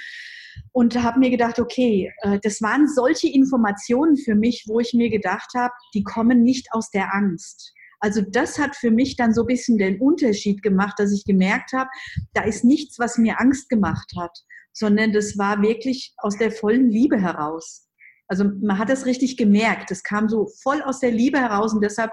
und 0.72 1.02
habe 1.02 1.18
mir 1.18 1.30
gedacht, 1.30 1.58
okay, 1.58 2.12
äh, 2.22 2.38
das 2.42 2.60
waren 2.62 2.88
solche 2.88 3.28
Informationen 3.28 4.16
für 4.16 4.34
mich, 4.34 4.64
wo 4.66 4.80
ich 4.80 4.94
mir 4.94 5.10
gedacht 5.10 5.50
habe, 5.56 5.72
die 5.94 6.02
kommen 6.02 6.42
nicht 6.42 6.68
aus 6.72 6.90
der 6.90 7.14
Angst. 7.14 7.72
Also 8.00 8.20
das 8.20 8.58
hat 8.58 8.76
für 8.76 8.90
mich 8.90 9.16
dann 9.16 9.32
so 9.32 9.42
ein 9.42 9.46
bisschen 9.46 9.78
den 9.78 10.00
Unterschied 10.00 10.62
gemacht, 10.62 10.94
dass 10.98 11.12
ich 11.12 11.24
gemerkt 11.24 11.72
habe, 11.72 11.88
da 12.34 12.42
ist 12.44 12.64
nichts, 12.64 12.98
was 12.98 13.16
mir 13.16 13.40
Angst 13.40 13.68
gemacht 13.68 14.12
hat, 14.18 14.36
sondern 14.72 15.12
das 15.12 15.38
war 15.38 15.62
wirklich 15.62 16.14
aus 16.18 16.36
der 16.36 16.52
vollen 16.52 16.90
Liebe 16.90 17.20
heraus. 17.20 17.85
Also 18.28 18.44
man 18.44 18.78
hat 18.78 18.90
es 18.90 19.06
richtig 19.06 19.36
gemerkt. 19.36 19.90
Es 19.90 20.02
kam 20.02 20.28
so 20.28 20.46
voll 20.62 20.82
aus 20.82 21.00
der 21.00 21.12
Liebe 21.12 21.38
heraus 21.38 21.72
und 21.72 21.82
deshalb 21.82 22.10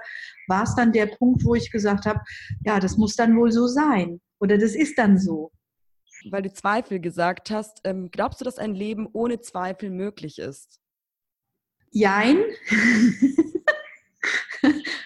war 0.47 0.63
es 0.63 0.75
dann 0.75 0.91
der 0.91 1.07
Punkt, 1.07 1.43
wo 1.43 1.55
ich 1.55 1.71
gesagt 1.71 2.05
habe, 2.05 2.19
ja, 2.65 2.79
das 2.79 2.97
muss 2.97 3.15
dann 3.15 3.35
wohl 3.37 3.51
so 3.51 3.67
sein 3.67 4.21
oder 4.39 4.57
das 4.57 4.75
ist 4.75 4.97
dann 4.97 5.17
so. 5.17 5.51
Weil 6.29 6.43
du 6.43 6.53
Zweifel 6.53 6.99
gesagt 6.99 7.51
hast, 7.51 7.81
ähm, 7.83 8.09
glaubst 8.11 8.39
du, 8.39 8.45
dass 8.45 8.57
ein 8.57 8.75
Leben 8.75 9.07
ohne 9.11 9.41
Zweifel 9.41 9.89
möglich 9.89 10.39
ist? 10.39 10.79
Jein. 11.91 12.37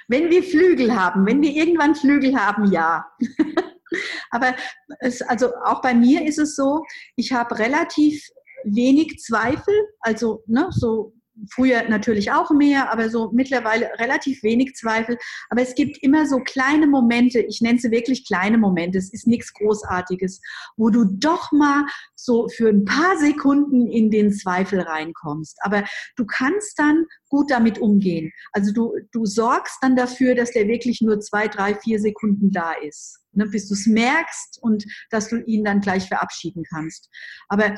wenn 0.07 0.29
wir 0.29 0.43
Flügel 0.43 0.95
haben, 0.95 1.25
wenn 1.25 1.41
wir 1.41 1.51
irgendwann 1.51 1.95
Flügel 1.95 2.35
haben, 2.35 2.71
ja. 2.71 3.05
Aber 4.29 4.55
es, 4.99 5.21
also 5.21 5.55
auch 5.63 5.81
bei 5.81 5.93
mir 5.93 6.25
ist 6.25 6.37
es 6.37 6.55
so, 6.55 6.83
ich 7.15 7.31
habe 7.31 7.57
relativ 7.59 8.27
wenig 8.63 9.19
Zweifel, 9.19 9.73
also 10.01 10.43
ne, 10.47 10.67
so 10.71 11.13
früher 11.51 11.87
natürlich 11.87 12.31
auch 12.31 12.49
mehr, 12.51 12.91
aber 12.91 13.09
so 13.09 13.31
mittlerweile 13.31 13.89
relativ 13.99 14.43
wenig 14.43 14.75
Zweifel. 14.75 15.17
Aber 15.49 15.61
es 15.61 15.75
gibt 15.75 16.01
immer 16.01 16.25
so 16.25 16.39
kleine 16.39 16.87
Momente, 16.87 17.39
ich 17.39 17.61
nenne 17.61 17.79
sie 17.79 17.91
wirklich 17.91 18.25
kleine 18.25 18.57
Momente, 18.57 18.97
es 18.97 19.13
ist 19.13 19.27
nichts 19.27 19.53
Großartiges, 19.53 20.41
wo 20.75 20.89
du 20.89 21.05
doch 21.05 21.51
mal 21.51 21.85
so 22.15 22.47
für 22.49 22.69
ein 22.69 22.85
paar 22.85 23.17
Sekunden 23.17 23.87
in 23.87 24.09
den 24.09 24.31
Zweifel 24.33 24.81
reinkommst. 24.81 25.57
Aber 25.61 25.83
du 26.15 26.25
kannst 26.25 26.79
dann 26.79 27.05
gut 27.29 27.51
damit 27.51 27.79
umgehen. 27.79 28.31
Also 28.51 28.71
du, 28.73 28.93
du 29.11 29.25
sorgst 29.25 29.77
dann 29.81 29.95
dafür, 29.95 30.35
dass 30.35 30.51
der 30.51 30.67
wirklich 30.67 31.01
nur 31.01 31.19
zwei, 31.19 31.47
drei, 31.47 31.75
vier 31.75 31.99
Sekunden 31.99 32.51
da 32.51 32.73
ist, 32.73 33.19
ne, 33.33 33.45
bis 33.45 33.67
du 33.67 33.73
es 33.73 33.85
merkst 33.85 34.59
und 34.61 34.85
dass 35.09 35.29
du 35.29 35.37
ihn 35.43 35.63
dann 35.63 35.81
gleich 35.81 36.07
verabschieden 36.07 36.63
kannst. 36.69 37.09
Aber 37.47 37.75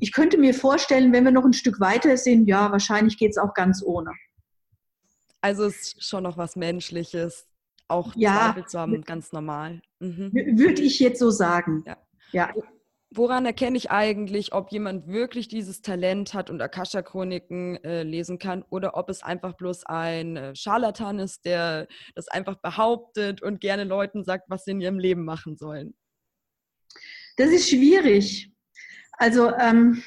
ich 0.00 0.12
könnte 0.12 0.38
mir 0.38 0.54
vorstellen, 0.54 1.12
wenn 1.12 1.24
wir 1.24 1.32
noch 1.32 1.44
ein 1.44 1.52
Stück 1.52 1.80
weiter 1.80 2.16
sind, 2.16 2.46
ja, 2.46 2.70
wahrscheinlich 2.70 3.18
geht 3.18 3.30
es 3.30 3.38
auch 3.38 3.54
ganz 3.54 3.82
ohne. 3.84 4.12
Also 5.40 5.64
es 5.64 5.76
ist 5.76 6.04
schon 6.04 6.24
noch 6.24 6.36
was 6.36 6.56
Menschliches, 6.56 7.46
auch 7.86 8.14
ja, 8.16 8.52
Zweifel 8.52 8.66
zu 8.66 8.78
haben, 8.78 9.02
ganz 9.02 9.32
normal. 9.32 9.80
Mhm. 10.00 10.30
Würde 10.32 10.82
ich 10.82 10.98
jetzt 10.98 11.18
so 11.18 11.30
sagen. 11.30 11.84
Ja. 11.86 11.96
ja. 12.32 12.54
Woran 13.10 13.46
erkenne 13.46 13.76
ich 13.76 13.90
eigentlich, 13.90 14.52
ob 14.52 14.70
jemand 14.70 15.06
wirklich 15.08 15.48
dieses 15.48 15.80
Talent 15.80 16.34
hat 16.34 16.50
und 16.50 16.60
Akasha-Chroniken 16.60 17.82
äh, 17.82 18.02
lesen 18.02 18.38
kann 18.38 18.62
oder 18.68 18.96
ob 18.96 19.08
es 19.08 19.22
einfach 19.22 19.54
bloß 19.54 19.86
ein 19.86 20.36
äh, 20.36 20.54
Scharlatan 20.54 21.18
ist, 21.18 21.44
der 21.44 21.88
das 22.14 22.28
einfach 22.28 22.56
behauptet 22.56 23.42
und 23.42 23.60
gerne 23.60 23.84
Leuten 23.84 24.24
sagt, 24.24 24.50
was 24.50 24.64
sie 24.64 24.72
in 24.72 24.80
ihrem 24.80 24.98
Leben 24.98 25.24
machen 25.24 25.56
sollen? 25.56 25.94
Das 27.36 27.50
ist 27.50 27.70
schwierig. 27.70 28.52
Also, 29.12 29.54
ähm, 29.56 30.02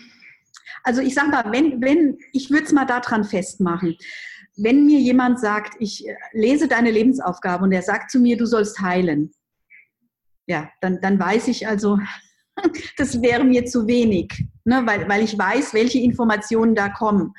also 0.83 1.01
ich 1.01 1.15
sage 1.15 1.29
mal, 1.29 1.51
wenn, 1.51 1.81
wenn, 1.81 2.17
ich 2.33 2.49
würde 2.51 2.65
es 2.65 2.71
mal 2.71 2.85
daran 2.85 3.23
festmachen. 3.23 3.97
Wenn 4.57 4.85
mir 4.85 4.99
jemand 4.99 5.39
sagt, 5.39 5.75
ich 5.79 6.07
äh, 6.07 6.15
lese 6.33 6.67
deine 6.67 6.91
Lebensaufgabe 6.91 7.63
und 7.63 7.71
er 7.71 7.81
sagt 7.81 8.11
zu 8.11 8.19
mir, 8.19 8.37
du 8.37 8.45
sollst 8.45 8.79
heilen, 8.79 9.31
ja, 10.45 10.69
dann, 10.81 10.99
dann 11.01 11.19
weiß 11.19 11.47
ich 11.47 11.67
also, 11.67 11.97
das 12.97 13.21
wäre 13.21 13.43
mir 13.43 13.65
zu 13.65 13.87
wenig, 13.87 14.45
ne, 14.65 14.83
weil, 14.85 15.07
weil 15.07 15.23
ich 15.23 15.37
weiß, 15.37 15.73
welche 15.73 15.99
Informationen 15.99 16.75
da 16.75 16.89
kommen. 16.89 17.33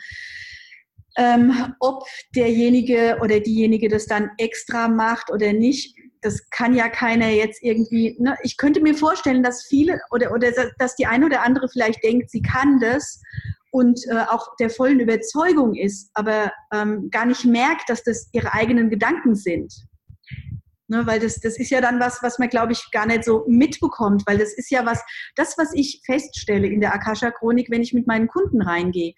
Ähm, 1.19 1.75
ob 1.81 2.05
derjenige 2.35 3.19
oder 3.21 3.41
diejenige 3.41 3.89
das 3.89 4.07
dann 4.07 4.31
extra 4.39 4.89
macht 4.89 5.31
oder 5.31 5.53
nicht, 5.53 5.95
das 6.23 6.49
kann 6.51 6.75
ja 6.75 6.89
keiner 6.89 7.29
jetzt 7.29 7.63
irgendwie. 7.63 8.17
Ne? 8.19 8.37
Ich 8.43 8.57
könnte 8.57 8.81
mir 8.81 8.95
vorstellen, 8.95 9.43
dass 9.43 9.67
viele 9.67 10.01
oder, 10.11 10.33
oder 10.33 10.53
dass 10.79 10.97
die 10.97 11.07
eine 11.07 11.27
oder 11.27 11.43
andere 11.43 11.69
vielleicht 11.69 12.03
denkt, 12.03 12.31
sie 12.31 12.41
kann 12.41 12.81
das 12.81 13.21
und 13.73 14.01
äh, 14.09 14.21
auch 14.31 14.57
der 14.57 14.71
vollen 14.71 15.01
Überzeugung 15.01 15.75
ist, 15.75 16.11
aber 16.15 16.53
ähm, 16.73 17.11
gar 17.11 17.27
nicht 17.27 17.45
merkt, 17.45 17.91
dass 17.91 18.03
das 18.05 18.29
ihre 18.33 18.53
eigenen 18.53 18.89
Gedanken 18.89 19.35
sind. 19.35 19.75
Ne, 20.93 21.07
weil 21.07 21.21
das, 21.21 21.41
das 21.41 21.59
ist 21.59 21.71
ja 21.71 21.81
dann 21.81 22.01
was, 22.01 22.23
was 22.23 22.39
man, 22.39 22.51
glaube 22.51 22.73
ich, 22.73 22.91
gar 22.91 23.07
nicht 23.07 23.25
so 23.25 23.47
mitbekommt, 23.49 24.25
weil 24.27 24.37
das 24.37 24.53
ist 24.53 24.71
ja 24.71 24.85
was, 24.85 25.03
das, 25.37 25.57
was 25.57 25.73
ich 25.73 26.03
feststelle 26.05 26.67
in 26.67 26.83
der 26.83 26.93
Akasha-Chronik, 26.93 27.71
wenn 27.71 27.81
ich 27.81 27.95
mit 27.95 28.07
meinen 28.07 28.29
Kunden 28.29 28.61
reingehe, 28.61 29.15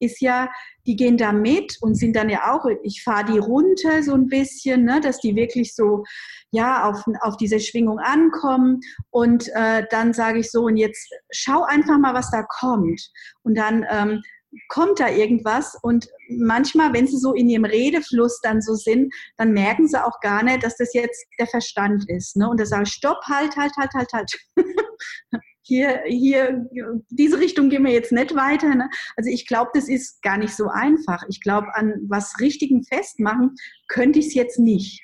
ist 0.00 0.20
ja, 0.20 0.50
die 0.86 0.96
gehen 0.96 1.16
da 1.16 1.32
mit 1.32 1.78
und 1.80 1.94
sind 1.94 2.14
dann 2.14 2.28
ja 2.28 2.52
auch, 2.52 2.66
ich 2.82 3.02
fahre 3.02 3.32
die 3.32 3.38
runter 3.38 4.02
so 4.02 4.12
ein 4.12 4.26
bisschen, 4.26 4.84
ne, 4.84 5.00
dass 5.00 5.18
die 5.18 5.34
wirklich 5.34 5.74
so, 5.74 6.04
ja, 6.50 6.90
auf, 6.90 7.02
auf 7.22 7.38
diese 7.38 7.58
Schwingung 7.58 8.00
ankommen 8.00 8.80
und 9.08 9.48
äh, 9.54 9.86
dann 9.88 10.12
sage 10.12 10.40
ich 10.40 10.50
so, 10.50 10.64
und 10.64 10.76
jetzt 10.76 11.10
schau 11.30 11.62
einfach 11.62 11.98
mal, 11.98 12.12
was 12.12 12.30
da 12.32 12.42
kommt. 12.42 13.00
Und 13.44 13.56
dann 13.56 13.86
ähm, 13.88 14.20
kommt 14.68 15.00
da 15.00 15.10
irgendwas 15.10 15.76
und 15.82 16.08
manchmal, 16.28 16.92
wenn 16.92 17.06
sie 17.06 17.18
so 17.18 17.34
in 17.34 17.48
ihrem 17.48 17.64
Redefluss 17.64 18.40
dann 18.40 18.60
so 18.60 18.74
sind, 18.74 19.12
dann 19.36 19.52
merken 19.52 19.86
sie 19.88 20.02
auch 20.02 20.20
gar 20.20 20.42
nicht, 20.42 20.62
dass 20.62 20.76
das 20.76 20.94
jetzt 20.94 21.26
der 21.38 21.46
Verstand 21.46 22.08
ist. 22.08 22.36
Ne? 22.36 22.48
Und 22.48 22.60
da 22.60 22.66
sage 22.66 22.84
ich, 22.84 22.92
stopp, 22.92 23.22
halt, 23.26 23.56
halt, 23.56 23.72
halt, 23.76 23.92
halt, 23.94 24.12
halt. 24.12 24.32
hier, 25.62 26.02
hier, 26.06 26.66
diese 27.10 27.38
Richtung 27.38 27.70
gehen 27.70 27.84
wir 27.84 27.92
jetzt 27.92 28.12
nicht 28.12 28.34
weiter. 28.34 28.74
Ne? 28.74 28.88
Also 29.16 29.30
ich 29.30 29.46
glaube, 29.46 29.70
das 29.74 29.88
ist 29.88 30.22
gar 30.22 30.38
nicht 30.38 30.54
so 30.54 30.68
einfach. 30.68 31.22
Ich 31.28 31.40
glaube, 31.40 31.74
an 31.74 31.94
was 32.08 32.34
Richtigen 32.40 32.84
festmachen 32.84 33.54
könnte 33.88 34.18
ich 34.18 34.26
es 34.28 34.34
jetzt 34.34 34.58
nicht. 34.58 35.02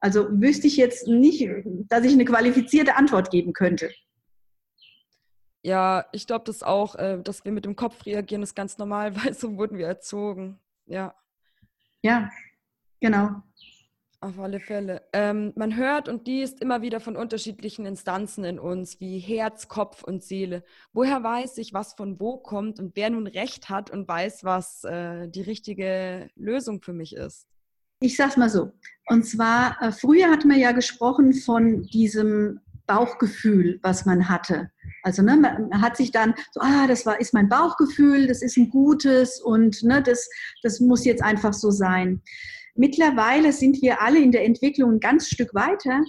Also 0.00 0.28
wüsste 0.30 0.66
ich 0.66 0.76
jetzt 0.76 1.08
nicht, 1.08 1.48
dass 1.88 2.04
ich 2.04 2.12
eine 2.12 2.24
qualifizierte 2.24 2.96
Antwort 2.96 3.30
geben 3.30 3.52
könnte. 3.52 3.90
Ja, 5.62 6.06
ich 6.12 6.26
glaube 6.26 6.44
das 6.46 6.62
auch, 6.62 6.94
äh, 6.94 7.20
dass 7.22 7.44
wir 7.44 7.52
mit 7.52 7.64
dem 7.64 7.76
Kopf 7.76 8.06
reagieren, 8.06 8.42
ist 8.42 8.54
ganz 8.54 8.78
normal, 8.78 9.16
weil 9.24 9.34
so 9.34 9.56
wurden 9.56 9.78
wir 9.78 9.86
erzogen. 9.86 10.58
Ja. 10.86 11.14
Ja, 12.02 12.30
genau. 13.00 13.42
Auf 14.20 14.38
alle 14.40 14.58
Fälle. 14.58 15.02
Ähm, 15.12 15.52
man 15.54 15.76
hört 15.76 16.08
und 16.08 16.26
liest 16.26 16.60
immer 16.60 16.82
wieder 16.82 16.98
von 16.98 17.16
unterschiedlichen 17.16 17.86
Instanzen 17.86 18.44
in 18.44 18.58
uns, 18.58 18.98
wie 18.98 19.20
Herz, 19.20 19.68
Kopf 19.68 20.02
und 20.02 20.24
Seele. 20.24 20.64
Woher 20.92 21.22
weiß 21.22 21.58
ich, 21.58 21.72
was 21.72 21.94
von 21.94 22.18
wo 22.18 22.36
kommt 22.36 22.80
und 22.80 22.96
wer 22.96 23.10
nun 23.10 23.28
recht 23.28 23.68
hat 23.68 23.90
und 23.90 24.08
weiß, 24.08 24.42
was 24.42 24.82
äh, 24.82 25.28
die 25.28 25.42
richtige 25.42 26.30
Lösung 26.34 26.82
für 26.82 26.92
mich 26.92 27.14
ist? 27.14 27.46
Ich 28.00 28.16
sag's 28.16 28.36
mal 28.36 28.50
so. 28.50 28.72
Und 29.06 29.24
zwar, 29.24 29.80
äh, 29.80 29.92
früher 29.92 30.30
hat 30.30 30.44
man 30.44 30.58
ja 30.58 30.72
gesprochen 30.72 31.32
von 31.32 31.82
diesem 31.82 32.60
Bauchgefühl, 32.88 33.78
was 33.82 34.04
man 34.04 34.28
hatte. 34.28 34.70
Also 35.04 35.22
ne, 35.22 35.36
man 35.36 35.80
hat 35.80 35.96
sich 35.96 36.10
dann 36.10 36.34
so, 36.50 36.60
ah, 36.60 36.88
das 36.88 37.06
war, 37.06 37.20
ist 37.20 37.32
mein 37.32 37.48
Bauchgefühl, 37.48 38.26
das 38.26 38.42
ist 38.42 38.56
ein 38.56 38.70
gutes 38.70 39.40
und 39.40 39.82
ne, 39.84 40.02
das, 40.02 40.28
das 40.64 40.80
muss 40.80 41.04
jetzt 41.04 41.22
einfach 41.22 41.52
so 41.52 41.70
sein. 41.70 42.20
Mittlerweile 42.74 43.52
sind 43.52 43.80
wir 43.82 44.02
alle 44.02 44.20
in 44.20 44.32
der 44.32 44.44
Entwicklung 44.44 44.94
ein 44.94 45.00
ganz 45.00 45.28
Stück 45.28 45.54
weiter 45.54 46.02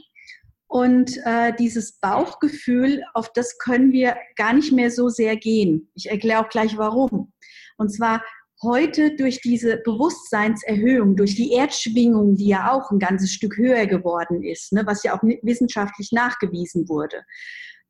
und 0.68 1.18
äh, 1.26 1.52
dieses 1.58 2.00
Bauchgefühl, 2.00 3.04
auf 3.14 3.32
das 3.34 3.58
können 3.58 3.92
wir 3.92 4.16
gar 4.36 4.54
nicht 4.54 4.72
mehr 4.72 4.92
so 4.92 5.10
sehr 5.10 5.36
gehen. 5.36 5.92
Ich 5.96 6.10
erkläre 6.10 6.42
auch 6.42 6.50
gleich 6.50 6.78
warum. 6.78 7.34
Und 7.78 7.90
zwar 7.90 8.24
heute 8.62 9.16
durch 9.16 9.42
diese 9.42 9.78
Bewusstseinserhöhung, 9.78 11.16
durch 11.16 11.36
die 11.36 11.54
Erdschwingung, 11.54 12.36
die 12.36 12.48
ja 12.48 12.72
auch 12.72 12.92
ein 12.92 13.00
ganzes 13.00 13.32
Stück 13.32 13.58
höher 13.58 13.86
geworden 13.86 14.44
ist, 14.44 14.74
ne, 14.74 14.84
was 14.86 15.04
ja 15.04 15.18
auch 15.18 15.24
wissenschaftlich 15.24 16.12
nachgewiesen 16.12 16.90
wurde, 16.90 17.24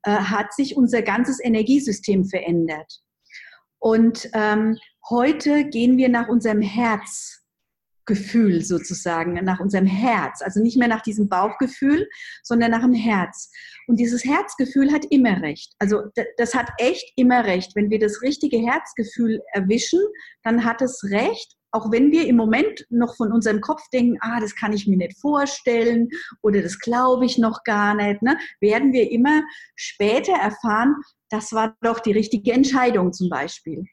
äh, 0.03 0.12
hat 0.12 0.53
sich 0.53 0.77
unser 0.77 1.01
ganzes 1.01 1.43
Energiesystem 1.43 2.25
verändert. 2.25 3.01
Und 3.79 4.29
ähm, 4.34 4.77
heute 5.10 5.65
gehen 5.65 5.97
wir 5.97 6.10
nach 6.10 6.27
unserem 6.27 6.62
Herzgefühl 8.10 8.63
sozusagen, 8.63 9.34
nach 9.34 9.60
unserem 9.60 9.86
Herz. 9.86 10.41
Also 10.41 10.62
nicht 10.62 10.78
mehr 10.78 10.88
nach 10.88 11.02
diesem 11.02 11.30
Bauchgefühl, 11.30 12.08
sondern 12.43 12.72
nach 12.72 12.82
dem 12.82 12.93
Herz. 12.93 13.52
Und 13.88 14.00
dieses 14.00 14.24
Herzgefühl 14.24 14.91
hat 14.91 15.06
immer 15.10 15.41
recht. 15.41 15.74
Also 15.80 16.04
das 16.38 16.54
hat 16.54 16.69
echt 16.78 17.12
immer 17.15 17.45
recht. 17.45 17.76
Wenn 17.76 17.89
wir 17.89 18.00
das 18.00 18.22
richtige 18.22 18.58
Herzgefühl 18.58 19.41
erwischen, 19.54 20.02
dann 20.43 20.65
hat 20.65 20.82
es 20.82 21.04
recht 21.06 21.56
auch 21.72 21.91
wenn 21.91 22.12
wir 22.12 22.26
im 22.26 22.36
Moment 22.36 22.84
noch 22.89 23.15
von 23.15 23.32
unserem 23.32 23.62
Kopf 23.62 23.84
denken, 23.93 24.17
ah, 24.22 24.39
das 24.39 24.56
kann 24.56 24.74
ich 24.74 24.88
mir 24.88 24.98
nicht 24.98 25.19
vorstellen 25.19 26.10
oder 26.41 26.63
das 26.63 26.80
glaube 26.80 27.28
ich 27.28 27.38
noch 27.38 27.63
gar 27.63 27.93
nicht, 27.93 28.24
ne, 28.24 28.39
werden 28.60 28.91
wir 28.91 29.12
immer 29.12 29.43
später 29.76 30.34
erfahren, 30.34 30.95
das 31.30 31.54
war 31.54 31.78
doch 31.82 32.00
die 32.00 32.13
richtige 32.13 32.54
Entscheidung 32.54 33.13
zum 33.13 33.30
Beispiel. 33.30 33.86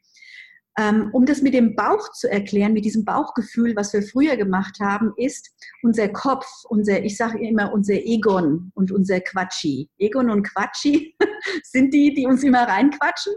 Ähm, 0.79 1.09
um 1.11 1.25
das 1.25 1.41
mit 1.41 1.55
dem 1.55 1.75
Bauch 1.75 2.11
zu 2.11 2.29
erklären, 2.29 2.73
mit 2.73 2.85
diesem 2.85 3.03
Bauchgefühl, 3.03 3.75
was 3.75 3.93
wir 3.93 4.03
früher 4.03 4.37
gemacht 4.37 4.79
haben, 4.79 5.11
ist 5.17 5.49
unser 5.81 6.07
Kopf, 6.09 6.45
unser, 6.69 7.03
ich 7.03 7.17
sage 7.17 7.39
immer, 7.39 7.73
unser 7.73 7.95
Egon 7.95 8.71
und 8.75 8.91
unser 8.91 9.19
Quatschi. 9.19 9.89
Egon 9.97 10.29
und 10.29 10.43
Quatschi 10.43 11.15
sind 11.63 11.93
die, 11.93 12.13
die 12.13 12.27
uns 12.27 12.43
immer 12.43 12.67
reinquatschen. 12.67 13.33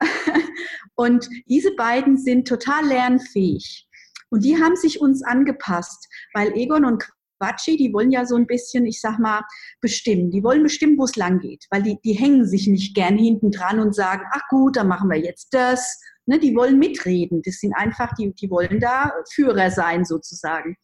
Und 0.94 1.28
diese 1.46 1.74
beiden 1.74 2.18
sind 2.18 2.46
total 2.46 2.86
lernfähig. 2.86 3.88
Und 4.28 4.44
die 4.44 4.56
haben 4.56 4.76
sich 4.76 5.00
uns 5.00 5.22
angepasst, 5.22 6.08
weil 6.34 6.52
Egon 6.54 6.84
und 6.84 7.04
Quatschi, 7.38 7.76
die 7.76 7.92
wollen 7.92 8.10
ja 8.10 8.24
so 8.24 8.34
ein 8.36 8.46
bisschen, 8.46 8.86
ich 8.86 9.00
sag 9.00 9.18
mal, 9.18 9.42
bestimmen. 9.80 10.30
Die 10.30 10.42
wollen 10.42 10.62
bestimmen, 10.62 10.98
wo 10.98 11.04
es 11.04 11.16
lang 11.16 11.38
geht, 11.40 11.66
weil 11.70 11.82
die, 11.82 11.98
die 12.04 12.14
hängen 12.14 12.46
sich 12.46 12.66
nicht 12.66 12.94
gern 12.94 13.18
hinten 13.18 13.50
dran 13.50 13.78
und 13.78 13.94
sagen, 13.94 14.24
ach 14.32 14.42
gut, 14.48 14.76
dann 14.76 14.88
machen 14.88 15.10
wir 15.10 15.18
jetzt 15.18 15.54
das. 15.54 16.00
Ne, 16.26 16.38
die 16.40 16.54
wollen 16.56 16.78
mitreden. 16.78 17.40
Das 17.44 17.60
sind 17.60 17.72
einfach, 17.74 18.12
die, 18.14 18.34
die 18.34 18.50
wollen 18.50 18.80
da 18.80 19.12
Führer 19.32 19.70
sein 19.70 20.04
sozusagen. 20.04 20.76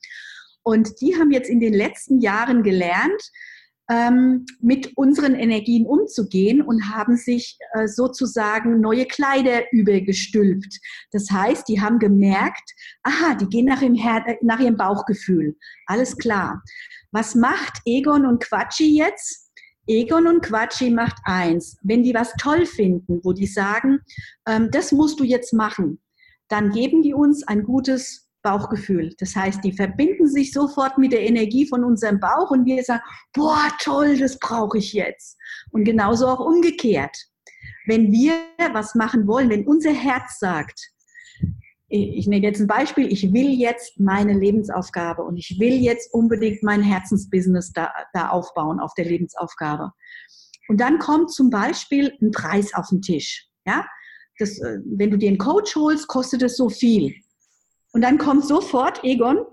Und 0.62 1.00
die 1.00 1.16
haben 1.18 1.32
jetzt 1.32 1.50
in 1.50 1.58
den 1.58 1.74
letzten 1.74 2.20
Jahren 2.20 2.62
gelernt, 2.62 3.20
ähm, 3.90 4.46
mit 4.60 4.96
unseren 4.96 5.34
Energien 5.34 5.86
umzugehen 5.86 6.62
und 6.62 6.94
haben 6.94 7.16
sich 7.16 7.58
äh, 7.74 7.88
sozusagen 7.88 8.80
neue 8.80 9.06
Kleider 9.06 9.70
übergestülpt. 9.72 10.78
Das 11.10 11.30
heißt, 11.30 11.68
die 11.68 11.80
haben 11.80 11.98
gemerkt, 11.98 12.70
aha, 13.02 13.34
die 13.34 13.48
gehen 13.48 13.66
nach, 13.66 13.82
äh, 13.82 14.36
nach 14.42 14.60
ihrem 14.60 14.76
Bauchgefühl. 14.76 15.56
Alles 15.86 16.16
klar. 16.16 16.62
Was 17.10 17.34
macht 17.34 17.80
Egon 17.84 18.24
und 18.24 18.42
Quatschi 18.42 18.96
jetzt? 18.96 19.51
Egon 19.86 20.26
und 20.26 20.42
Quatschi 20.42 20.90
macht 20.90 21.16
eins. 21.24 21.76
Wenn 21.82 22.02
die 22.02 22.14
was 22.14 22.32
toll 22.34 22.66
finden, 22.66 23.20
wo 23.22 23.32
die 23.32 23.46
sagen, 23.46 24.00
ähm, 24.46 24.68
das 24.70 24.92
musst 24.92 25.18
du 25.20 25.24
jetzt 25.24 25.52
machen, 25.52 26.00
dann 26.48 26.70
geben 26.70 27.02
die 27.02 27.14
uns 27.14 27.46
ein 27.46 27.64
gutes 27.64 28.28
Bauchgefühl. 28.42 29.14
Das 29.18 29.34
heißt, 29.34 29.62
die 29.64 29.72
verbinden 29.72 30.26
sich 30.26 30.52
sofort 30.52 30.98
mit 30.98 31.12
der 31.12 31.22
Energie 31.22 31.66
von 31.66 31.84
unserem 31.84 32.20
Bauch 32.20 32.50
und 32.50 32.64
wir 32.66 32.82
sagen, 32.82 33.02
boah, 33.32 33.68
toll, 33.80 34.18
das 34.18 34.38
brauche 34.38 34.78
ich 34.78 34.92
jetzt. 34.92 35.38
Und 35.70 35.84
genauso 35.84 36.26
auch 36.26 36.40
umgekehrt. 36.40 37.16
Wenn 37.86 38.12
wir 38.12 38.34
was 38.72 38.94
machen 38.94 39.26
wollen, 39.26 39.50
wenn 39.50 39.66
unser 39.66 39.92
Herz 39.92 40.38
sagt, 40.38 40.92
ich 41.92 42.26
nehme 42.26 42.44
jetzt 42.44 42.60
ein 42.60 42.66
Beispiel, 42.66 43.12
ich 43.12 43.32
will 43.32 43.50
jetzt 43.50 44.00
meine 44.00 44.32
Lebensaufgabe 44.32 45.22
und 45.22 45.36
ich 45.36 45.58
will 45.60 45.74
jetzt 45.74 46.12
unbedingt 46.14 46.62
mein 46.62 46.82
Herzensbusiness 46.82 47.72
da, 47.72 47.92
da 48.14 48.30
aufbauen 48.30 48.80
auf 48.80 48.94
der 48.94 49.04
Lebensaufgabe. 49.04 49.92
Und 50.68 50.80
dann 50.80 50.98
kommt 50.98 51.30
zum 51.30 51.50
Beispiel 51.50 52.16
ein 52.22 52.30
Preis 52.30 52.72
auf 52.74 52.88
den 52.88 53.02
Tisch. 53.02 53.46
Ja? 53.66 53.84
Das, 54.38 54.58
äh, 54.58 54.78
wenn 54.86 55.10
du 55.10 55.18
dir 55.18 55.28
einen 55.28 55.38
Coach 55.38 55.76
holst, 55.76 56.08
kostet 56.08 56.42
es 56.42 56.56
so 56.56 56.70
viel. 56.70 57.14
Und 57.92 58.00
dann 58.00 58.16
kommt 58.16 58.46
sofort 58.46 59.04
Egon 59.04 59.44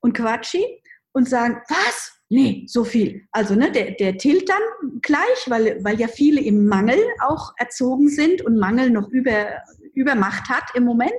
und 0.00 0.14
Quatschi 0.14 0.64
und 1.12 1.28
sagen, 1.28 1.60
was? 1.68 2.12
nee, 2.32 2.64
so 2.66 2.82
viel. 2.82 3.22
Also 3.30 3.54
ne, 3.54 3.70
der, 3.70 3.92
der 3.92 4.16
tilt 4.16 4.48
dann 4.48 5.00
gleich, 5.02 5.48
weil, 5.48 5.84
weil 5.84 6.00
ja 6.00 6.08
viele 6.08 6.40
im 6.40 6.66
Mangel 6.66 6.98
auch 7.20 7.52
erzogen 7.58 8.08
sind 8.08 8.40
und 8.42 8.58
Mangel 8.58 8.90
noch 8.90 9.08
über, 9.10 9.48
Übermacht 9.94 10.48
hat 10.48 10.64
im 10.74 10.84
Moment. 10.84 11.12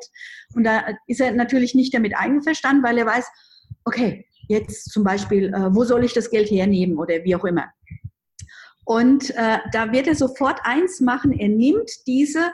Und 0.55 0.63
da 0.63 0.83
ist 1.07 1.21
er 1.21 1.31
natürlich 1.31 1.75
nicht 1.75 1.93
damit 1.93 2.15
einverstanden, 2.15 2.83
weil 2.83 2.97
er 2.97 3.05
weiß, 3.05 3.27
okay, 3.85 4.25
jetzt 4.47 4.91
zum 4.91 5.03
Beispiel, 5.03 5.53
äh, 5.53 5.73
wo 5.73 5.83
soll 5.83 6.03
ich 6.03 6.13
das 6.13 6.29
Geld 6.29 6.49
hernehmen 6.49 6.97
oder 6.97 7.23
wie 7.23 7.35
auch 7.35 7.45
immer. 7.45 7.65
Und 8.85 9.29
äh, 9.31 9.59
da 9.71 9.91
wird 9.91 10.07
er 10.07 10.15
sofort 10.15 10.59
eins 10.63 10.99
machen, 10.99 11.31
er 11.31 11.49
nimmt 11.49 11.89
diese 12.05 12.51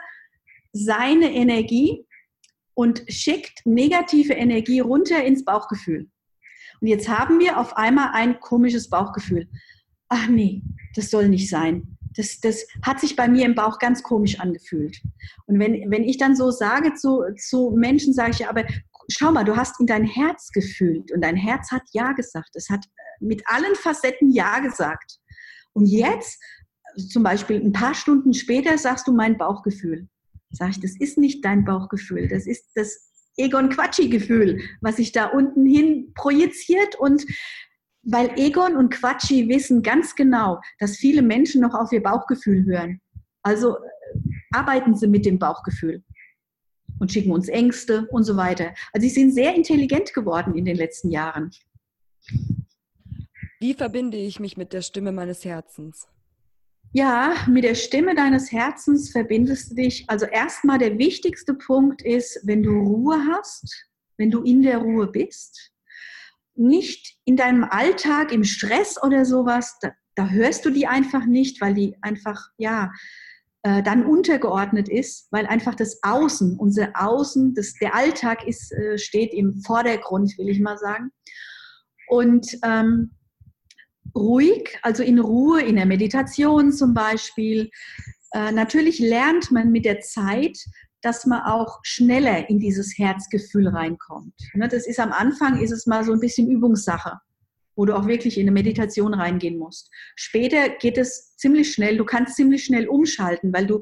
seine 0.72 1.32
Energie 1.32 2.06
und 2.74 3.02
schickt 3.08 3.66
negative 3.66 4.34
Energie 4.34 4.80
runter 4.80 5.24
ins 5.24 5.44
Bauchgefühl. 5.44 6.08
Und 6.80 6.86
jetzt 6.86 7.08
haben 7.08 7.40
wir 7.40 7.58
auf 7.58 7.76
einmal 7.76 8.10
ein 8.12 8.40
komisches 8.40 8.88
Bauchgefühl. 8.88 9.48
Ach 10.08 10.28
nee, 10.28 10.62
das 10.94 11.10
soll 11.10 11.28
nicht 11.28 11.48
sein. 11.48 11.98
Das, 12.16 12.40
das 12.40 12.66
hat 12.84 13.00
sich 13.00 13.16
bei 13.16 13.28
mir 13.28 13.44
im 13.44 13.54
Bauch 13.54 13.78
ganz 13.78 14.02
komisch 14.02 14.40
angefühlt. 14.40 15.00
Und 15.46 15.58
wenn, 15.58 15.90
wenn 15.90 16.04
ich 16.04 16.18
dann 16.18 16.34
so 16.34 16.50
sage 16.50 16.94
zu, 16.94 17.22
zu 17.36 17.70
Menschen, 17.76 18.12
sage 18.12 18.32
ich, 18.32 18.48
aber 18.48 18.64
schau 19.08 19.30
mal, 19.32 19.44
du 19.44 19.56
hast 19.56 19.80
in 19.80 19.86
dein 19.86 20.04
Herz 20.04 20.50
gefühlt 20.52 21.12
und 21.12 21.22
dein 21.22 21.36
Herz 21.36 21.70
hat 21.70 21.82
Ja 21.92 22.12
gesagt. 22.12 22.50
Es 22.54 22.68
hat 22.68 22.84
mit 23.20 23.42
allen 23.46 23.74
Facetten 23.74 24.30
Ja 24.30 24.60
gesagt. 24.60 25.18
Und 25.72 25.86
jetzt, 25.86 26.42
zum 27.10 27.22
Beispiel 27.22 27.60
ein 27.60 27.72
paar 27.72 27.94
Stunden 27.94 28.34
später, 28.34 28.76
sagst 28.76 29.06
du 29.06 29.12
mein 29.12 29.38
Bauchgefühl. 29.38 30.08
Sag 30.50 30.70
ich, 30.70 30.80
das 30.80 30.96
ist 30.98 31.16
nicht 31.16 31.44
dein 31.44 31.64
Bauchgefühl, 31.64 32.26
das 32.26 32.46
ist 32.46 32.70
das 32.74 33.10
Egon 33.36 33.68
Quatschi-Gefühl, 33.68 34.60
was 34.80 34.96
sich 34.96 35.12
da 35.12 35.26
unten 35.26 35.64
hin 35.64 36.12
projiziert 36.14 36.96
und 36.98 37.24
weil 38.02 38.30
Egon 38.36 38.76
und 38.76 38.90
Quatschi 38.90 39.48
wissen 39.48 39.82
ganz 39.82 40.14
genau, 40.14 40.60
dass 40.78 40.96
viele 40.96 41.22
Menschen 41.22 41.60
noch 41.60 41.74
auf 41.74 41.92
ihr 41.92 42.02
Bauchgefühl 42.02 42.64
hören. 42.64 43.00
Also 43.42 43.76
äh, 43.76 43.80
arbeiten 44.52 44.94
sie 44.94 45.06
mit 45.06 45.26
dem 45.26 45.38
Bauchgefühl 45.38 46.02
und 46.98 47.12
schicken 47.12 47.32
uns 47.32 47.48
Ängste 47.48 48.06
und 48.10 48.24
so 48.24 48.36
weiter. 48.36 48.74
Also 48.92 49.06
sie 49.06 49.14
sind 49.14 49.32
sehr 49.32 49.54
intelligent 49.54 50.12
geworden 50.14 50.54
in 50.54 50.64
den 50.64 50.76
letzten 50.76 51.10
Jahren. 51.10 51.50
Wie 53.60 53.74
verbinde 53.74 54.16
ich 54.16 54.40
mich 54.40 54.56
mit 54.56 54.72
der 54.72 54.82
Stimme 54.82 55.12
meines 55.12 55.44
Herzens? 55.44 56.08
Ja, 56.92 57.34
mit 57.46 57.64
der 57.64 57.76
Stimme 57.76 58.14
deines 58.14 58.50
Herzens 58.50 59.10
verbindest 59.12 59.70
du 59.70 59.74
dich. 59.76 60.04
Also 60.08 60.26
erstmal 60.26 60.78
der 60.78 60.98
wichtigste 60.98 61.54
Punkt 61.54 62.02
ist, 62.02 62.40
wenn 62.44 62.62
du 62.62 62.72
Ruhe 62.72 63.16
hast, 63.30 63.86
wenn 64.16 64.30
du 64.30 64.42
in 64.42 64.62
der 64.62 64.78
Ruhe 64.78 65.06
bist, 65.06 65.72
nicht 66.60 67.16
in 67.24 67.36
deinem 67.36 67.64
Alltag, 67.64 68.32
im 68.32 68.44
Stress 68.44 69.02
oder 69.02 69.24
sowas, 69.24 69.78
da, 69.80 69.90
da 70.14 70.28
hörst 70.28 70.64
du 70.64 70.70
die 70.70 70.86
einfach 70.86 71.24
nicht, 71.26 71.60
weil 71.60 71.74
die 71.74 71.96
einfach, 72.02 72.48
ja, 72.58 72.92
äh, 73.62 73.82
dann 73.82 74.06
untergeordnet 74.06 74.88
ist, 74.88 75.28
weil 75.30 75.46
einfach 75.46 75.74
das 75.74 76.02
Außen, 76.02 76.58
unser 76.58 76.92
Außen, 76.94 77.54
das, 77.54 77.74
der 77.74 77.94
Alltag 77.94 78.46
ist, 78.46 78.72
äh, 78.72 78.96
steht 78.96 79.34
im 79.34 79.60
Vordergrund, 79.62 80.36
will 80.38 80.48
ich 80.48 80.60
mal 80.60 80.78
sagen. 80.78 81.10
Und 82.08 82.58
ähm, 82.64 83.12
ruhig, 84.14 84.78
also 84.82 85.02
in 85.02 85.18
Ruhe, 85.18 85.62
in 85.62 85.76
der 85.76 85.86
Meditation 85.86 86.72
zum 86.72 86.94
Beispiel. 86.94 87.70
Äh, 88.32 88.52
natürlich 88.52 88.98
lernt 88.98 89.50
man 89.50 89.70
mit 89.70 89.84
der 89.84 90.00
Zeit, 90.00 90.58
dass 91.02 91.26
man 91.26 91.42
auch 91.42 91.80
schneller 91.82 92.48
in 92.50 92.58
dieses 92.58 92.98
Herzgefühl 92.98 93.68
reinkommt. 93.68 94.34
Ne, 94.54 94.68
das 94.68 94.86
ist 94.86 95.00
am 95.00 95.12
Anfang, 95.12 95.60
ist 95.60 95.70
es 95.70 95.86
mal 95.86 96.04
so 96.04 96.12
ein 96.12 96.20
bisschen 96.20 96.50
Übungssache, 96.50 97.18
wo 97.76 97.86
du 97.86 97.96
auch 97.96 98.06
wirklich 98.06 98.36
in 98.36 98.44
eine 98.44 98.52
Meditation 98.52 99.14
reingehen 99.14 99.58
musst. 99.58 99.90
Später 100.16 100.68
geht 100.68 100.98
es 100.98 101.36
ziemlich 101.36 101.72
schnell, 101.72 101.96
du 101.96 102.04
kannst 102.04 102.36
ziemlich 102.36 102.64
schnell 102.64 102.88
umschalten, 102.88 103.52
weil 103.52 103.66
du 103.66 103.80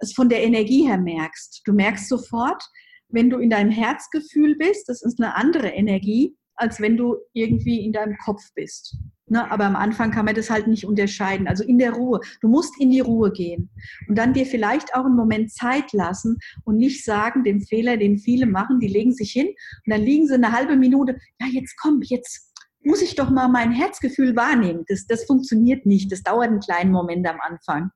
es 0.00 0.12
von 0.12 0.28
der 0.28 0.42
Energie 0.42 0.86
her 0.86 0.98
merkst. 0.98 1.62
Du 1.64 1.72
merkst 1.72 2.08
sofort, 2.08 2.62
wenn 3.08 3.30
du 3.30 3.38
in 3.38 3.50
deinem 3.50 3.70
Herzgefühl 3.70 4.56
bist, 4.56 4.88
das 4.88 5.02
ist 5.02 5.20
eine 5.20 5.34
andere 5.34 5.68
Energie, 5.68 6.36
als 6.54 6.80
wenn 6.80 6.96
du 6.96 7.16
irgendwie 7.32 7.84
in 7.84 7.92
deinem 7.92 8.16
Kopf 8.18 8.42
bist. 8.54 8.96
Ne, 9.30 9.50
aber 9.50 9.64
am 9.64 9.76
Anfang 9.76 10.10
kann 10.10 10.24
man 10.24 10.34
das 10.34 10.48
halt 10.48 10.66
nicht 10.68 10.86
unterscheiden. 10.86 11.48
Also 11.48 11.62
in 11.62 11.78
der 11.78 11.92
Ruhe. 11.92 12.20
Du 12.40 12.48
musst 12.48 12.80
in 12.80 12.90
die 12.90 13.00
Ruhe 13.00 13.30
gehen 13.30 13.68
und 14.08 14.16
dann 14.16 14.32
dir 14.32 14.46
vielleicht 14.46 14.94
auch 14.94 15.04
einen 15.04 15.16
Moment 15.16 15.52
Zeit 15.52 15.92
lassen 15.92 16.38
und 16.64 16.78
nicht 16.78 17.04
sagen, 17.04 17.44
den 17.44 17.60
Fehler, 17.60 17.98
den 17.98 18.18
viele 18.18 18.46
machen, 18.46 18.80
die 18.80 18.88
legen 18.88 19.12
sich 19.12 19.32
hin 19.32 19.48
und 19.48 19.92
dann 19.92 20.00
liegen 20.00 20.26
sie 20.26 20.34
eine 20.34 20.52
halbe 20.52 20.76
Minute, 20.76 21.18
ja, 21.40 21.46
jetzt 21.46 21.76
komm, 21.80 22.00
jetzt 22.02 22.54
muss 22.82 23.02
ich 23.02 23.16
doch 23.16 23.28
mal 23.28 23.48
mein 23.48 23.70
Herzgefühl 23.72 24.34
wahrnehmen. 24.34 24.84
Das, 24.88 25.06
das 25.06 25.24
funktioniert 25.24 25.84
nicht. 25.84 26.10
Das 26.10 26.22
dauert 26.22 26.48
einen 26.48 26.60
kleinen 26.60 26.90
Moment 26.90 27.28
am 27.28 27.38
Anfang. 27.40 27.90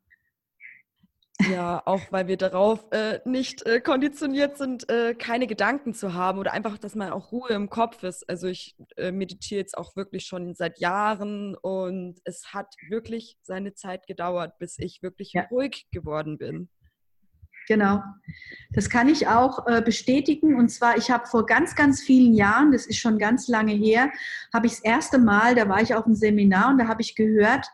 Ja, 1.50 1.82
auch 1.86 2.00
weil 2.10 2.28
wir 2.28 2.36
darauf 2.36 2.84
äh, 2.90 3.20
nicht 3.24 3.66
äh, 3.66 3.80
konditioniert 3.80 4.56
sind, 4.56 4.88
äh, 4.88 5.14
keine 5.14 5.46
Gedanken 5.46 5.94
zu 5.94 6.14
haben 6.14 6.38
oder 6.38 6.52
einfach, 6.52 6.78
dass 6.78 6.94
man 6.94 7.10
auch 7.10 7.32
Ruhe 7.32 7.50
im 7.50 7.70
Kopf 7.70 8.02
ist. 8.02 8.28
Also 8.28 8.48
ich 8.48 8.76
äh, 8.96 9.12
meditiere 9.12 9.60
jetzt 9.60 9.76
auch 9.76 9.96
wirklich 9.96 10.26
schon 10.26 10.54
seit 10.54 10.78
Jahren 10.78 11.54
und 11.56 12.20
es 12.24 12.52
hat 12.52 12.74
wirklich 12.88 13.38
seine 13.42 13.74
Zeit 13.74 14.06
gedauert, 14.06 14.58
bis 14.58 14.78
ich 14.78 15.02
wirklich 15.02 15.32
ja. 15.32 15.46
ruhig 15.50 15.86
geworden 15.90 16.38
bin. 16.38 16.68
Genau. 17.68 18.02
Das 18.74 18.88
kann 18.88 19.08
ich 19.08 19.28
auch 19.28 19.66
äh, 19.66 19.82
bestätigen. 19.82 20.56
Und 20.56 20.70
zwar, 20.70 20.96
ich 20.96 21.10
habe 21.10 21.26
vor 21.26 21.46
ganz, 21.46 21.74
ganz 21.74 22.00
vielen 22.00 22.34
Jahren, 22.34 22.72
das 22.72 22.86
ist 22.86 22.98
schon 22.98 23.18
ganz 23.18 23.48
lange 23.48 23.74
her, 23.74 24.10
habe 24.52 24.66
ich 24.66 24.74
das 24.74 24.84
erste 24.84 25.18
Mal, 25.18 25.54
da 25.54 25.68
war 25.68 25.82
ich 25.82 25.94
auf 25.94 26.06
einem 26.06 26.14
Seminar 26.14 26.70
und 26.70 26.78
da 26.78 26.88
habe 26.88 27.02
ich 27.02 27.14
gehört, 27.14 27.66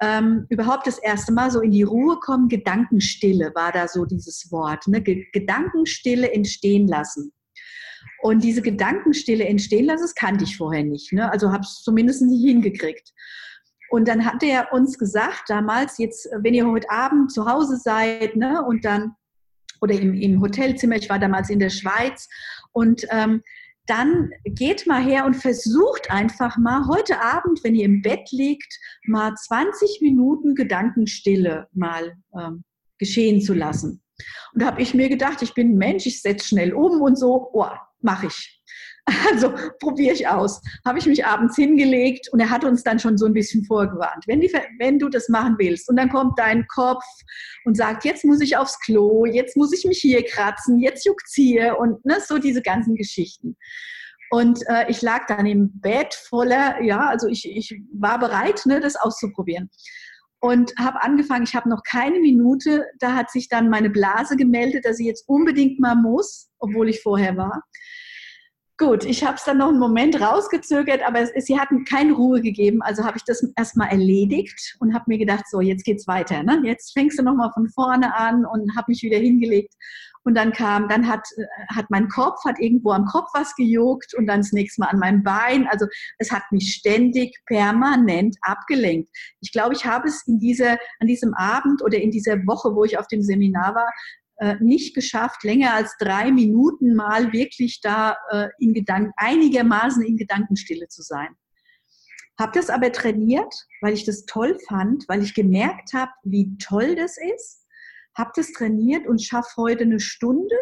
ähm, 0.00 0.46
überhaupt 0.48 0.86
das 0.86 0.98
erste 0.98 1.32
Mal 1.32 1.50
so 1.50 1.60
in 1.60 1.72
die 1.72 1.82
Ruhe 1.82 2.18
kommen, 2.20 2.48
Gedankenstille 2.48 3.52
war 3.54 3.72
da 3.72 3.88
so 3.88 4.04
dieses 4.04 4.50
Wort. 4.50 4.86
Ne? 4.86 5.02
Gedankenstille 5.02 6.32
entstehen 6.32 6.86
lassen. 6.88 7.32
Und 8.20 8.42
diese 8.42 8.62
Gedankenstille 8.62 9.44
entstehen 9.44 9.86
lassen, 9.86 10.02
das 10.02 10.14
kannte 10.14 10.44
ich 10.44 10.56
vorher 10.56 10.82
nicht. 10.82 11.12
Ne? 11.12 11.30
Also 11.30 11.52
habe 11.52 11.62
es 11.62 11.82
zumindest 11.82 12.22
nicht 12.22 12.44
hingekriegt. 12.44 13.12
Und 13.90 14.06
dann 14.06 14.24
hat 14.24 14.42
er 14.42 14.72
uns 14.72 14.98
gesagt, 14.98 15.44
damals, 15.48 15.98
jetzt, 15.98 16.28
wenn 16.40 16.54
ihr 16.54 16.66
heute 16.66 16.90
Abend 16.90 17.32
zu 17.32 17.50
Hause 17.50 17.76
seid, 17.76 18.36
ne, 18.36 18.62
und 18.62 18.84
dann, 18.84 19.14
oder 19.80 19.94
im, 19.94 20.14
im 20.14 20.40
Hotelzimmer, 20.40 20.96
ich 20.96 21.08
war 21.08 21.18
damals 21.18 21.50
in 21.50 21.58
der 21.58 21.70
Schweiz, 21.70 22.28
und 22.72 23.06
ähm, 23.10 23.42
dann 23.86 24.30
geht 24.44 24.86
mal 24.86 25.02
her 25.02 25.24
und 25.24 25.34
versucht 25.34 26.10
einfach 26.10 26.58
mal 26.58 26.86
heute 26.88 27.22
Abend, 27.22 27.64
wenn 27.64 27.74
ihr 27.74 27.86
im 27.86 28.02
Bett 28.02 28.28
liegt, 28.30 28.78
mal 29.06 29.34
20 29.34 30.00
Minuten 30.02 30.54
Gedankenstille 30.54 31.68
mal 31.72 32.12
ähm, 32.38 32.64
geschehen 32.98 33.40
zu 33.40 33.54
lassen. 33.54 34.02
Und 34.52 34.62
da 34.62 34.66
habe 34.66 34.82
ich 34.82 34.92
mir 34.92 35.08
gedacht, 35.08 35.40
ich 35.42 35.54
bin 35.54 35.70
ein 35.72 35.78
Mensch, 35.78 36.06
ich 36.06 36.20
setze 36.20 36.48
schnell 36.48 36.74
um 36.74 37.00
und 37.00 37.16
so, 37.16 37.50
oh, 37.52 37.66
mache 38.00 38.26
ich. 38.26 38.60
Also 39.32 39.52
probiere 39.80 40.14
ich 40.14 40.28
aus. 40.28 40.60
Habe 40.84 40.98
ich 40.98 41.06
mich 41.06 41.24
abends 41.24 41.56
hingelegt 41.56 42.28
und 42.32 42.40
er 42.40 42.50
hat 42.50 42.64
uns 42.64 42.82
dann 42.82 42.98
schon 42.98 43.18
so 43.18 43.26
ein 43.26 43.32
bisschen 43.32 43.64
vorgewarnt. 43.64 44.24
Wenn, 44.26 44.40
die, 44.40 44.52
wenn 44.78 44.98
du 44.98 45.08
das 45.08 45.28
machen 45.28 45.56
willst 45.58 45.88
und 45.88 45.96
dann 45.96 46.10
kommt 46.10 46.38
dein 46.38 46.66
Kopf 46.66 47.04
und 47.64 47.76
sagt, 47.76 48.04
jetzt 48.04 48.24
muss 48.24 48.40
ich 48.40 48.56
aufs 48.56 48.78
Klo, 48.80 49.24
jetzt 49.26 49.56
muss 49.56 49.72
ich 49.72 49.84
mich 49.84 49.98
hier 49.98 50.24
kratzen, 50.24 50.78
jetzt 50.78 51.06
juckt's 51.06 51.34
hier 51.34 51.78
und 51.78 52.04
ne, 52.04 52.18
so 52.26 52.38
diese 52.38 52.62
ganzen 52.62 52.94
Geschichten. 52.94 53.56
Und 54.30 54.60
äh, 54.68 54.90
ich 54.90 55.00
lag 55.00 55.26
dann 55.26 55.46
im 55.46 55.80
Bett 55.80 56.14
voller, 56.14 56.82
ja, 56.82 57.08
also 57.08 57.28
ich, 57.28 57.48
ich 57.48 57.80
war 57.92 58.18
bereit, 58.18 58.66
ne, 58.66 58.80
das 58.80 58.96
auszuprobieren. 58.96 59.70
Und 60.40 60.72
habe 60.78 61.02
angefangen, 61.02 61.44
ich 61.44 61.54
habe 61.54 61.68
noch 61.68 61.82
keine 61.82 62.20
Minute, 62.20 62.86
da 63.00 63.14
hat 63.14 63.30
sich 63.30 63.48
dann 63.48 63.70
meine 63.70 63.90
Blase 63.90 64.36
gemeldet, 64.36 64.84
dass 64.84 64.98
sie 64.98 65.06
jetzt 65.06 65.28
unbedingt 65.28 65.80
mal 65.80 65.96
muss, 65.96 66.48
obwohl 66.58 66.88
ich 66.88 67.02
vorher 67.02 67.36
war. 67.36 67.62
Gut, 68.78 69.04
ich 69.04 69.24
habe 69.24 69.34
es 69.34 69.42
dann 69.42 69.58
noch 69.58 69.70
einen 69.70 69.80
Moment 69.80 70.20
rausgezögert, 70.20 71.02
aber 71.04 71.18
es, 71.18 71.46
sie 71.46 71.58
hatten 71.58 71.84
keine 71.84 72.12
Ruhe 72.12 72.40
gegeben. 72.40 72.80
Also 72.80 73.04
habe 73.04 73.16
ich 73.16 73.24
das 73.24 73.44
erstmal 73.56 73.88
erledigt 73.88 74.76
und 74.78 74.94
habe 74.94 75.06
mir 75.08 75.18
gedacht, 75.18 75.46
so, 75.50 75.60
jetzt 75.60 75.84
geht's 75.84 76.06
weiter. 76.06 76.44
Ne? 76.44 76.62
Jetzt 76.64 76.92
fängst 76.92 77.18
du 77.18 77.24
nochmal 77.24 77.50
von 77.52 77.68
vorne 77.70 78.14
an 78.14 78.46
und 78.46 78.76
habe 78.76 78.86
mich 78.92 79.02
wieder 79.02 79.18
hingelegt. 79.18 79.74
Und 80.22 80.34
dann 80.34 80.52
kam, 80.52 80.88
dann 80.88 81.08
hat, 81.08 81.26
hat 81.74 81.86
mein 81.88 82.06
Kopf, 82.08 82.44
hat 82.44 82.60
irgendwo 82.60 82.92
am 82.92 83.06
Kopf 83.06 83.30
was 83.34 83.54
gejuckt 83.56 84.14
und 84.14 84.26
dann 84.26 84.40
das 84.40 84.52
nächste 84.52 84.82
Mal 84.82 84.88
an 84.88 84.98
meinem 84.98 85.22
Bein. 85.22 85.66
Also 85.68 85.86
es 86.18 86.30
hat 86.30 86.42
mich 86.52 86.74
ständig 86.74 87.34
permanent 87.46 88.36
abgelenkt. 88.42 89.08
Ich 89.40 89.52
glaube, 89.52 89.74
ich 89.74 89.86
habe 89.86 90.06
es 90.06 90.24
in 90.26 90.38
dieser, 90.38 90.78
an 91.00 91.06
diesem 91.06 91.34
Abend 91.34 91.82
oder 91.82 91.98
in 91.98 92.10
dieser 92.10 92.36
Woche, 92.46 92.74
wo 92.74 92.84
ich 92.84 92.98
auf 92.98 93.08
dem 93.08 93.22
Seminar 93.22 93.74
war, 93.74 93.88
äh, 93.88 94.17
nicht 94.60 94.94
geschafft, 94.94 95.44
länger 95.44 95.74
als 95.74 95.96
drei 95.98 96.30
Minuten 96.30 96.94
mal 96.94 97.32
wirklich 97.32 97.80
da 97.80 98.16
äh, 98.30 98.48
in 98.58 98.74
Gedanken, 98.74 99.12
einigermaßen 99.16 100.02
in 100.02 100.16
Gedankenstille 100.16 100.88
zu 100.88 101.02
sein. 101.02 101.28
Habe 102.38 102.52
das 102.54 102.70
aber 102.70 102.92
trainiert, 102.92 103.52
weil 103.80 103.94
ich 103.94 104.04
das 104.04 104.24
toll 104.24 104.56
fand, 104.68 105.04
weil 105.08 105.22
ich 105.22 105.34
gemerkt 105.34 105.92
habe, 105.92 106.12
wie 106.22 106.56
toll 106.58 106.94
das 106.94 107.16
ist. 107.36 107.66
Habe 108.16 108.30
das 108.36 108.52
trainiert 108.52 109.06
und 109.06 109.22
schaffe 109.22 109.50
heute 109.56 109.84
eine 109.84 110.00
Stunde 110.00 110.54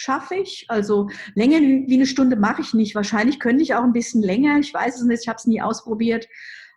schaffe 0.00 0.36
ich. 0.36 0.66
Also 0.68 1.08
länger 1.34 1.60
wie 1.60 1.94
eine 1.94 2.06
Stunde 2.06 2.36
mache 2.36 2.62
ich 2.62 2.74
nicht. 2.74 2.94
Wahrscheinlich 2.94 3.38
könnte 3.38 3.62
ich 3.62 3.74
auch 3.74 3.82
ein 3.82 3.92
bisschen 3.92 4.22
länger. 4.22 4.58
Ich 4.58 4.72
weiß 4.72 4.96
es 4.96 5.04
nicht, 5.04 5.22
ich 5.22 5.28
habe 5.28 5.36
es 5.36 5.46
nie 5.46 5.60
ausprobiert. 5.60 6.26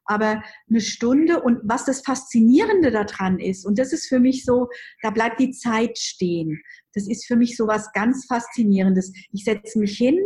Aber 0.06 0.44
eine 0.70 0.82
Stunde 0.82 1.42
und 1.42 1.60
was 1.64 1.86
das 1.86 2.02
Faszinierende 2.02 2.92
daran 2.92 3.40
ist, 3.40 3.66
und 3.66 3.80
das 3.80 3.94
ist 3.94 4.08
für 4.08 4.20
mich 4.20 4.44
so, 4.46 4.70
da 5.02 5.12
bleibt 5.12 5.40
die 5.40 5.52
Zeit 5.52 5.98
stehen. 5.98 6.62
Das 6.94 7.08
ist 7.08 7.26
für 7.26 7.36
mich 7.36 7.56
so 7.56 7.68
was 7.68 7.92
ganz 7.94 8.26
Faszinierendes. 8.26 9.14
Ich 9.32 9.44
setze 9.44 9.80
mich 9.80 9.98
hin, 9.98 10.20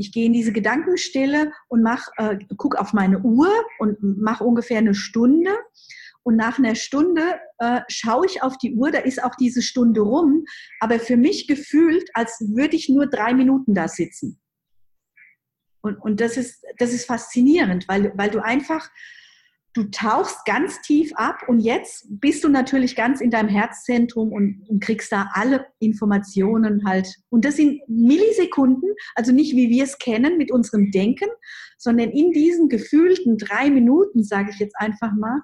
ich 0.00 0.12
gehe 0.12 0.26
in 0.26 0.32
diese 0.32 0.52
Gedankenstille 0.52 1.52
und 1.68 1.82
mach, 1.82 2.08
äh, 2.16 2.38
guck 2.56 2.76
auf 2.76 2.92
meine 2.92 3.20
Uhr 3.20 3.50
und 3.78 3.98
mache 4.02 4.44
ungefähr 4.44 4.78
eine 4.78 4.94
Stunde. 4.94 5.50
Und 6.22 6.36
nach 6.36 6.58
einer 6.58 6.74
Stunde 6.74 7.38
äh, 7.58 7.80
schaue 7.88 8.26
ich 8.26 8.42
auf 8.42 8.56
die 8.58 8.74
Uhr, 8.74 8.90
da 8.90 8.98
ist 8.98 9.22
auch 9.22 9.34
diese 9.34 9.62
Stunde 9.62 10.00
rum, 10.00 10.44
aber 10.80 10.98
für 11.00 11.16
mich 11.16 11.46
gefühlt, 11.46 12.08
als 12.14 12.40
würde 12.40 12.76
ich 12.76 12.88
nur 12.88 13.06
drei 13.06 13.34
Minuten 13.34 13.74
da 13.74 13.88
sitzen. 13.88 14.40
Und, 15.82 15.96
und 15.96 16.20
das, 16.20 16.36
ist, 16.36 16.64
das 16.78 16.92
ist 16.92 17.06
faszinierend, 17.06 17.88
weil, 17.88 18.12
weil 18.16 18.30
du 18.30 18.42
einfach 18.42 18.90
du 19.74 19.84
tauchst 19.84 20.44
ganz 20.46 20.80
tief 20.82 21.12
ab 21.14 21.42
und 21.46 21.60
jetzt 21.60 22.06
bist 22.08 22.42
du 22.42 22.48
natürlich 22.48 22.96
ganz 22.96 23.20
in 23.20 23.30
deinem 23.30 23.48
Herzzentrum 23.48 24.32
und, 24.32 24.64
und, 24.68 24.82
kriegst 24.82 25.12
da 25.12 25.30
alle 25.32 25.66
Informationen 25.78 26.84
halt. 26.84 27.08
Und 27.28 27.44
das 27.44 27.56
sind 27.56 27.80
Millisekunden, 27.88 28.90
also 29.14 29.32
nicht 29.32 29.54
wie 29.54 29.70
wir 29.70 29.84
es 29.84 29.98
kennen 29.98 30.38
mit 30.38 30.50
unserem 30.50 30.90
Denken, 30.90 31.28
sondern 31.78 32.10
in 32.10 32.32
diesen 32.32 32.68
gefühlten 32.68 33.38
drei 33.38 33.70
Minuten, 33.70 34.24
sage 34.24 34.50
ich 34.52 34.58
jetzt 34.58 34.74
einfach 34.76 35.12
mal, 35.12 35.40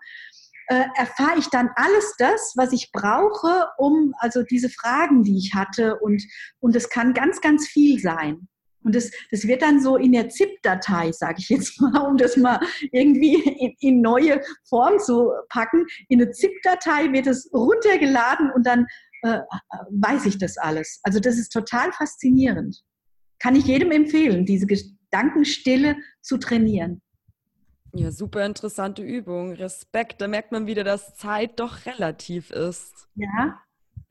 äh, 0.69 0.85
erfahre 0.97 1.39
ich 1.39 1.47
dann 1.49 1.71
alles 1.77 2.15
das, 2.19 2.55
was 2.57 2.73
ich 2.73 2.91
brauche, 2.93 3.69
um 3.79 4.13
also 4.19 4.43
diese 4.43 4.69
Fragen, 4.69 5.23
die 5.23 5.39
ich 5.39 5.55
hatte 5.55 5.99
und 6.01 6.23
und 6.59 6.75
es 6.75 6.89
kann 6.89 7.15
ganz 7.15 7.41
ganz 7.41 7.69
viel 7.69 8.01
sein. 8.01 8.49
Und 8.87 8.95
das, 8.95 9.11
das 9.33 9.45
wird 9.49 9.63
dann 9.63 9.83
so 9.83 9.97
in 9.97 10.13
der 10.13 10.29
ZIP-Datei, 10.29 11.11
sage 11.11 11.39
ich 11.41 11.49
jetzt 11.49 11.81
mal, 11.81 12.07
um 12.07 12.17
das 12.17 12.37
mal 12.37 12.61
irgendwie 12.93 13.35
in, 13.35 13.75
in 13.81 14.01
neue 14.01 14.41
Form 14.69 15.01
zu 15.01 15.33
packen. 15.49 15.85
In 16.09 16.23
eine 16.23 16.31
ZIP-Datei 16.31 17.13
wird 17.13 17.27
es 17.27 17.51
runtergeladen 17.53 18.53
und 18.53 18.65
dann 18.65 18.87
äh, 19.23 19.41
weiß 19.91 20.27
ich 20.27 20.39
das 20.39 20.57
alles. 20.57 21.01
Also 21.03 21.19
das 21.19 21.37
ist 21.37 21.49
total 21.53 21.93
faszinierend. 21.93 22.85
Kann 23.41 23.57
ich 23.57 23.67
jedem 23.67 23.91
empfehlen, 23.91 24.47
diese 24.47 24.67
Gedankenstille 24.67 25.97
zu 26.23 26.39
trainieren. 26.39 27.03
Ja, 27.93 28.13
super 28.13 28.47
interessante 28.47 29.03
Übung. 29.03 29.53
Respekt. 29.53 30.21
Da 30.21 30.29
merkt 30.29 30.53
man 30.53 30.69
wieder, 30.69 30.85
dass 30.85 31.17
Zeit 31.17 31.59
doch 31.59 31.87
relativ 31.87 32.51
ist. 32.51 33.09
Ja, 33.17 33.59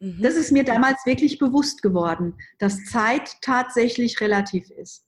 Mhm. 0.05 0.21
Das 0.21 0.35
ist 0.35 0.51
mir 0.51 0.63
damals 0.63 1.03
wirklich 1.05 1.39
bewusst 1.39 1.81
geworden, 1.81 2.35
dass 2.59 2.85
Zeit 2.85 3.41
tatsächlich 3.41 4.21
relativ 4.21 4.69
ist. 4.69 5.07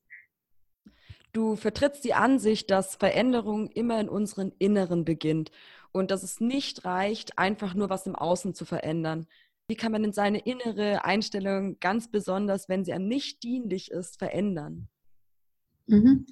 Du 1.33 1.55
vertrittst 1.55 2.03
die 2.03 2.15
Ansicht, 2.15 2.71
dass 2.71 2.95
Veränderung 2.95 3.67
immer 3.67 3.99
in 3.99 4.10
unseren 4.10 4.51
Inneren 4.57 5.05
beginnt 5.05 5.51
und 5.91 6.10
dass 6.10 6.23
es 6.23 6.39
nicht 6.39 6.83
reicht, 6.83 7.38
einfach 7.38 7.75
nur 7.75 7.91
was 7.91 8.07
im 8.07 8.15
Außen 8.15 8.55
zu 8.55 8.65
verändern. 8.65 9.27
Wie 9.67 9.75
kann 9.75 9.91
man 9.91 10.01
denn 10.01 10.13
seine 10.13 10.39
innere 10.39 11.05
Einstellung 11.05 11.79
ganz 11.79 12.10
besonders, 12.10 12.67
wenn 12.67 12.83
sie 12.83 12.93
einem 12.93 13.07
nicht 13.07 13.43
dienlich 13.43 13.91
ist, 13.91 14.17
verändern? 14.17 14.88
Mhm. 15.88 16.26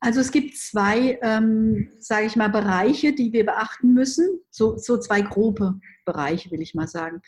Also 0.00 0.20
es 0.20 0.30
gibt 0.30 0.56
zwei, 0.56 1.18
ähm, 1.22 1.90
sage 1.98 2.26
ich 2.26 2.36
mal, 2.36 2.48
Bereiche, 2.48 3.14
die 3.14 3.32
wir 3.32 3.46
beachten 3.46 3.94
müssen. 3.94 4.40
So, 4.50 4.76
so 4.76 4.98
zwei 4.98 5.22
grobe 5.22 5.80
Bereiche, 6.04 6.50
will 6.50 6.60
ich 6.60 6.74
mal 6.74 6.86
sagen. 6.86 7.20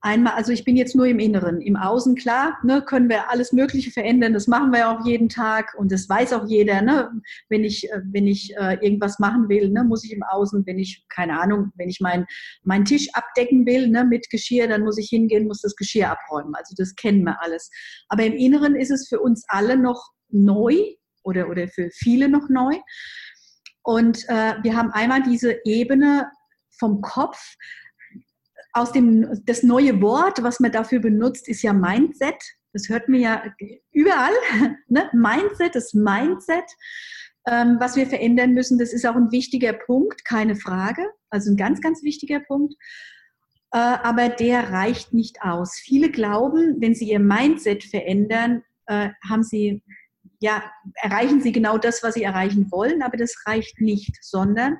Einmal, 0.00 0.34
also 0.34 0.52
ich 0.52 0.64
bin 0.64 0.76
jetzt 0.76 0.96
nur 0.96 1.06
im 1.06 1.20
Inneren. 1.20 1.60
Im 1.60 1.76
Außen, 1.76 2.16
klar, 2.16 2.58
ne, 2.64 2.82
können 2.82 3.08
wir 3.08 3.30
alles 3.30 3.52
Mögliche 3.52 3.90
verändern. 3.92 4.32
Das 4.32 4.48
machen 4.48 4.72
wir 4.72 4.90
auch 4.90 5.06
jeden 5.06 5.28
Tag 5.28 5.74
und 5.78 5.92
das 5.92 6.08
weiß 6.08 6.32
auch 6.32 6.46
jeder. 6.46 6.82
Ne? 6.82 7.10
Wenn 7.48 7.64
ich, 7.64 7.90
äh, 7.90 8.00
wenn 8.04 8.26
ich 8.26 8.54
äh, 8.56 8.74
irgendwas 8.74 9.18
machen 9.20 9.48
will, 9.48 9.70
ne, 9.70 9.84
muss 9.84 10.04
ich 10.04 10.12
im 10.12 10.22
Außen, 10.22 10.66
wenn 10.66 10.78
ich, 10.78 11.06
keine 11.08 11.40
Ahnung, 11.40 11.72
wenn 11.76 11.88
ich 11.88 12.00
meinen 12.00 12.26
mein 12.62 12.84
Tisch 12.84 13.08
abdecken 13.12 13.64
will 13.64 13.88
ne, 13.88 14.04
mit 14.04 14.28
Geschirr, 14.28 14.66
dann 14.66 14.82
muss 14.82 14.98
ich 14.98 15.08
hingehen, 15.08 15.46
muss 15.46 15.62
das 15.62 15.76
Geschirr 15.76 16.10
abräumen. 16.10 16.54
Also 16.56 16.74
das 16.76 16.94
kennen 16.96 17.24
wir 17.24 17.40
alles. 17.40 17.70
Aber 18.08 18.24
im 18.24 18.34
Inneren 18.34 18.74
ist 18.74 18.90
es 18.90 19.08
für 19.08 19.20
uns 19.20 19.44
alle 19.48 19.78
noch 19.78 20.10
neu 20.30 20.74
oder, 21.22 21.48
oder 21.48 21.68
für 21.68 21.90
viele 21.90 22.28
noch 22.28 22.48
neu. 22.48 22.76
Und 23.82 24.28
äh, 24.28 24.54
wir 24.62 24.76
haben 24.76 24.90
einmal 24.90 25.22
diese 25.22 25.60
Ebene 25.64 26.30
vom 26.78 27.00
Kopf. 27.00 27.56
Aus 28.72 28.92
dem, 28.92 29.42
das 29.44 29.62
neue 29.62 30.00
Wort, 30.02 30.42
was 30.42 30.60
man 30.60 30.70
dafür 30.70 31.00
benutzt, 31.00 31.48
ist 31.48 31.62
ja 31.62 31.72
Mindset. 31.72 32.36
Das 32.72 32.88
hört 32.88 33.08
man 33.08 33.20
ja 33.20 33.42
überall. 33.92 34.34
Ne? 34.88 35.08
Mindset, 35.12 35.74
das 35.74 35.94
Mindset, 35.94 36.64
ähm, 37.46 37.76
was 37.80 37.96
wir 37.96 38.06
verändern 38.06 38.52
müssen, 38.52 38.78
das 38.78 38.92
ist 38.92 39.06
auch 39.06 39.16
ein 39.16 39.32
wichtiger 39.32 39.72
Punkt, 39.72 40.24
keine 40.24 40.54
Frage. 40.54 41.02
Also 41.30 41.50
ein 41.50 41.56
ganz, 41.56 41.80
ganz 41.80 42.02
wichtiger 42.02 42.40
Punkt. 42.40 42.74
Äh, 43.72 43.78
aber 43.78 44.28
der 44.28 44.70
reicht 44.70 45.12
nicht 45.12 45.42
aus. 45.42 45.74
Viele 45.74 46.10
glauben, 46.10 46.76
wenn 46.80 46.94
sie 46.94 47.10
ihr 47.10 47.20
Mindset 47.20 47.84
verändern, 47.84 48.62
äh, 48.86 49.10
haben 49.28 49.42
sie 49.42 49.82
ja, 50.40 50.62
erreichen 50.94 51.40
sie 51.40 51.52
genau 51.52 51.78
das, 51.78 52.02
was 52.02 52.14
sie 52.14 52.22
erreichen 52.22 52.70
wollen, 52.70 53.02
aber 53.02 53.16
das 53.16 53.34
reicht 53.46 53.80
nicht, 53.80 54.16
sondern 54.22 54.78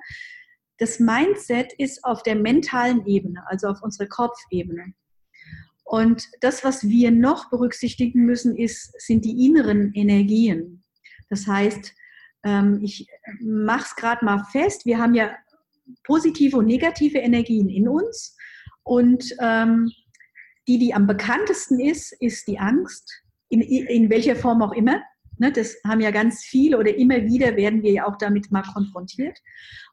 das 0.78 1.00
Mindset 1.00 1.72
ist 1.78 2.04
auf 2.04 2.22
der 2.22 2.36
mentalen 2.36 3.04
Ebene, 3.06 3.42
also 3.48 3.68
auf 3.68 3.82
unserer 3.82 4.06
Kopfebene. 4.06 4.94
Und 5.84 6.22
das, 6.40 6.64
was 6.64 6.86
wir 6.88 7.10
noch 7.10 7.50
berücksichtigen 7.50 8.24
müssen, 8.24 8.56
ist, 8.56 8.92
sind 9.00 9.24
die 9.24 9.46
inneren 9.46 9.92
Energien. 9.94 10.84
Das 11.30 11.46
heißt, 11.46 11.94
ähm, 12.44 12.80
ich 12.82 13.08
mache 13.40 13.86
es 13.86 13.96
gerade 13.96 14.24
mal 14.24 14.44
fest, 14.52 14.86
wir 14.86 14.98
haben 14.98 15.14
ja 15.14 15.34
positive 16.04 16.58
und 16.58 16.66
negative 16.66 17.18
Energien 17.18 17.68
in 17.68 17.88
uns. 17.88 18.36
Und 18.82 19.34
ähm, 19.40 19.90
die, 20.68 20.78
die 20.78 20.94
am 20.94 21.06
bekanntesten 21.06 21.80
ist, 21.80 22.12
ist 22.20 22.46
die 22.46 22.58
Angst, 22.58 23.22
in, 23.48 23.62
in 23.62 24.10
welcher 24.10 24.36
Form 24.36 24.62
auch 24.62 24.72
immer. 24.72 25.02
Ne, 25.38 25.52
das 25.52 25.76
haben 25.86 26.00
ja 26.00 26.10
ganz 26.10 26.42
viele 26.42 26.78
oder 26.78 26.94
immer 26.94 27.24
wieder 27.24 27.56
werden 27.56 27.82
wir 27.82 27.92
ja 27.92 28.06
auch 28.06 28.18
damit 28.18 28.50
mal 28.50 28.62
konfrontiert. 28.62 29.38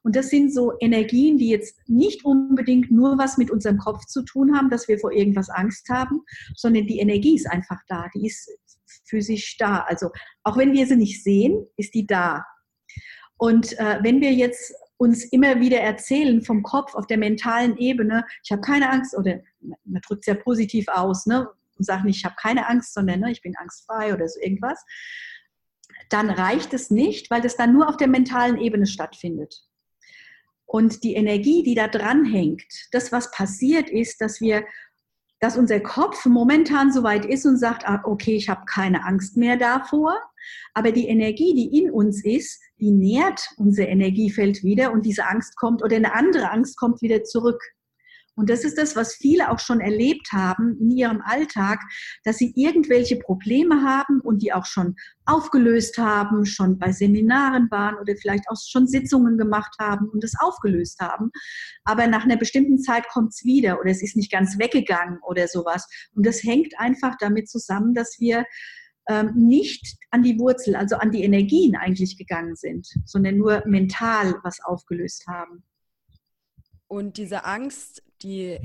Und 0.02 0.16
das 0.16 0.28
sind 0.28 0.52
so 0.52 0.72
Energien, 0.80 1.38
die 1.38 1.50
jetzt 1.50 1.88
nicht 1.88 2.24
unbedingt 2.24 2.90
nur 2.90 3.16
was 3.16 3.38
mit 3.38 3.50
unserem 3.50 3.78
Kopf 3.78 4.06
zu 4.06 4.22
tun 4.22 4.56
haben, 4.56 4.70
dass 4.70 4.88
wir 4.88 4.98
vor 4.98 5.12
irgendwas 5.12 5.48
Angst 5.48 5.88
haben, 5.88 6.22
sondern 6.56 6.86
die 6.86 6.98
Energie 6.98 7.36
ist 7.36 7.46
einfach 7.46 7.80
da, 7.86 8.06
die 8.14 8.26
ist 8.26 8.50
physisch 9.04 9.56
da. 9.56 9.84
Also 9.86 10.10
auch 10.42 10.56
wenn 10.56 10.72
wir 10.72 10.86
sie 10.86 10.96
nicht 10.96 11.22
sehen, 11.22 11.64
ist 11.76 11.94
die 11.94 12.06
da. 12.06 12.44
Und 13.38 13.78
äh, 13.78 13.98
wenn 14.02 14.20
wir 14.20 14.32
jetzt 14.32 14.74
uns 14.96 15.24
immer 15.26 15.60
wieder 15.60 15.78
erzählen 15.78 16.42
vom 16.42 16.62
Kopf 16.62 16.94
auf 16.94 17.06
der 17.06 17.18
mentalen 17.18 17.76
Ebene, 17.76 18.24
ich 18.42 18.50
habe 18.50 18.62
keine 18.62 18.90
Angst 18.90 19.16
oder 19.16 19.40
man 19.84 20.02
drückt 20.02 20.26
es 20.26 20.34
ja 20.34 20.34
positiv 20.34 20.88
aus, 20.88 21.26
ne? 21.26 21.46
und 21.78 21.84
sagt 21.84 22.04
nicht, 22.04 22.18
ich 22.18 22.24
habe 22.24 22.36
keine 22.38 22.68
Angst, 22.68 22.94
sondern 22.94 23.20
ne, 23.20 23.30
ich 23.30 23.42
bin 23.42 23.54
angstfrei 23.56 24.14
oder 24.14 24.28
so 24.28 24.40
irgendwas, 24.40 24.84
dann 26.10 26.30
reicht 26.30 26.74
es 26.74 26.90
nicht, 26.90 27.30
weil 27.30 27.40
das 27.40 27.56
dann 27.56 27.72
nur 27.72 27.88
auf 27.88 27.96
der 27.96 28.08
mentalen 28.08 28.58
Ebene 28.58 28.86
stattfindet. 28.86 29.62
Und 30.66 31.04
die 31.04 31.14
Energie, 31.14 31.62
die 31.62 31.74
da 31.74 31.88
dran 31.88 32.24
hängt, 32.24 32.64
das, 32.92 33.12
was 33.12 33.30
passiert 33.30 33.88
ist, 33.88 34.20
dass 34.20 34.40
wir, 34.40 34.64
dass 35.40 35.56
unser 35.56 35.80
Kopf 35.80 36.26
momentan 36.26 36.92
so 36.92 37.02
weit 37.02 37.24
ist 37.24 37.46
und 37.46 37.58
sagt, 37.58 37.86
ah, 37.86 38.02
okay, 38.04 38.34
ich 38.34 38.48
habe 38.48 38.64
keine 38.66 39.04
Angst 39.04 39.36
mehr 39.36 39.56
davor, 39.56 40.18
aber 40.74 40.90
die 40.92 41.06
Energie, 41.06 41.54
die 41.54 41.78
in 41.78 41.90
uns 41.90 42.24
ist, 42.24 42.60
die 42.78 42.90
nährt 42.90 43.48
unser 43.56 43.88
Energiefeld 43.88 44.62
wieder 44.64 44.92
und 44.92 45.06
diese 45.06 45.26
Angst 45.26 45.56
kommt 45.56 45.82
oder 45.82 45.96
eine 45.96 46.14
andere 46.14 46.50
Angst 46.50 46.76
kommt 46.76 47.00
wieder 47.00 47.22
zurück. 47.22 47.62
Und 48.36 48.50
das 48.50 48.64
ist 48.64 48.76
das, 48.76 48.94
was 48.94 49.14
viele 49.14 49.50
auch 49.50 49.58
schon 49.58 49.80
erlebt 49.80 50.28
haben 50.32 50.76
in 50.78 50.90
ihrem 50.90 51.22
Alltag, 51.22 51.80
dass 52.22 52.36
sie 52.36 52.52
irgendwelche 52.54 53.16
Probleme 53.16 53.82
haben 53.82 54.20
und 54.20 54.42
die 54.42 54.52
auch 54.52 54.66
schon 54.66 54.94
aufgelöst 55.24 55.96
haben, 55.98 56.44
schon 56.44 56.78
bei 56.78 56.92
Seminaren 56.92 57.70
waren 57.70 57.96
oder 57.96 58.14
vielleicht 58.16 58.44
auch 58.48 58.58
schon 58.62 58.86
Sitzungen 58.86 59.38
gemacht 59.38 59.74
haben 59.80 60.08
und 60.10 60.22
das 60.22 60.34
aufgelöst 60.38 61.00
haben. 61.00 61.30
Aber 61.84 62.06
nach 62.06 62.24
einer 62.24 62.36
bestimmten 62.36 62.78
Zeit 62.78 63.08
kommt 63.08 63.32
es 63.32 63.42
wieder 63.42 63.80
oder 63.80 63.90
es 63.90 64.02
ist 64.02 64.16
nicht 64.16 64.30
ganz 64.30 64.58
weggegangen 64.58 65.18
oder 65.26 65.48
sowas. 65.48 65.88
Und 66.14 66.26
das 66.26 66.42
hängt 66.42 66.78
einfach 66.78 67.16
damit 67.18 67.48
zusammen, 67.48 67.94
dass 67.94 68.20
wir 68.20 68.44
ähm, 69.08 69.32
nicht 69.34 69.96
an 70.10 70.22
die 70.22 70.38
Wurzel, 70.38 70.76
also 70.76 70.96
an 70.96 71.10
die 71.10 71.22
Energien 71.22 71.74
eigentlich 71.76 72.18
gegangen 72.18 72.56
sind, 72.56 72.86
sondern 73.04 73.38
nur 73.38 73.62
mental 73.66 74.34
was 74.42 74.58
aufgelöst 74.62 75.26
haben. 75.26 75.64
Und 76.88 77.16
diese 77.16 77.44
Angst, 77.44 78.02
die 78.22 78.58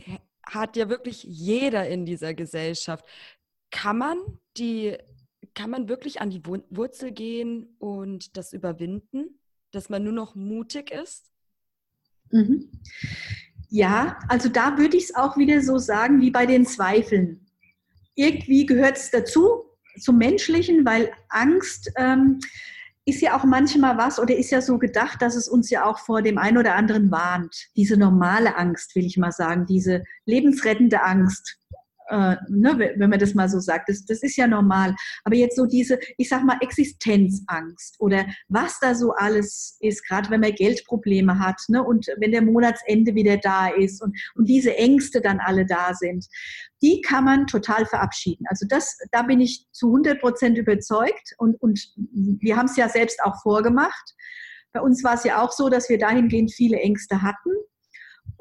hat 0.43 0.75
ja 0.75 0.89
wirklich 0.89 1.23
jeder 1.23 1.87
in 1.87 2.05
dieser 2.05 2.33
Gesellschaft. 2.33 3.05
Kann 3.69 3.97
man 3.97 4.17
die, 4.57 4.97
kann 5.53 5.69
man 5.69 5.87
wirklich 5.87 6.21
an 6.21 6.29
die 6.29 6.43
Wurzel 6.45 7.11
gehen 7.11 7.75
und 7.79 8.35
das 8.37 8.53
überwinden, 8.53 9.39
dass 9.71 9.89
man 9.89 10.03
nur 10.03 10.13
noch 10.13 10.35
mutig 10.35 10.91
ist? 10.91 11.31
Mhm. 12.31 12.69
Ja, 13.69 14.19
also 14.27 14.49
da 14.49 14.77
würde 14.77 14.97
ich 14.97 15.05
es 15.05 15.15
auch 15.15 15.37
wieder 15.37 15.61
so 15.61 15.77
sagen 15.77 16.19
wie 16.21 16.31
bei 16.31 16.45
den 16.45 16.65
Zweifeln. 16.65 17.45
Irgendwie 18.15 18.65
gehört 18.65 18.97
es 18.97 19.11
dazu, 19.11 19.63
zum 19.99 20.17
Menschlichen, 20.17 20.85
weil 20.85 21.11
Angst 21.29 21.91
ähm, 21.95 22.39
ist 23.05 23.21
ja 23.21 23.35
auch 23.35 23.43
manchmal 23.43 23.97
was 23.97 24.19
oder 24.19 24.35
ist 24.35 24.51
ja 24.51 24.61
so 24.61 24.77
gedacht, 24.77 25.21
dass 25.21 25.35
es 25.35 25.47
uns 25.47 25.69
ja 25.69 25.85
auch 25.85 25.99
vor 25.99 26.21
dem 26.21 26.37
einen 26.37 26.57
oder 26.57 26.75
anderen 26.75 27.09
warnt. 27.11 27.69
Diese 27.75 27.97
normale 27.97 28.55
Angst, 28.55 28.95
will 28.95 29.05
ich 29.05 29.17
mal 29.17 29.31
sagen, 29.31 29.65
diese 29.65 30.03
lebensrettende 30.25 31.03
Angst 31.03 31.57
äh, 32.11 32.35
ne, 32.49 32.93
wenn 32.97 33.09
man 33.09 33.19
das 33.19 33.33
mal 33.33 33.49
so 33.49 33.59
sagt. 33.59 33.89
Das, 33.89 34.05
das 34.05 34.21
ist 34.21 34.35
ja 34.35 34.45
normal. 34.45 34.93
Aber 35.23 35.35
jetzt 35.35 35.55
so 35.55 35.65
diese, 35.65 35.97
ich 36.17 36.27
sag 36.29 36.43
mal, 36.43 36.57
Existenzangst 36.59 37.95
oder 37.99 38.25
was 38.49 38.79
da 38.79 38.93
so 38.93 39.13
alles 39.13 39.77
ist, 39.79 40.05
gerade 40.05 40.29
wenn 40.29 40.41
man 40.41 40.51
Geldprobleme 40.51 41.39
hat 41.39 41.61
ne, 41.69 41.81
und 41.81 42.07
wenn 42.17 42.31
der 42.31 42.41
Monatsende 42.41 43.15
wieder 43.15 43.37
da 43.37 43.69
ist 43.69 44.03
und, 44.03 44.17
und 44.35 44.49
diese 44.49 44.75
Ängste 44.75 45.21
dann 45.21 45.39
alle 45.39 45.65
da 45.65 45.93
sind, 45.93 46.27
die 46.81 47.01
kann 47.01 47.23
man 47.23 47.47
total 47.47 47.85
verabschieden. 47.85 48.45
Also 48.49 48.65
das, 48.67 48.97
da 49.11 49.21
bin 49.21 49.39
ich 49.39 49.65
zu 49.71 49.87
100 49.87 50.19
Prozent 50.19 50.57
überzeugt 50.57 51.33
und, 51.37 51.61
und 51.61 51.93
wir 51.95 52.57
haben 52.57 52.65
es 52.65 52.75
ja 52.75 52.89
selbst 52.89 53.23
auch 53.23 53.41
vorgemacht. 53.41 54.15
Bei 54.73 54.81
uns 54.81 55.03
war 55.03 55.13
es 55.13 55.23
ja 55.23 55.41
auch 55.41 55.51
so, 55.51 55.69
dass 55.69 55.89
wir 55.89 55.97
dahingehend 55.97 56.51
viele 56.51 56.77
Ängste 56.77 57.21
hatten 57.21 57.51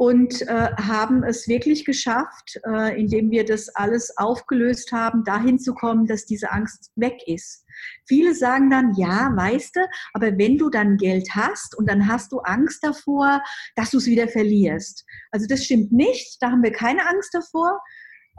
und 0.01 0.41
äh, 0.49 0.71
haben 0.79 1.25
es 1.25 1.47
wirklich 1.47 1.85
geschafft, 1.85 2.59
äh, 2.67 2.99
indem 2.99 3.31
wir 3.31 3.45
das 3.45 3.69
alles 3.69 4.17
aufgelöst 4.17 4.93
haben, 4.93 5.25
dahin 5.25 5.59
zu 5.59 5.75
kommen, 5.75 6.07
dass 6.07 6.25
diese 6.25 6.51
Angst 6.53 6.91
weg 6.97 7.19
ist. 7.27 7.67
Viele 8.09 8.35
sagen 8.35 8.71
dann, 8.71 8.95
ja, 8.95 9.31
weißt 9.37 9.77
du, 9.77 9.81
aber 10.15 10.39
wenn 10.39 10.57
du 10.57 10.71
dann 10.71 10.97
Geld 10.97 11.29
hast 11.35 11.77
und 11.77 11.87
dann 11.87 12.09
hast 12.09 12.33
du 12.33 12.39
Angst 12.39 12.83
davor, 12.83 13.43
dass 13.77 13.91
du 13.91 13.99
es 13.99 14.07
wieder 14.07 14.27
verlierst. 14.27 15.05
Also 15.33 15.47
das 15.47 15.67
stimmt 15.67 15.93
nicht, 15.93 16.39
da 16.41 16.51
haben 16.51 16.63
wir 16.63 16.73
keine 16.73 17.07
Angst 17.07 17.35
davor. 17.35 17.79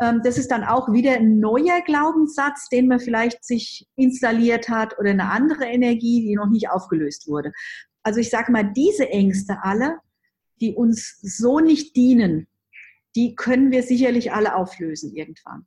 Ähm, 0.02 0.22
das 0.24 0.40
ist 0.40 0.50
dann 0.50 0.64
auch 0.64 0.92
wieder 0.92 1.12
ein 1.12 1.38
neuer 1.38 1.82
Glaubenssatz, 1.86 2.70
den 2.70 2.88
man 2.88 3.00
vielleicht 3.00 3.46
sich 3.46 3.88
installiert 3.98 4.68
hat 4.68 4.98
oder 4.98 5.12
eine 5.12 5.30
andere 5.30 5.66
Energie, 5.66 6.26
die 6.26 6.36
noch 6.36 6.50
nicht 6.50 6.72
aufgelöst 6.72 7.28
wurde. 7.28 7.52
Also 8.02 8.20
ich 8.20 8.32
sage 8.32 8.52
mal, 8.52 8.64
diese 8.64 9.10
Ängste 9.10 9.60
alle, 9.62 10.00
die 10.62 10.74
uns 10.74 11.18
so 11.22 11.60
nicht 11.60 11.96
dienen, 11.96 12.48
die 13.16 13.36
können 13.36 13.72
wir 13.72 13.84
sicherlich 13.84 14.32
alle 14.32 14.56
auflösen 14.56 15.14
irgendwann. 15.14 15.66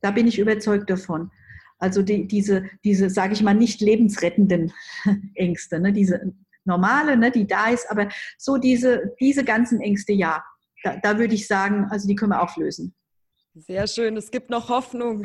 Da 0.00 0.10
bin 0.10 0.28
ich 0.28 0.38
überzeugt 0.38 0.88
davon. 0.90 1.30
Also 1.78 2.02
die, 2.02 2.28
diese, 2.28 2.64
diese 2.84 3.10
sage 3.10 3.32
ich 3.32 3.42
mal, 3.42 3.54
nicht 3.54 3.80
lebensrettenden 3.80 4.72
Ängste, 5.34 5.80
ne? 5.80 5.92
diese 5.92 6.32
normale, 6.64 7.16
ne, 7.16 7.30
die 7.30 7.46
da 7.46 7.70
ist, 7.70 7.90
aber 7.90 8.08
so 8.38 8.56
diese, 8.56 9.14
diese 9.20 9.44
ganzen 9.44 9.80
Ängste, 9.80 10.12
ja, 10.12 10.42
da, 10.82 10.96
da 10.96 11.18
würde 11.18 11.34
ich 11.34 11.46
sagen, 11.46 11.86
also 11.90 12.06
die 12.06 12.14
können 12.14 12.32
wir 12.32 12.42
auflösen. 12.42 12.94
Sehr 13.54 13.86
schön, 13.86 14.16
es 14.16 14.30
gibt 14.30 14.50
noch 14.50 14.68
Hoffnung. 14.68 15.24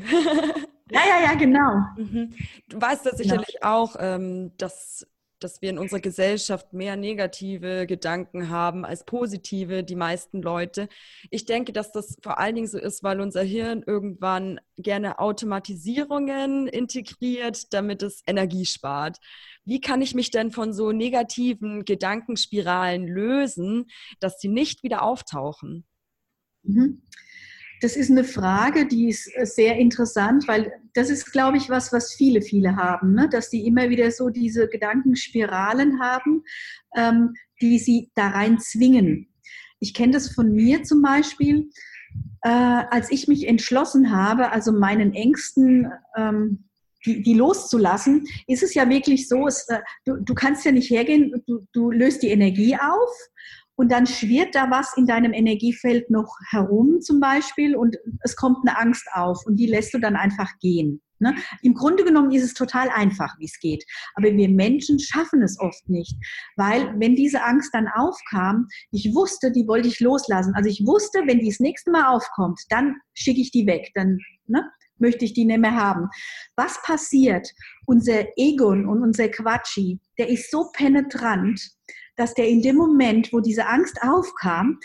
ja, 0.92 1.02
ja, 1.08 1.24
ja, 1.24 1.34
genau. 1.36 1.86
Mhm. 1.98 2.34
Du 2.68 2.82
weißt 2.82 3.06
ja 3.06 3.16
sicherlich 3.16 3.58
genau. 3.62 3.84
auch, 3.84 3.96
ähm, 4.00 4.52
dass 4.58 5.08
dass 5.40 5.62
wir 5.62 5.70
in 5.70 5.78
unserer 5.78 6.00
Gesellschaft 6.00 6.74
mehr 6.74 6.96
negative 6.96 7.88
Gedanken 7.88 8.50
haben 8.50 8.86
als 8.86 9.04
positive, 9.06 9.84
die 9.84 9.96
meisten 9.96 10.42
Leute. 10.42 10.90
Ich 11.30 11.46
denke, 11.46 11.74
dass 11.74 11.92
das 11.92 12.18
vor 12.22 12.40
allen 12.40 12.56
Dingen 12.56 12.68
so 12.68 12.78
ist, 12.78 13.04
weil 13.04 13.22
unser 13.22 13.44
Hirn 13.44 13.84
irgendwann 13.86 14.60
gerne 14.78 15.20
Automatisierungen 15.20 16.68
integriert, 16.68 17.74
damit 17.74 18.04
es 18.04 18.22
Energie 18.28 18.66
spart. 18.66 19.18
Wie 19.66 19.82
kann 19.82 20.02
ich 20.02 20.16
mich 20.16 20.32
denn 20.32 20.52
von 20.52 20.74
so 20.74 20.92
negativen 20.92 21.86
Gedankenspiralen 21.86 23.08
lösen, 23.08 23.86
dass 24.20 24.40
sie 24.40 24.48
nicht 24.48 24.84
wieder 24.84 25.04
auftauchen? 25.04 25.86
Mhm. 26.64 27.02
Das 27.82 27.96
ist 27.96 28.12
eine 28.12 28.24
Frage, 28.24 28.88
die 28.88 29.10
ist 29.10 29.32
äh, 29.36 29.46
sehr 29.46 29.78
interessant, 29.78 30.48
weil 30.48 30.72
das 30.94 31.10
ist, 31.10 31.32
glaube 31.32 31.58
ich, 31.58 31.70
was, 31.70 31.94
was 31.94 32.14
viele, 32.14 32.42
viele 32.42 32.76
haben, 32.76 33.14
ne? 33.14 33.30
dass 33.30 33.50
die 33.50 33.66
immer 33.66 33.90
wieder 33.90 34.12
so 34.12 34.30
diese 34.30 34.68
Gedankenspiralen 34.68 36.00
haben, 36.02 36.44
ähm, 36.96 37.34
die 37.62 37.80
sie 37.80 38.12
da 38.16 38.30
rein 38.30 38.60
zwingen. 38.60 39.28
Ich 39.80 39.94
kenne 39.94 40.14
das 40.14 40.30
von 40.30 40.52
mir 40.52 40.84
zum 40.84 41.02
Beispiel, 41.02 41.70
äh, 42.42 42.50
als 42.50 43.12
ich 43.12 43.28
mich 43.28 43.48
entschlossen 43.48 44.12
habe, 44.12 44.52
also 44.52 44.72
meinen 44.72 45.14
Ängsten 45.14 45.92
ähm, 46.18 46.70
die, 47.06 47.22
die 47.24 47.34
loszulassen, 47.34 48.26
ist 48.48 48.64
es 48.64 48.74
ja 48.74 48.90
wirklich 48.90 49.28
so, 49.28 49.48
es, 49.48 49.68
äh, 49.70 49.80
du, 50.06 50.18
du 50.18 50.34
kannst 50.34 50.66
ja 50.66 50.72
nicht 50.72 50.90
hergehen, 50.90 51.42
du, 51.48 51.66
du 51.72 51.92
löst 51.92 52.24
die 52.24 52.30
Energie 52.30 52.76
auf 52.76 53.10
und 53.80 53.94
dann 53.94 54.06
schwirrt 54.06 54.56
da 54.56 54.70
was 54.70 54.98
in 54.98 55.06
deinem 55.06 55.32
Energiefeld 55.32 56.10
noch 56.10 56.36
herum 56.50 57.00
zum 57.00 57.22
Beispiel 57.22 57.78
und 57.78 57.96
es 58.26 58.36
kommt 58.36 58.58
eine 58.68 58.78
Angst 58.78 59.08
auf 59.14 59.46
und 59.46 59.56
die 59.56 59.68
lässt 59.68 59.94
du 59.94 60.00
dann 60.00 60.18
einfach 60.18 60.52
gehen. 60.60 61.02
Ne? 61.20 61.34
Im 61.62 61.76
Grunde 61.76 62.04
genommen 62.04 62.32
ist 62.32 62.44
es 62.44 62.54
total 62.54 62.90
einfach, 62.90 63.40
wie 63.40 63.46
es 63.46 63.58
geht. 63.58 63.86
Aber 64.16 64.34
wir 64.34 64.50
Menschen 64.50 65.00
schaffen 65.00 65.42
es 65.44 65.58
oft 65.62 65.88
nicht, 65.88 66.14
weil 66.58 66.94
wenn 67.00 67.16
diese 67.16 67.42
Angst 67.42 67.70
dann 67.74 67.88
aufkam, 67.88 68.68
ich 68.92 69.16
wusste, 69.16 69.50
die 69.50 69.66
wollte 69.66 69.88
ich 69.88 70.02
loslassen. 70.02 70.54
Also 70.56 70.70
ich 70.70 70.86
wusste, 70.86 71.20
wenn 71.26 71.40
die 71.40 71.48
das 71.48 71.62
nächste 71.62 71.90
Mal 71.90 72.14
aufkommt, 72.14 72.60
dann 72.68 72.98
schicke 73.14 73.40
ich 73.40 73.52
die 73.52 73.66
weg. 73.66 73.92
Dann 73.96 74.20
ne, 74.48 74.70
möchte 74.98 75.24
ich 75.24 75.32
die 75.32 75.46
nicht 75.46 75.60
mehr 75.60 75.76
haben. 75.76 76.10
Was 76.58 76.82
passiert? 76.84 77.48
Unser 77.86 78.26
Egon 78.36 78.90
und 78.90 79.04
unser 79.04 79.30
Quatschi, 79.30 80.02
der 80.18 80.28
ist 80.28 80.52
so 80.52 80.70
penetrant, 80.74 81.62
dass 82.20 82.34
der 82.34 82.48
in 82.48 82.62
dem 82.62 82.76
Moment, 82.76 83.32
wo 83.32 83.40
diese 83.40 83.66
Angst 83.66 83.98
aufkam, 84.02 84.80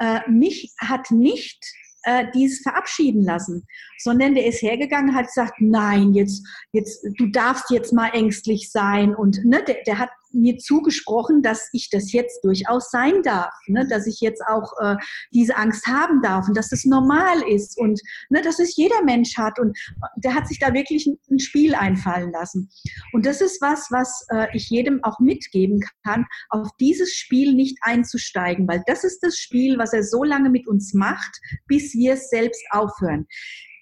äh, 0.00 0.20
mich 0.28 0.72
hat 0.80 1.10
nicht 1.10 1.62
äh, 2.04 2.26
dieses 2.34 2.60
verabschieden 2.62 3.22
lassen, 3.24 3.66
sondern 3.98 4.34
der 4.34 4.46
ist 4.46 4.62
hergegangen, 4.62 5.14
hat 5.14 5.26
gesagt, 5.26 5.56
nein, 5.58 6.14
jetzt, 6.14 6.46
jetzt, 6.72 7.06
du 7.18 7.26
darfst 7.26 7.70
jetzt 7.70 7.92
mal 7.92 8.08
ängstlich 8.14 8.70
sein 8.72 9.14
und 9.14 9.44
ne, 9.44 9.62
der, 9.64 9.82
der 9.86 9.98
hat 9.98 10.10
mir 10.32 10.58
zugesprochen, 10.58 11.42
dass 11.42 11.68
ich 11.72 11.90
das 11.90 12.12
jetzt 12.12 12.44
durchaus 12.44 12.90
sein 12.90 13.22
darf, 13.22 13.52
ne? 13.66 13.86
dass 13.88 14.06
ich 14.06 14.20
jetzt 14.20 14.42
auch 14.46 14.72
äh, 14.80 14.96
diese 15.32 15.56
Angst 15.56 15.86
haben 15.86 16.20
darf 16.22 16.48
und 16.48 16.56
dass 16.56 16.70
das 16.70 16.84
normal 16.84 17.42
ist 17.48 17.78
und 17.78 18.00
ne, 18.30 18.42
dass 18.42 18.58
es 18.58 18.76
jeder 18.76 19.02
Mensch 19.04 19.36
hat. 19.36 19.58
Und 19.58 19.76
der 20.16 20.34
hat 20.34 20.48
sich 20.48 20.58
da 20.58 20.72
wirklich 20.72 21.06
ein, 21.06 21.18
ein 21.30 21.38
Spiel 21.38 21.74
einfallen 21.74 22.32
lassen. 22.32 22.70
Und 23.12 23.26
das 23.26 23.40
ist 23.40 23.60
was, 23.60 23.88
was 23.90 24.26
äh, 24.30 24.46
ich 24.54 24.68
jedem 24.70 25.02
auch 25.04 25.18
mitgeben 25.18 25.80
kann, 26.04 26.26
auf 26.50 26.68
dieses 26.80 27.14
Spiel 27.14 27.54
nicht 27.54 27.78
einzusteigen, 27.82 28.68
weil 28.68 28.82
das 28.86 29.04
ist 29.04 29.20
das 29.22 29.36
Spiel, 29.36 29.78
was 29.78 29.92
er 29.92 30.02
so 30.02 30.24
lange 30.24 30.50
mit 30.50 30.66
uns 30.66 30.94
macht, 30.94 31.40
bis 31.66 31.94
wir 31.94 32.14
es 32.14 32.28
selbst 32.30 32.62
aufhören. 32.70 33.26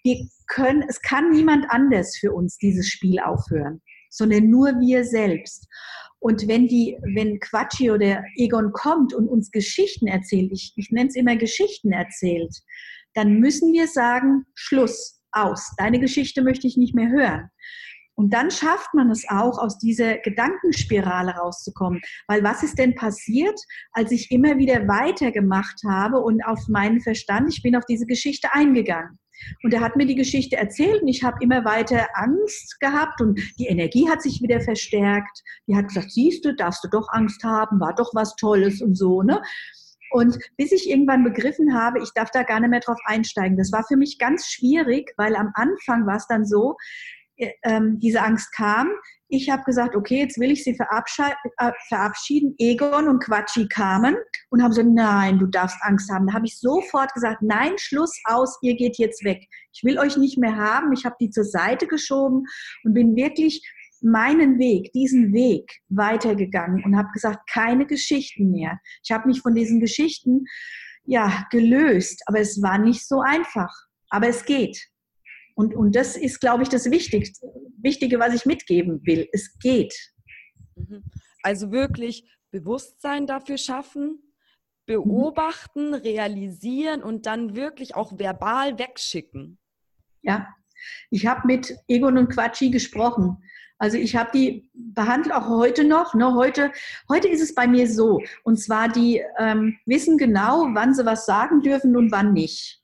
Wir 0.03 0.24
können, 0.47 0.84
es 0.88 1.01
kann 1.01 1.30
niemand 1.30 1.66
anders 1.68 2.16
für 2.16 2.32
uns 2.32 2.59
dieses 2.59 2.88
Spiel 2.88 3.18
aufhören, 3.18 3.82
sondern 4.11 4.49
nur 4.49 4.68
wir 4.80 5.05
selbst. 5.05 5.66
Und 6.19 6.49
wenn 6.49 6.67
die, 6.67 6.99
wenn 7.14 7.39
Quatschi 7.41 7.91
oder 7.91 8.25
Egon 8.37 8.73
kommt 8.73 9.14
und 9.14 9.29
uns 9.29 9.51
Geschichten 9.51 10.07
erzählt, 10.07 10.51
ich, 10.53 10.73
ich 10.77 10.91
nenne 10.91 11.09
es 11.09 11.17
immer 11.17 11.37
Geschichten 11.37 11.93
erzählt, 11.93 12.55
dann 13.14 13.39
müssen 13.39 13.73
wir 13.73 13.87
sagen, 13.87 14.45
Schluss, 14.55 15.17
aus. 15.37 15.73
Deine 15.77 16.01
Geschichte 16.01 16.43
möchte 16.43 16.67
ich 16.67 16.77
nicht 16.77 16.95
mehr 16.95 17.11
hören. 17.11 17.51
Und 18.19 18.33
dann 18.33 18.51
schafft 18.51 18.95
man 18.95 19.11
es 19.11 19.29
auch, 19.29 19.59
aus 19.59 19.79
dieser 19.79 20.17
Gedankenspirale 20.19 21.33
rauszukommen. 21.33 22.01
Weil 22.29 22.43
was 22.43 22.62
ist 22.62 22.79
denn 22.79 22.95
passiert, 22.95 23.61
als 23.93 24.11
ich 24.11 24.31
immer 24.31 24.57
wieder 24.57 24.89
weitergemacht 24.89 25.83
habe 25.87 26.19
und 26.19 26.43
auf 26.43 26.67
meinen 26.69 27.03
Verstand, 27.03 27.53
ich 27.53 27.62
bin 27.62 27.77
auf 27.77 27.85
diese 27.85 28.07
Geschichte 28.07 28.49
eingegangen. 28.53 29.19
Und 29.62 29.72
er 29.74 29.80
hat 29.80 29.97
mir 29.97 30.07
die 30.07 30.14
Geschichte 30.14 30.57
erzählt 30.57 31.03
und 31.03 31.09
ich 31.09 31.22
habe 31.22 31.39
immer 31.41 31.64
weiter 31.64 32.07
Angst 32.14 32.78
gehabt 32.80 33.20
und 33.20 33.41
die 33.59 33.66
Energie 33.66 34.09
hat 34.09 34.22
sich 34.22 34.43
wieder 34.43 34.61
verstärkt. 34.61 35.43
Die 35.66 35.76
hat 35.76 35.89
gesagt, 35.89 36.12
siehst 36.12 36.45
du, 36.45 36.55
darfst 36.55 36.84
du 36.84 36.89
doch 36.89 37.09
Angst 37.11 37.43
haben, 37.45 37.80
war 37.80 37.95
doch 37.95 38.14
was 38.14 38.37
Tolles 38.37 38.80
und 38.80 38.97
so, 38.97 39.22
ne? 39.22 39.41
Und 40.11 40.39
bis 40.57 40.72
ich 40.72 40.89
irgendwann 40.89 41.24
begriffen 41.24 41.74
habe, 41.74 42.01
ich 42.01 42.11
darf 42.14 42.30
da 42.30 42.45
gar 42.45 42.61
nicht 42.61 42.70
mehr 42.70 42.80
drauf 42.80 42.99
einsteigen. 43.07 43.57
Das 43.57 43.72
war 43.72 43.84
für 43.84 43.97
mich 43.97 44.18
ganz 44.18 44.47
schwierig, 44.47 45.12
weil 45.16 45.34
am 45.34 45.51
Anfang 45.55 46.07
war 46.07 46.16
es 46.16 46.26
dann 46.28 46.47
so, 46.47 46.76
äh, 47.37 47.51
ähm, 47.64 47.99
diese 47.99 48.22
Angst 48.22 48.53
kam. 48.55 48.89
Ich 49.29 49.51
habe 49.51 49.64
gesagt, 49.64 49.97
okay, 49.97 50.20
jetzt 50.20 50.39
will 50.39 50.53
ich 50.53 50.62
sie 50.62 50.77
äh, 50.79 51.72
verabschieden. 51.89 52.55
Egon 52.59 53.09
und 53.09 53.22
Quatschi 53.22 53.66
kamen 53.68 54.16
und 54.51 54.62
haben 54.62 54.70
gesagt, 54.70 54.89
nein, 54.93 55.39
du 55.39 55.47
darfst 55.47 55.79
Angst 55.83 56.11
haben. 56.11 56.27
Da 56.27 56.35
habe 56.35 56.47
ich 56.47 56.59
sofort 56.59 57.12
gesagt, 57.12 57.43
nein, 57.43 57.72
Schluss 57.77 58.12
aus, 58.24 58.57
ihr 58.62 58.77
geht 58.77 58.99
jetzt 58.99 59.24
weg. 59.24 59.45
Ich 59.72 59.83
will 59.83 59.99
euch 59.99 60.16
nicht 60.16 60.39
mehr 60.39 60.57
haben. 60.57 60.93
Ich 60.93 61.05
habe 61.05 61.16
die 61.20 61.31
zur 61.31 61.45
Seite 61.45 61.87
geschoben 61.87 62.45
und 62.85 62.95
bin 62.95 63.16
wirklich 63.16 63.62
meinen 64.01 64.59
Weg, 64.59 64.93
diesen 64.93 65.33
Weg 65.33 65.81
weitergegangen 65.89 66.85
und 66.85 66.97
habe 66.97 67.09
gesagt, 67.12 67.49
keine 67.51 67.87
Geschichten 67.87 68.51
mehr. 68.51 68.79
Ich 69.03 69.11
habe 69.11 69.27
mich 69.27 69.41
von 69.41 69.55
diesen 69.55 69.81
Geschichten 69.81 70.45
ja 71.05 71.47
gelöst, 71.51 72.22
aber 72.27 72.41
es 72.41 72.61
war 72.62 72.79
nicht 72.79 73.07
so 73.07 73.20
einfach. 73.20 73.72
Aber 74.11 74.29
es 74.29 74.45
geht. 74.45 74.79
Und, 75.57 75.75
und 75.75 75.97
das 75.97 76.17
ist, 76.19 76.41
glaube 76.41 76.63
ich, 76.63 76.69
das 76.69 76.91
Wichtigste, 76.91 77.51
Wichtige, 77.79 78.19
was 78.19 78.35
ich 78.35 78.45
mitgeben 78.45 79.01
will. 79.07 79.27
Es 79.33 79.59
geht. 79.59 79.95
Mhm. 80.75 81.03
Also 81.43 81.73
wirklich 81.73 82.29
Bewusstsein 82.51 83.27
dafür 83.27 83.57
schaffen, 83.57 84.23
beobachten, 84.85 85.95
realisieren 85.95 87.03
und 87.03 87.25
dann 87.25 87.57
wirklich 87.57 87.95
auch 87.95 88.19
verbal 88.19 88.79
wegschicken. 88.79 89.59
Ja, 90.23 90.47
Ich 91.11 91.27
habe 91.27 91.47
mit 91.47 91.75
Egon 91.89 92.19
und 92.19 92.29
Quatschi 92.29 92.71
gesprochen. 92.71 93.39
Also 93.79 93.97
ich 93.97 94.15
habe 94.15 94.31
die 94.35 94.71
behandelt 94.75 95.35
auch 95.35 95.49
heute 95.49 95.85
noch. 95.85 96.15
Ne? 96.15 96.35
Heute, 96.35 96.71
heute 97.09 97.29
ist 97.29 97.43
es 97.43 97.55
bei 97.55 97.67
mir 97.67 97.89
so. 97.91 98.21
Und 98.45 98.59
zwar, 98.59 98.89
die 98.89 99.23
ähm, 99.39 99.79
wissen 99.87 100.19
genau, 100.19 100.69
wann 100.75 100.95
sie 100.95 101.07
was 101.07 101.25
sagen 101.25 101.63
dürfen 101.63 101.97
und 101.97 102.13
wann 102.13 102.35
nicht. 102.35 102.83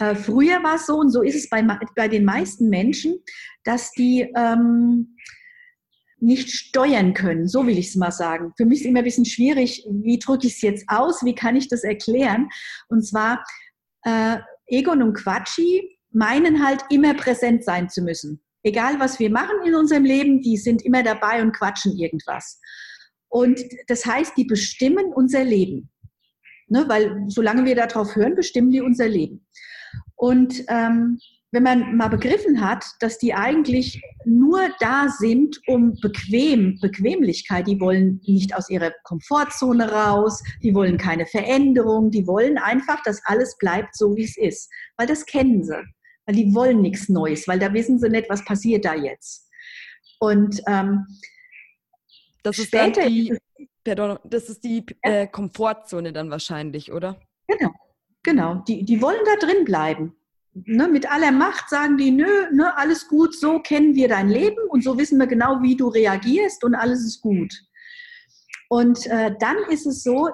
Äh, 0.00 0.14
früher 0.14 0.62
war 0.62 0.76
es 0.76 0.86
so, 0.86 0.96
und 0.96 1.10
so 1.10 1.22
ist 1.22 1.36
es 1.36 1.48
bei, 1.48 1.62
bei 1.94 2.08
den 2.08 2.24
meisten 2.24 2.68
Menschen, 2.68 3.20
dass 3.64 3.92
die 3.92 4.26
ähm, 4.34 5.16
nicht 6.18 6.50
steuern 6.50 7.14
können. 7.14 7.46
So 7.46 7.66
will 7.66 7.78
ich 7.78 7.88
es 7.88 7.96
mal 7.96 8.10
sagen. 8.10 8.52
Für 8.56 8.64
mich 8.64 8.80
ist 8.80 8.86
immer 8.86 9.00
ein 9.00 9.04
bisschen 9.04 9.24
schwierig, 9.24 9.86
wie 9.88 10.18
drücke 10.18 10.46
ich 10.46 10.54
es 10.54 10.62
jetzt 10.62 10.84
aus, 10.88 11.24
wie 11.24 11.34
kann 11.34 11.56
ich 11.56 11.68
das 11.68 11.84
erklären? 11.84 12.48
Und 12.88 13.06
zwar, 13.06 13.44
äh, 14.04 14.38
Egon 14.66 15.02
und 15.02 15.14
Quatschi 15.14 15.98
meinen 16.10 16.64
halt 16.64 16.82
immer 16.90 17.14
präsent 17.14 17.64
sein 17.64 17.88
zu 17.88 18.02
müssen. 18.02 18.42
Egal, 18.62 18.98
was 19.00 19.18
wir 19.18 19.30
machen 19.30 19.56
in 19.64 19.74
unserem 19.74 20.04
Leben, 20.04 20.40
die 20.40 20.56
sind 20.56 20.82
immer 20.82 21.02
dabei 21.02 21.42
und 21.42 21.52
quatschen 21.52 21.96
irgendwas. 21.96 22.60
Und 23.28 23.60
das 23.86 24.04
heißt, 24.04 24.36
die 24.36 24.44
bestimmen 24.44 25.12
unser 25.14 25.44
Leben. 25.44 25.90
Ne, 26.68 26.84
weil 26.88 27.24
solange 27.26 27.64
wir 27.64 27.74
darauf 27.74 28.14
hören, 28.14 28.36
bestimmen 28.36 28.70
die 28.70 28.80
unser 28.80 29.08
Leben. 29.08 29.44
Und 30.16 30.64
ähm, 30.68 31.18
wenn 31.52 31.62
man 31.64 31.96
mal 31.96 32.08
begriffen 32.08 32.60
hat, 32.60 32.84
dass 33.00 33.18
die 33.18 33.34
eigentlich 33.34 34.00
nur 34.24 34.68
da 34.78 35.08
sind, 35.08 35.60
um 35.66 35.98
bequem, 36.00 36.78
Bequemlichkeit, 36.80 37.66
die 37.66 37.80
wollen 37.80 38.20
nicht 38.24 38.54
aus 38.54 38.70
ihrer 38.70 38.92
Komfortzone 39.02 39.90
raus, 39.90 40.42
die 40.62 40.74
wollen 40.74 40.96
keine 40.96 41.26
Veränderung, 41.26 42.10
die 42.10 42.26
wollen 42.26 42.56
einfach, 42.58 43.02
dass 43.02 43.20
alles 43.24 43.56
bleibt 43.58 43.96
so, 43.96 44.14
wie 44.16 44.24
es 44.24 44.36
ist, 44.36 44.70
weil 44.96 45.08
das 45.08 45.26
kennen 45.26 45.64
sie, 45.64 45.82
weil 46.26 46.36
die 46.36 46.54
wollen 46.54 46.82
nichts 46.82 47.08
Neues, 47.08 47.48
weil 47.48 47.58
da 47.58 47.72
wissen 47.74 47.98
sie 47.98 48.08
nicht, 48.08 48.30
was 48.30 48.44
passiert 48.44 48.84
da 48.84 48.94
jetzt. 48.94 49.48
Und 50.20 50.62
ähm, 50.68 51.06
das 52.44 52.58
ist 52.58 52.68
später, 52.68 53.06
die, 53.06 53.36
pardon, 53.82 54.18
das 54.24 54.48
ist 54.48 54.62
die 54.62 54.86
äh, 55.02 55.26
Komfortzone 55.26 56.12
dann 56.12 56.30
wahrscheinlich, 56.30 56.92
oder? 56.92 57.20
Genau, 57.48 57.72
genau. 58.30 58.62
Die, 58.66 58.84
die 58.84 59.00
wollen 59.02 59.20
da 59.24 59.46
drin 59.46 59.64
bleiben 59.64 60.14
ne, 60.54 60.88
mit 60.88 61.10
aller 61.10 61.32
Macht 61.32 61.68
sagen 61.68 61.96
die, 61.96 62.10
nö, 62.10 62.50
ne, 62.52 62.76
alles 62.76 63.08
gut, 63.08 63.34
so 63.34 63.60
kennen 63.60 63.94
wir 63.94 64.08
dein 64.08 64.28
Leben 64.28 64.60
und 64.68 64.82
so 64.82 64.98
wissen 64.98 65.18
wir 65.18 65.26
genau, 65.26 65.62
wie 65.62 65.76
du 65.76 65.88
reagierst 65.88 66.64
und 66.64 66.74
alles 66.74 67.04
ist 67.04 67.20
gut. 67.20 67.52
Und 68.68 69.06
äh, 69.06 69.34
dann 69.38 69.56
ist 69.68 69.86
es 69.86 70.02
so, 70.02 70.28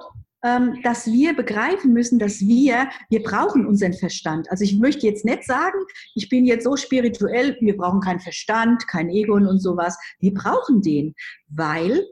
ähm, 0.44 0.78
dass 0.82 1.06
wir 1.06 1.34
begreifen 1.34 1.92
müssen, 1.92 2.18
dass 2.18 2.40
wir, 2.40 2.88
wir 3.08 3.22
brauchen 3.22 3.66
unseren 3.66 3.94
Verstand. 3.94 4.50
Also 4.50 4.64
ich 4.64 4.78
möchte 4.78 5.06
jetzt 5.06 5.24
nicht 5.24 5.44
sagen, 5.44 5.78
ich 6.14 6.28
bin 6.28 6.44
jetzt 6.44 6.64
so 6.64 6.76
spirituell, 6.76 7.56
wir 7.60 7.76
brauchen 7.76 8.00
keinen 8.00 8.20
Verstand, 8.20 8.86
kein 8.88 9.08
Ego 9.08 9.34
und 9.34 9.58
sowas. 9.58 9.96
Wir 10.20 10.34
brauchen 10.34 10.82
den, 10.82 11.14
weil 11.48 12.06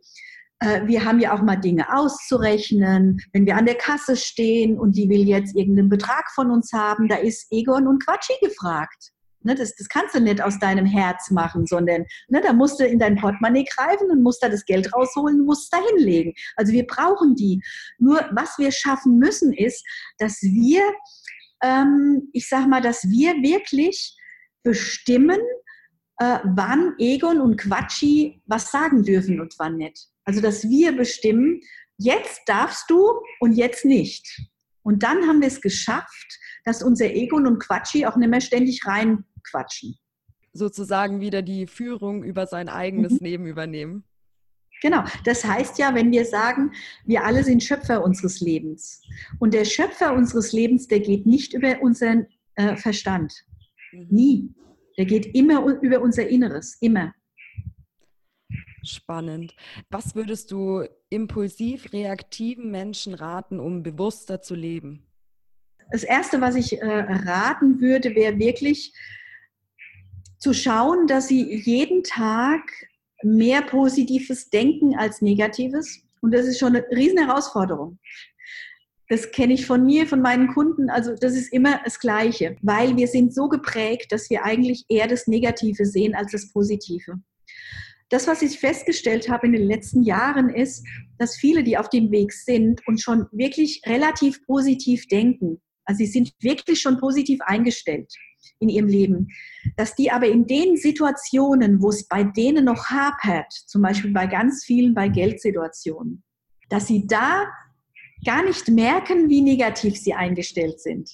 wir 0.61 1.05
haben 1.05 1.21
ja 1.21 1.35
auch 1.35 1.43
mal 1.43 1.57
Dinge 1.57 1.95
auszurechnen. 1.95 3.21
Wenn 3.33 3.45
wir 3.45 3.57
an 3.57 3.67
der 3.67 3.75
Kasse 3.75 4.17
stehen 4.17 4.79
und 4.79 4.97
die 4.97 5.09
will 5.09 5.27
jetzt 5.27 5.55
irgendeinen 5.55 5.89
Betrag 5.89 6.31
von 6.35 6.51
uns 6.51 6.73
haben, 6.73 7.09
da 7.09 7.17
ist 7.17 7.49
Egon 7.51 7.87
und 7.87 8.05
Quatschi 8.05 8.33
gefragt. 8.41 9.13
Ne, 9.45 9.55
das, 9.55 9.75
das, 9.77 9.91
kannst 9.91 10.15
du 10.15 10.21
nicht 10.21 10.41
aus 10.41 10.59
deinem 10.59 10.87
Herz 10.87 11.31
machen, 11.31 11.67
sondern 11.67 12.07
ne, 12.29 12.41
da 12.41 12.55
musst 12.55 12.81
du 12.81 12.87
in 12.87 12.99
dein 12.99 13.17
Portemonnaie 13.17 13.65
greifen 13.65 14.11
und 14.11 14.23
musst 14.23 14.43
da 14.43 14.49
das 14.49 14.65
Geld 14.65 14.91
rausholen 14.95 15.41
und 15.41 15.47
musst 15.47 15.71
da 15.71 15.79
hinlegen. 15.91 16.33
Also 16.57 16.73
wir 16.73 16.87
brauchen 16.87 17.35
die. 17.35 17.63
Nur 17.99 18.27
was 18.33 18.57
wir 18.57 18.73
schaffen 18.73 19.19
müssen, 19.19 19.53
ist, 19.53 19.85
dass 20.17 20.41
wir, 20.41 20.81
ähm, 21.63 22.31
ich 22.33 22.49
sag 22.49 22.67
mal, 22.69 22.81
dass 22.81 23.03
wir 23.11 23.35
wirklich 23.35 24.17
bestimmen, 24.63 25.41
äh, 26.21 26.39
wann 26.45 26.95
Egon 26.99 27.43
und 27.43 27.59
Quatschi 27.59 28.41
was 28.47 28.71
sagen 28.71 29.03
dürfen 29.03 29.41
und 29.41 29.55
wann 29.59 29.77
nicht. 29.77 30.09
Also, 30.25 30.41
dass 30.41 30.69
wir 30.69 30.97
bestimmen, 30.97 31.61
jetzt 31.99 32.43
darfst 32.47 32.89
du 32.89 33.21
und 33.41 33.53
jetzt 33.53 33.85
nicht. 33.85 34.41
Und 34.83 35.03
dann 35.03 35.27
haben 35.27 35.41
wir 35.41 35.49
es 35.49 35.61
geschafft, 35.61 36.39
dass 36.65 36.83
unser 36.83 37.07
Ego 37.07 37.37
und 37.37 37.59
Quatschi 37.59 38.07
auch 38.07 38.17
nicht 38.17 38.29
mehr 38.29 38.41
ständig 38.41 38.87
reinquatschen. 38.87 39.97
Sozusagen 40.53 41.21
wieder 41.21 41.43
die 41.43 41.67
Führung 41.67 42.23
über 42.23 42.47
sein 42.47 42.69
eigenes 42.69 43.13
mhm. 43.13 43.27
Leben 43.27 43.47
übernehmen. 43.47 44.05
Genau, 44.83 45.05
das 45.25 45.45
heißt 45.45 45.79
ja, 45.79 45.95
wenn 45.95 46.13
wir 46.13 46.25
sagen, 46.27 46.73
wir 47.07 47.25
alle 47.25 47.43
sind 47.43 47.63
Schöpfer 47.63 48.05
unseres 48.05 48.41
Lebens. 48.41 49.01
Und 49.39 49.55
der 49.55 49.65
Schöpfer 49.65 50.13
unseres 50.13 50.53
Lebens, 50.53 50.89
der 50.89 51.01
geht 51.01 51.27
nicht 51.27 51.55
über 51.55 51.81
unseren 51.81 52.27
äh, 52.57 52.77
Verstand. 52.77 53.33
Mhm. 53.93 54.07
Nie. 54.11 54.55
Der 54.99 55.07
geht 55.07 55.35
immer 55.35 55.65
über 55.81 56.01
unser 56.01 56.29
Inneres, 56.29 56.77
immer. 56.81 57.15
Spannend. 58.85 59.55
Was 59.91 60.15
würdest 60.15 60.51
du 60.51 60.85
impulsiv 61.09 61.93
reaktiven 61.93 62.71
Menschen 62.71 63.15
raten, 63.15 63.61
um 63.61 63.83
bewusster 63.83 64.43
zu 64.43 64.55
leben? 64.55 65.07
Das 65.91 66.03
Erste, 66.03 66.41
was 66.41 66.55
ich 66.55 66.81
äh, 66.81 66.87
raten 66.87 67.81
würde, 67.81 68.15
wäre 68.15 68.39
wirklich 68.39 68.93
zu 70.39 70.53
schauen, 70.53 71.07
dass 71.07 71.29
sie 71.29 71.55
jeden 71.65 72.03
Tag 72.03 72.63
mehr 73.23 73.63
positives 73.63 74.51
denken 74.51 74.97
als 74.97 75.23
negatives. 75.23 76.03
Und 76.21 76.33
das 76.33 76.47
ist 76.47 76.59
schon 76.59 76.77
eine 76.77 76.87
riesen 76.91 77.19
Herausforderung. 77.19 77.99
Das 79.09 79.31
kenne 79.33 79.53
ich 79.53 79.67
von 79.67 79.85
mir, 79.85 80.07
von 80.07 80.23
meinen 80.23 80.49
Kunden. 80.49 80.89
Also 80.89 81.15
das 81.15 81.35
ist 81.35 81.53
immer 81.53 81.81
das 81.85 81.99
Gleiche, 82.01 82.57
weil 82.63 82.97
wir 82.97 83.07
sind 83.07 83.35
so 83.35 83.49
geprägt, 83.49 84.13
dass 84.13 84.31
wir 84.31 84.45
eigentlich 84.45 84.85
eher 84.89 85.07
das 85.07 85.27
Negative 85.27 85.85
sehen 85.85 86.15
als 86.15 86.33
das 86.33 86.51
Positive. 86.53 87.21
Das, 88.11 88.27
was 88.27 88.43
ich 88.43 88.59
festgestellt 88.59 89.29
habe 89.29 89.47
in 89.47 89.53
den 89.53 89.67
letzten 89.67 90.03
Jahren, 90.03 90.51
ist, 90.51 90.87
dass 91.19 91.37
viele, 91.37 91.65
die 91.65 91.79
auf 91.79 91.89
dem 91.89 92.11
Weg 92.11 92.33
sind 92.33 92.81
und 92.87 93.01
schon 93.01 93.27
wirklich 93.33 93.81
relativ 93.87 94.45
positiv 94.47 95.07
denken, 95.09 95.61
also 95.87 95.99
sie 95.99 96.07
sind 96.07 96.33
wirklich 96.41 96.81
schon 96.81 96.99
positiv 96.99 97.41
eingestellt 97.43 98.13
in 98.59 98.69
ihrem 98.69 98.89
Leben, 98.89 99.29
dass 99.77 99.95
die 99.95 100.11
aber 100.11 100.27
in 100.29 100.47
den 100.47 100.77
Situationen, 100.77 101.83
wo 101.83 101.91
es 101.91 102.07
bei 102.09 102.25
denen 102.25 102.65
noch 102.67 102.87
hapert, 102.87 103.53
zum 103.53 103.83
Beispiel 103.83 104.13
bei 104.13 104.27
ganz 104.27 104.65
vielen 104.65 104.95
bei 104.95 105.09
Geldsituationen, 105.09 106.23
dass 106.69 106.87
sie 106.87 107.07
da 107.07 107.45
gar 108.25 108.45
nicht 108.45 108.69
merken, 108.69 109.29
wie 109.29 109.43
negativ 109.43 109.97
sie 109.97 110.15
eingestellt 110.15 110.81
sind. 110.81 111.11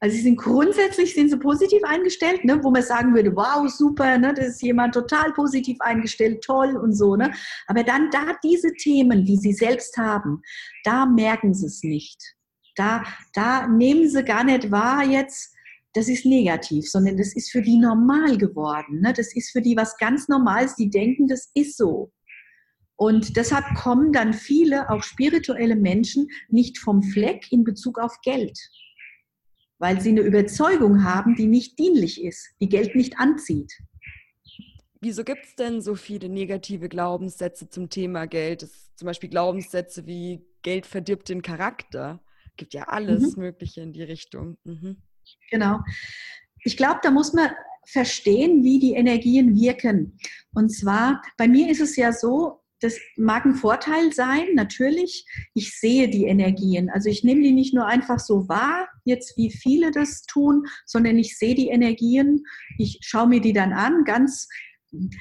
Also 0.00 0.16
sie 0.16 0.22
sind 0.22 0.36
grundsätzlich 0.36 1.14
sind 1.14 1.28
sie 1.28 1.38
positiv 1.38 1.82
eingestellt, 1.84 2.44
ne, 2.44 2.62
wo 2.62 2.70
man 2.70 2.82
sagen 2.82 3.14
würde, 3.14 3.34
wow, 3.34 3.68
super, 3.68 4.16
ne, 4.16 4.32
das 4.32 4.46
ist 4.46 4.62
jemand 4.62 4.94
total 4.94 5.32
positiv 5.32 5.76
eingestellt, 5.80 6.42
toll 6.42 6.76
und 6.76 6.92
so. 6.92 7.16
Ne. 7.16 7.32
Aber 7.66 7.82
dann 7.82 8.08
da 8.10 8.36
diese 8.44 8.72
Themen, 8.74 9.24
die 9.24 9.36
sie 9.36 9.52
selbst 9.52 9.96
haben, 9.96 10.40
da 10.84 11.04
merken 11.04 11.52
sie 11.52 11.66
es 11.66 11.82
nicht. 11.82 12.36
Da, 12.76 13.02
da 13.34 13.66
nehmen 13.66 14.08
sie 14.08 14.22
gar 14.22 14.44
nicht 14.44 14.70
wahr 14.70 15.04
jetzt, 15.04 15.52
das 15.94 16.08
ist 16.08 16.24
negativ, 16.24 16.88
sondern 16.88 17.16
das 17.16 17.34
ist 17.34 17.50
für 17.50 17.62
die 17.62 17.78
normal 17.78 18.38
geworden. 18.38 19.00
Ne? 19.00 19.12
Das 19.12 19.34
ist 19.34 19.50
für 19.50 19.62
die 19.62 19.76
was 19.76 19.96
ganz 19.96 20.28
Normales, 20.28 20.76
die 20.76 20.90
denken, 20.90 21.26
das 21.26 21.50
ist 21.54 21.76
so. 21.76 22.12
Und 22.94 23.36
deshalb 23.36 23.64
kommen 23.74 24.12
dann 24.12 24.32
viele, 24.32 24.90
auch 24.90 25.02
spirituelle 25.02 25.76
Menschen, 25.76 26.28
nicht 26.48 26.78
vom 26.78 27.02
Fleck 27.02 27.50
in 27.50 27.64
Bezug 27.64 27.98
auf 27.98 28.20
Geld 28.22 28.56
weil 29.78 30.00
sie 30.00 30.10
eine 30.10 30.20
Überzeugung 30.20 31.04
haben, 31.04 31.36
die 31.36 31.46
nicht 31.46 31.78
dienlich 31.78 32.22
ist, 32.22 32.48
die 32.60 32.68
Geld 32.68 32.94
nicht 32.94 33.18
anzieht. 33.18 33.72
Wieso 35.00 35.22
gibt 35.22 35.44
es 35.44 35.54
denn 35.54 35.80
so 35.80 35.94
viele 35.94 36.28
negative 36.28 36.88
Glaubenssätze 36.88 37.68
zum 37.68 37.88
Thema 37.88 38.26
Geld? 38.26 38.68
Zum 38.96 39.06
Beispiel 39.06 39.28
Glaubenssätze 39.28 40.06
wie 40.06 40.44
Geld 40.62 40.86
verdirbt 40.86 41.28
den 41.28 41.42
Charakter. 41.42 42.20
Gibt 42.56 42.74
ja 42.74 42.84
alles 42.88 43.36
mhm. 43.36 43.42
Mögliche 43.42 43.80
in 43.80 43.92
die 43.92 44.02
Richtung. 44.02 44.56
Mhm. 44.64 44.96
Genau. 45.50 45.78
Ich 46.64 46.76
glaube, 46.76 46.98
da 47.02 47.12
muss 47.12 47.32
man 47.32 47.50
verstehen, 47.86 48.64
wie 48.64 48.80
die 48.80 48.94
Energien 48.94 49.54
wirken. 49.54 50.18
Und 50.52 50.70
zwar, 50.70 51.22
bei 51.36 51.46
mir 51.46 51.70
ist 51.70 51.80
es 51.80 51.94
ja 51.94 52.12
so, 52.12 52.60
das 52.80 52.98
mag 53.16 53.44
ein 53.44 53.54
Vorteil 53.54 54.12
sein, 54.12 54.54
natürlich. 54.54 55.26
Ich 55.54 55.78
sehe 55.78 56.08
die 56.08 56.24
Energien. 56.24 56.90
Also 56.90 57.08
ich 57.08 57.24
nehme 57.24 57.42
die 57.42 57.52
nicht 57.52 57.74
nur 57.74 57.86
einfach 57.86 58.18
so 58.18 58.48
wahr, 58.48 58.88
jetzt 59.04 59.36
wie 59.36 59.50
viele 59.50 59.90
das 59.90 60.22
tun, 60.22 60.66
sondern 60.86 61.18
ich 61.18 61.38
sehe 61.38 61.54
die 61.54 61.68
Energien. 61.68 62.44
Ich 62.78 62.98
schaue 63.02 63.28
mir 63.28 63.40
die 63.40 63.52
dann 63.52 63.72
an, 63.72 64.04
ganz, 64.04 64.48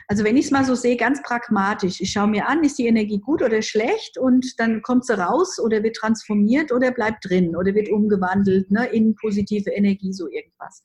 also 0.07 0.23
wenn 0.23 0.37
ich 0.37 0.45
es 0.45 0.51
mal 0.51 0.65
so 0.65 0.75
sehe, 0.75 0.97
ganz 0.97 1.21
pragmatisch. 1.23 1.99
Ich 1.99 2.11
schaue 2.11 2.27
mir 2.27 2.47
an, 2.47 2.63
ist 2.63 2.77
die 2.77 2.87
Energie 2.87 3.19
gut 3.19 3.41
oder 3.41 3.61
schlecht 3.61 4.17
und 4.19 4.59
dann 4.59 4.81
kommt 4.83 5.05
sie 5.05 5.17
raus 5.17 5.59
oder 5.59 5.81
wird 5.81 5.95
transformiert 5.95 6.71
oder 6.71 6.91
bleibt 6.91 7.27
drin 7.27 7.55
oder 7.55 7.73
wird 7.73 7.89
umgewandelt 7.89 8.69
ne, 8.69 8.85
in 8.87 9.15
positive 9.15 9.71
Energie, 9.71 10.13
so 10.13 10.29
irgendwas. 10.29 10.83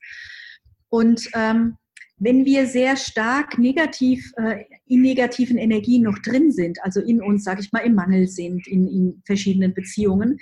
Und 0.88 1.28
ähm, 1.34 1.76
wenn 2.22 2.44
wir 2.44 2.68
sehr 2.68 2.96
stark 2.96 3.58
negativ 3.58 4.32
äh, 4.36 4.64
in 4.86 5.02
negativen 5.02 5.58
Energien 5.58 6.04
noch 6.04 6.18
drin 6.20 6.52
sind, 6.52 6.78
also 6.84 7.00
in 7.00 7.20
uns, 7.20 7.42
sage 7.42 7.62
ich 7.62 7.72
mal, 7.72 7.80
im 7.80 7.96
Mangel 7.96 8.28
sind, 8.28 8.68
in, 8.68 8.86
in 8.86 9.22
verschiedenen 9.26 9.74
Beziehungen, 9.74 10.38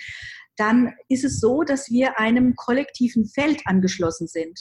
dann 0.57 0.93
ist 1.09 1.25
es 1.25 1.41
so, 1.41 1.63
dass 1.63 1.91
wir 1.91 2.19
einem 2.19 2.55
kollektiven 2.55 3.25
Feld 3.27 3.63
angeschlossen 3.65 4.27
sind. 4.27 4.61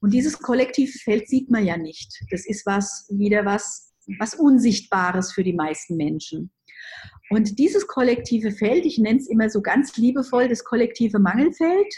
Und 0.00 0.14
dieses 0.14 0.38
kollektive 0.38 0.96
Feld 0.96 1.28
sieht 1.28 1.50
man 1.50 1.64
ja 1.64 1.76
nicht. 1.76 2.22
Das 2.30 2.46
ist 2.46 2.64
was, 2.66 3.08
wieder 3.10 3.44
was, 3.44 3.92
was 4.20 4.36
Unsichtbares 4.36 5.32
für 5.32 5.42
die 5.42 5.54
meisten 5.54 5.96
Menschen. 5.96 6.52
Und 7.30 7.58
dieses 7.58 7.88
kollektive 7.88 8.52
Feld, 8.52 8.86
ich 8.86 8.98
nenne 8.98 9.18
es 9.18 9.28
immer 9.28 9.50
so 9.50 9.60
ganz 9.60 9.96
liebevoll 9.96 10.48
das 10.48 10.62
kollektive 10.62 11.18
Mangelfeld, 11.18 11.92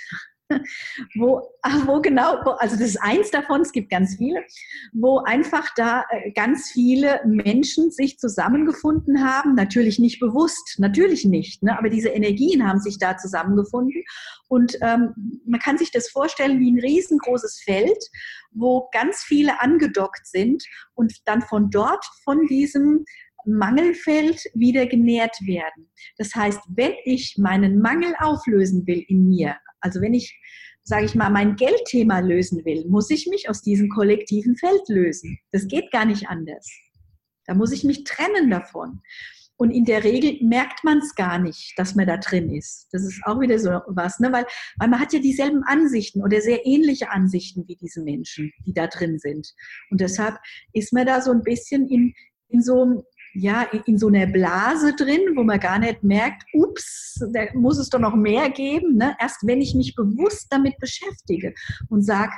wo, 1.17 1.43
wo 1.87 2.01
genau, 2.01 2.37
also 2.59 2.77
das 2.77 2.89
ist 2.89 3.03
eins 3.03 3.31
davon, 3.31 3.63
es 3.63 3.73
gibt 3.73 3.91
ganz 3.91 4.17
viele, 4.17 4.45
wo 4.93 5.19
einfach 5.19 5.69
da 5.77 6.05
äh, 6.11 6.31
ganz 6.33 6.71
viele 6.71 7.21
Menschen 7.27 7.91
sich 7.91 8.19
zusammengefunden 8.19 9.25
haben, 9.25 9.55
natürlich 9.55 9.99
nicht 9.99 10.21
bewusst, 10.21 10.77
natürlich 10.79 11.25
nicht, 11.25 11.63
ne, 11.63 11.77
aber 11.79 11.91
diese 11.91 12.11
Energien 12.11 12.67
haben 12.67 12.81
sich 12.81 12.99
da 12.99 13.17
zusammengefunden 13.17 14.05
und 14.49 14.77
ähm, 14.83 15.41
man 15.45 15.61
kann 15.61 15.79
sich 15.79 15.91
das 15.91 16.09
vorstellen 16.09 16.61
wie 16.61 16.71
ein 16.71 16.81
riesengroßes 16.81 17.63
Feld, 17.65 17.99
wo 18.53 18.89
ganz 18.93 19.23
viele 19.23 19.61
angedockt 19.61 20.27
sind 20.27 20.65
und 20.95 21.13
dann 21.25 21.43
von 21.43 21.71
dort, 21.71 22.05
von 22.25 22.47
diesem 22.47 23.05
Mangelfeld 23.47 24.45
wieder 24.55 24.87
genährt 24.87 25.37
werden. 25.43 25.89
Das 26.19 26.35
heißt, 26.35 26.61
wenn 26.69 26.93
ich 27.05 27.37
meinen 27.39 27.81
Mangel 27.81 28.15
auflösen 28.19 28.87
will 28.87 29.05
in 29.09 29.29
mir, 29.29 29.57
also 29.87 30.01
wenn 30.01 30.15
ich, 30.15 30.37
sage 30.83 31.07
ich 31.07 31.15
mal, 31.15 31.31
mein 31.31 31.55
Geldthema 31.55 32.19
lösen 32.19 32.65
will, 32.65 32.85
muss 32.89 33.09
ich 33.11 33.29
mich 33.29 33.49
aus 33.49 33.63
diesem 33.63 33.89
kollektiven 33.89 34.57
Feld 34.57 34.83
lösen. 34.89 35.39
Das 35.53 35.69
geht 35.69 35.93
gar 35.93 36.05
nicht 36.05 36.29
anders. 36.29 36.69
Da 37.47 37.55
muss 37.55 37.71
ich 37.71 37.85
mich 37.85 38.03
trennen 38.03 38.51
davon. 38.51 39.01
Und 39.57 39.71
in 39.71 39.85
der 39.85 40.03
Regel 40.03 40.45
merkt 40.45 40.83
man 40.83 40.99
es 40.99 41.15
gar 41.15 41.39
nicht, 41.39 41.73
dass 41.77 41.95
man 41.95 42.07
da 42.09 42.17
drin 42.17 42.51
ist. 42.51 42.89
Das 42.91 43.05
ist 43.05 43.23
auch 43.25 43.41
wieder 43.41 43.61
so 43.61 43.71
was, 43.87 44.19
ne? 44.19 44.33
weil, 44.33 44.45
weil 44.77 44.89
man 44.89 44.99
hat 44.99 45.13
ja 45.13 45.21
dieselben 45.21 45.63
Ansichten 45.63 46.23
oder 46.23 46.41
sehr 46.41 46.67
ähnliche 46.67 47.11
Ansichten 47.11 47.67
wie 47.69 47.77
diese 47.77 48.03
Menschen, 48.03 48.53
die 48.67 48.75
da 48.75 48.89
drin 48.89 49.21
sind. 49.21 49.55
Und 49.91 50.01
deshalb 50.01 50.37
ist 50.73 50.93
man 50.93 51.07
da 51.07 51.23
so 51.23 51.31
ein 51.31 51.43
bisschen 51.43 51.89
in, 51.89 52.13
in 52.49 52.61
so 52.61 53.07
ja, 53.39 53.63
in 53.87 53.99
so 53.99 54.09
einer 54.09 54.27
Blase 54.27 54.95
drin, 54.95 55.21
wo 55.35 55.43
man 55.43 55.61
gar 55.61 55.79
nicht 55.79 56.03
merkt, 56.03 56.45
ups, 56.53 57.23
da 57.33 57.45
muss 57.55 57.79
es 57.79 57.91
doch 57.91 57.99
noch 57.99 58.15
mehr 58.15 58.51
geben. 58.51 58.97
Ne? 58.97 59.17
Erst 59.21 59.47
wenn 59.47 59.61
ich 59.61 59.75
mich 59.75 59.95
bewusst 59.95 60.47
damit 60.51 60.79
beschäftige 60.79 61.55
und 61.89 62.03
sage, 62.03 62.33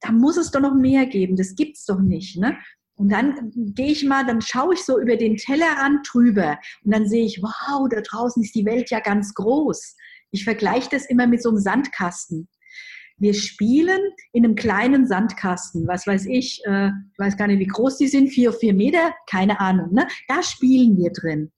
da 0.00 0.12
muss 0.12 0.36
es 0.36 0.50
doch 0.50 0.60
noch 0.60 0.74
mehr 0.74 1.06
geben, 1.06 1.36
das 1.36 1.54
gibt 1.54 1.76
es 1.76 1.84
doch 1.84 2.00
nicht. 2.00 2.36
Ne? 2.36 2.56
Und 2.96 3.10
dann 3.10 3.50
gehe 3.54 3.92
ich 3.92 4.04
mal, 4.04 4.26
dann 4.26 4.42
schaue 4.42 4.74
ich 4.74 4.84
so 4.84 5.00
über 5.00 5.16
den 5.16 5.36
Tellerrand 5.36 6.06
drüber 6.12 6.58
und 6.84 6.92
dann 6.92 7.08
sehe 7.08 7.24
ich, 7.24 7.42
wow, 7.42 7.88
da 7.90 8.00
draußen 8.02 8.42
ist 8.42 8.54
die 8.54 8.66
Welt 8.66 8.90
ja 8.90 9.00
ganz 9.00 9.32
groß. 9.34 9.96
Ich 10.32 10.44
vergleiche 10.44 10.90
das 10.90 11.06
immer 11.06 11.26
mit 11.26 11.42
so 11.42 11.48
einem 11.48 11.58
Sandkasten 11.58 12.48
wir 13.20 13.34
spielen 13.34 14.00
in 14.32 14.44
einem 14.44 14.54
kleinen 14.56 15.06
Sandkasten, 15.06 15.86
was 15.86 16.06
weiß 16.06 16.26
ich, 16.26 16.60
äh, 16.64 16.88
ich 16.88 17.18
weiß 17.18 17.36
gar 17.36 17.46
nicht, 17.46 17.60
wie 17.60 17.66
groß 17.66 17.98
die 17.98 18.08
sind, 18.08 18.28
vier, 18.28 18.52
vier 18.52 18.74
Meter, 18.74 19.14
keine 19.28 19.60
Ahnung, 19.60 19.92
ne? 19.92 20.08
da 20.26 20.42
spielen 20.42 20.96
wir 20.96 21.12
drin. 21.12 21.52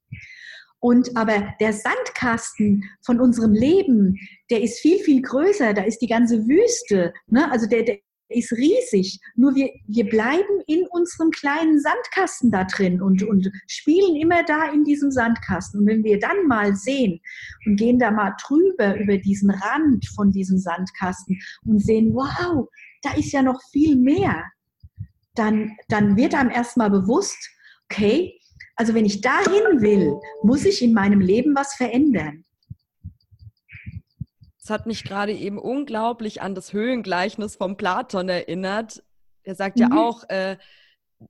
Und 0.80 1.16
aber 1.16 1.54
der 1.60 1.72
Sandkasten 1.72 2.82
von 3.06 3.20
unserem 3.20 3.52
Leben, 3.52 4.18
der 4.50 4.62
ist 4.62 4.80
viel, 4.80 4.98
viel 4.98 5.22
größer, 5.22 5.72
da 5.72 5.82
ist 5.82 5.98
die 5.98 6.08
ganze 6.08 6.46
Wüste, 6.48 7.14
ne? 7.28 7.50
also 7.50 7.68
der, 7.68 7.84
der 7.84 7.98
ist 8.32 8.52
riesig. 8.52 9.20
Nur 9.36 9.54
wir, 9.54 9.70
wir 9.86 10.08
bleiben 10.08 10.60
in 10.66 10.86
unserem 10.90 11.30
kleinen 11.30 11.80
Sandkasten 11.80 12.50
da 12.50 12.64
drin 12.64 13.00
und, 13.02 13.22
und 13.22 13.50
spielen 13.66 14.16
immer 14.16 14.42
da 14.44 14.72
in 14.72 14.84
diesem 14.84 15.10
Sandkasten. 15.10 15.80
Und 15.80 15.86
wenn 15.86 16.04
wir 16.04 16.18
dann 16.18 16.46
mal 16.46 16.74
sehen 16.74 17.20
und 17.66 17.76
gehen 17.76 17.98
da 17.98 18.10
mal 18.10 18.34
drüber 18.46 18.98
über 18.98 19.18
diesen 19.18 19.50
Rand 19.50 20.06
von 20.14 20.32
diesem 20.32 20.58
Sandkasten 20.58 21.40
und 21.64 21.80
sehen, 21.80 22.14
wow, 22.14 22.68
da 23.02 23.14
ist 23.14 23.32
ja 23.32 23.42
noch 23.42 23.60
viel 23.70 23.96
mehr, 23.96 24.44
dann, 25.34 25.76
dann 25.88 26.16
wird 26.16 26.34
einem 26.34 26.50
erstmal 26.50 26.90
bewusst, 26.90 27.38
okay, 27.90 28.38
also 28.76 28.94
wenn 28.94 29.04
ich 29.04 29.20
dahin 29.20 29.80
will, 29.80 30.14
muss 30.42 30.64
ich 30.64 30.82
in 30.82 30.92
meinem 30.92 31.20
Leben 31.20 31.54
was 31.54 31.74
verändern. 31.74 32.44
Es 34.62 34.70
hat 34.70 34.86
mich 34.86 35.02
gerade 35.02 35.32
eben 35.32 35.58
unglaublich 35.58 36.40
an 36.40 36.54
das 36.54 36.72
Höhengleichnis 36.72 37.56
von 37.56 37.76
Platon 37.76 38.28
erinnert. 38.28 39.02
Er 39.42 39.56
sagt 39.56 39.78
mhm. 39.78 39.82
ja 39.82 39.96
auch, 39.96 40.28
äh, 40.28 40.56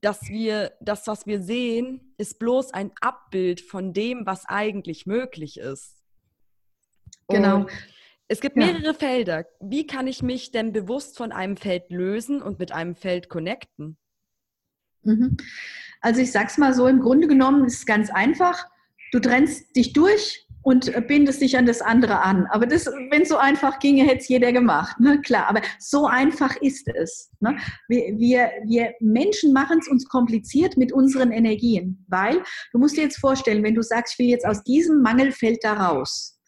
dass 0.03 0.29
wir 0.29 0.73
das, 0.81 1.07
was 1.07 1.27
wir 1.27 1.41
sehen, 1.41 2.15
ist 2.19 2.39
bloß 2.39 2.75
ein 2.75 2.93
Abbild 3.01 3.63
von 3.63 3.95
dem, 3.95 4.27
was 4.27 4.45
eigentlich 4.47 5.07
möglich 5.07 5.59
ist. 5.59 6.03
Genau. 7.29 7.61
Und 7.61 7.71
es 8.29 8.41
gibt 8.41 8.57
mehrere 8.57 8.85
ja. 8.85 8.95
Felder. 8.95 9.47
Wie 9.61 9.87
kann 9.87 10.07
ich 10.07 10.23
mich 10.23 10.51
denn 10.51 10.73
bewusst 10.73 11.17
von 11.17 11.33
einem 11.33 11.57
Feld 11.57 11.91
lösen 11.91 12.43
und 12.43 12.59
mit 12.59 12.73
einem 12.73 12.95
Feld 12.95 13.31
connecten? 13.31 13.97
Mhm. 15.05 15.39
Also 16.03 16.21
ich 16.21 16.33
sag's 16.33 16.59
mal 16.59 16.75
so, 16.75 16.87
im 16.87 17.01
Grunde 17.01 17.29
genommen 17.29 17.65
ist 17.65 17.79
es 17.79 17.87
ganz 17.87 18.11
einfach. 18.11 18.67
Du 19.11 19.21
trennst 19.21 19.75
dich 19.75 19.95
durch 19.95 20.47
und 20.63 20.93
bindest 21.09 21.41
dich 21.43 21.57
an 21.57 21.67
das 21.67 21.81
andere 21.81 22.21
an. 22.21 22.47
Aber 22.51 22.67
das, 22.67 22.87
wenn 22.87 23.23
es 23.23 23.29
so 23.29 23.37
einfach 23.37 23.79
ginge, 23.79 24.05
hätte 24.05 24.19
es 24.19 24.29
jeder 24.29 24.53
gemacht. 24.53 24.99
Ne? 25.01 25.21
Klar, 25.21 25.49
aber 25.49 25.61
so 25.79 26.07
einfach 26.07 26.57
ist 26.57 26.89
es. 26.95 27.31
Ne? 27.41 27.57
Wir, 27.89 28.19
wir, 28.19 28.51
wir 28.67 28.95
Menschen 29.01 29.53
machen 29.53 29.79
es 29.81 29.89
uns 29.89 30.09
kompliziert 30.09 30.77
mit 30.77 30.93
unseren 30.93 31.33
Energien, 31.33 32.05
weil 32.09 32.43
du 32.73 32.79
musst 32.79 32.97
dir 32.97 33.03
jetzt 33.03 33.19
vorstellen, 33.19 33.63
wenn 33.63 33.75
du 33.75 33.83
sagst, 33.83 34.15
ich 34.15 34.19
will 34.19 34.31
jetzt 34.31 34.47
aus 34.47 34.63
diesem 34.63 35.03
Mangelfeld 35.03 35.59
da 35.63 35.75
raus, 35.75 36.39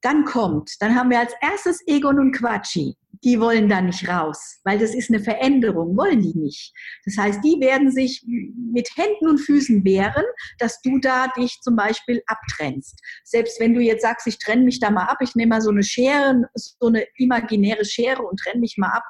dann 0.00 0.24
kommt, 0.24 0.72
dann 0.80 0.96
haben 0.96 1.10
wir 1.10 1.20
als 1.20 1.32
erstes 1.40 1.80
Egon 1.86 2.18
und 2.18 2.32
Quatschi 2.32 2.96
die 3.24 3.38
wollen 3.38 3.68
da 3.68 3.80
nicht 3.80 4.08
raus, 4.08 4.58
weil 4.64 4.78
das 4.78 4.94
ist 4.94 5.10
eine 5.10 5.20
Veränderung, 5.20 5.96
wollen 5.96 6.22
die 6.22 6.36
nicht. 6.36 6.74
Das 7.04 7.16
heißt, 7.16 7.40
die 7.44 7.60
werden 7.60 7.90
sich 7.90 8.24
mit 8.26 8.88
Händen 8.96 9.28
und 9.28 9.38
Füßen 9.38 9.84
wehren, 9.84 10.24
dass 10.58 10.80
du 10.82 10.98
da 10.98 11.28
dich 11.28 11.60
zum 11.62 11.76
Beispiel 11.76 12.22
abtrennst. 12.26 13.00
Selbst 13.24 13.60
wenn 13.60 13.74
du 13.74 13.80
jetzt 13.80 14.02
sagst, 14.02 14.26
ich 14.26 14.38
trenne 14.38 14.64
mich 14.64 14.80
da 14.80 14.90
mal 14.90 15.04
ab, 15.04 15.18
ich 15.20 15.34
nehme 15.36 15.50
mal 15.50 15.60
so 15.60 15.70
eine 15.70 15.84
Schere, 15.84 16.42
so 16.54 16.86
eine 16.86 17.04
imaginäre 17.16 17.84
Schere 17.84 18.22
und 18.22 18.38
trenne 18.38 18.60
mich 18.60 18.76
mal 18.76 18.90
ab, 18.90 19.04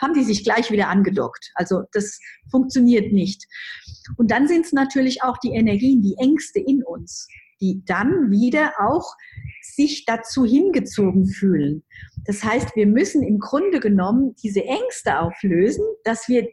haben 0.00 0.14
die 0.14 0.24
sich 0.24 0.44
gleich 0.44 0.70
wieder 0.70 0.88
angedockt. 0.88 1.50
Also 1.54 1.82
das 1.92 2.18
funktioniert 2.50 3.12
nicht. 3.12 3.44
Und 4.16 4.30
dann 4.30 4.48
sind 4.48 4.64
es 4.64 4.72
natürlich 4.72 5.22
auch 5.22 5.36
die 5.38 5.52
Energien, 5.52 6.00
die 6.00 6.16
Ängste 6.18 6.60
in 6.60 6.82
uns 6.82 7.28
die 7.60 7.82
dann 7.84 8.30
wieder 8.30 8.72
auch 8.78 9.14
sich 9.78 10.04
dazu 10.04 10.44
hingezogen 10.44 11.26
fühlen. 11.26 11.84
Das 12.26 12.42
heißt, 12.42 12.74
wir 12.74 12.86
müssen 12.86 13.22
im 13.22 13.38
Grunde 13.38 13.78
genommen 13.78 14.34
diese 14.42 14.64
Ängste 14.64 15.20
auflösen, 15.20 15.84
dass 16.02 16.28
wir, 16.28 16.48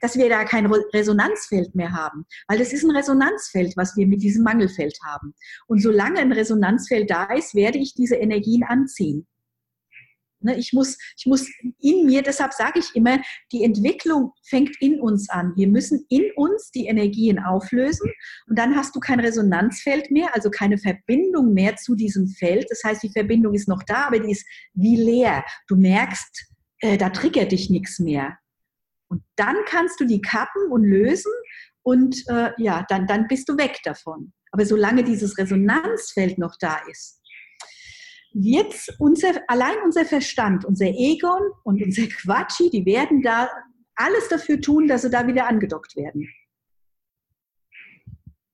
dass 0.00 0.16
wir 0.16 0.30
da 0.30 0.44
kein 0.44 0.66
Resonanzfeld 0.66 1.74
mehr 1.74 1.92
haben. 1.92 2.24
Weil 2.48 2.58
das 2.58 2.72
ist 2.72 2.84
ein 2.84 2.96
Resonanzfeld, 2.96 3.76
was 3.76 3.96
wir 3.96 4.06
mit 4.06 4.22
diesem 4.22 4.44
Mangelfeld 4.44 4.98
haben. 5.04 5.34
Und 5.66 5.82
solange 5.82 6.20
ein 6.20 6.32
Resonanzfeld 6.32 7.10
da 7.10 7.24
ist, 7.34 7.54
werde 7.54 7.78
ich 7.78 7.94
diese 7.94 8.16
Energien 8.16 8.64
anziehen. 8.64 9.26
Ne, 10.42 10.56
ich 10.56 10.72
muss, 10.72 10.96
ich 11.18 11.26
muss 11.26 11.46
in 11.80 12.06
mir, 12.06 12.22
deshalb 12.22 12.54
sage 12.54 12.78
ich 12.78 12.94
immer, 12.94 13.20
die 13.52 13.62
Entwicklung 13.62 14.32
fängt 14.42 14.74
in 14.80 14.98
uns 14.98 15.28
an. 15.28 15.52
Wir 15.54 15.68
müssen 15.68 16.06
in 16.08 16.30
uns 16.34 16.70
die 16.70 16.86
Energien 16.86 17.38
auflösen 17.38 18.10
und 18.46 18.58
dann 18.58 18.74
hast 18.74 18.96
du 18.96 19.00
kein 19.00 19.20
Resonanzfeld 19.20 20.10
mehr, 20.10 20.34
also 20.34 20.50
keine 20.50 20.78
Verbindung 20.78 21.52
mehr 21.52 21.76
zu 21.76 21.94
diesem 21.94 22.26
Feld. 22.26 22.66
Das 22.70 22.82
heißt, 22.82 23.02
die 23.02 23.12
Verbindung 23.12 23.52
ist 23.52 23.68
noch 23.68 23.82
da, 23.82 24.06
aber 24.06 24.18
die 24.18 24.32
ist 24.32 24.46
wie 24.72 24.96
leer. 24.96 25.44
Du 25.68 25.76
merkst, 25.76 26.46
äh, 26.78 26.96
da 26.96 27.10
triggert 27.10 27.52
dich 27.52 27.68
nichts 27.68 27.98
mehr. 27.98 28.38
Und 29.08 29.22
dann 29.36 29.56
kannst 29.66 30.00
du 30.00 30.06
die 30.06 30.22
kappen 30.22 30.70
und 30.70 30.84
lösen 30.84 31.32
und 31.82 32.16
äh, 32.28 32.50
ja, 32.58 32.86
dann, 32.88 33.06
dann 33.06 33.26
bist 33.26 33.48
du 33.48 33.58
weg 33.58 33.80
davon. 33.84 34.32
Aber 34.52 34.64
solange 34.64 35.04
dieses 35.04 35.36
Resonanzfeld 35.38 36.38
noch 36.38 36.56
da 36.58 36.80
ist, 36.90 37.19
wird 38.32 38.74
unser, 38.98 39.40
allein 39.48 39.76
unser 39.84 40.04
Verstand, 40.04 40.64
unser 40.64 40.86
Egon 40.86 41.42
und 41.64 41.82
unser 41.82 42.06
Quatschi, 42.06 42.70
die 42.70 42.86
werden 42.86 43.22
da 43.22 43.48
alles 43.96 44.28
dafür 44.28 44.60
tun, 44.60 44.88
dass 44.88 45.02
sie 45.02 45.10
da 45.10 45.26
wieder 45.26 45.46
angedockt 45.46 45.96
werden. 45.96 46.28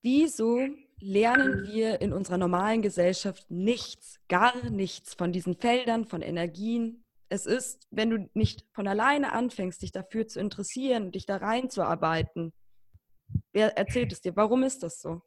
Wieso 0.02 0.60
lernen 1.00 1.66
wir 1.66 2.00
in 2.00 2.12
unserer 2.12 2.38
normalen 2.38 2.82
Gesellschaft 2.82 3.50
nichts, 3.50 4.20
gar 4.28 4.70
nichts 4.70 5.14
von 5.14 5.32
diesen 5.32 5.56
Feldern, 5.56 6.04
von 6.06 6.22
Energien? 6.22 7.04
Es 7.28 7.44
ist, 7.44 7.86
wenn 7.90 8.10
du 8.10 8.30
nicht 8.34 8.64
von 8.72 8.86
alleine 8.86 9.32
anfängst, 9.32 9.82
dich 9.82 9.92
dafür 9.92 10.26
zu 10.26 10.40
interessieren, 10.40 11.10
dich 11.10 11.26
da 11.26 11.36
reinzuarbeiten. 11.36 12.52
Wer 13.52 13.76
erzählt 13.76 14.12
es 14.12 14.20
dir? 14.20 14.36
Warum 14.36 14.62
ist 14.62 14.82
das 14.82 15.00
so? 15.00 15.22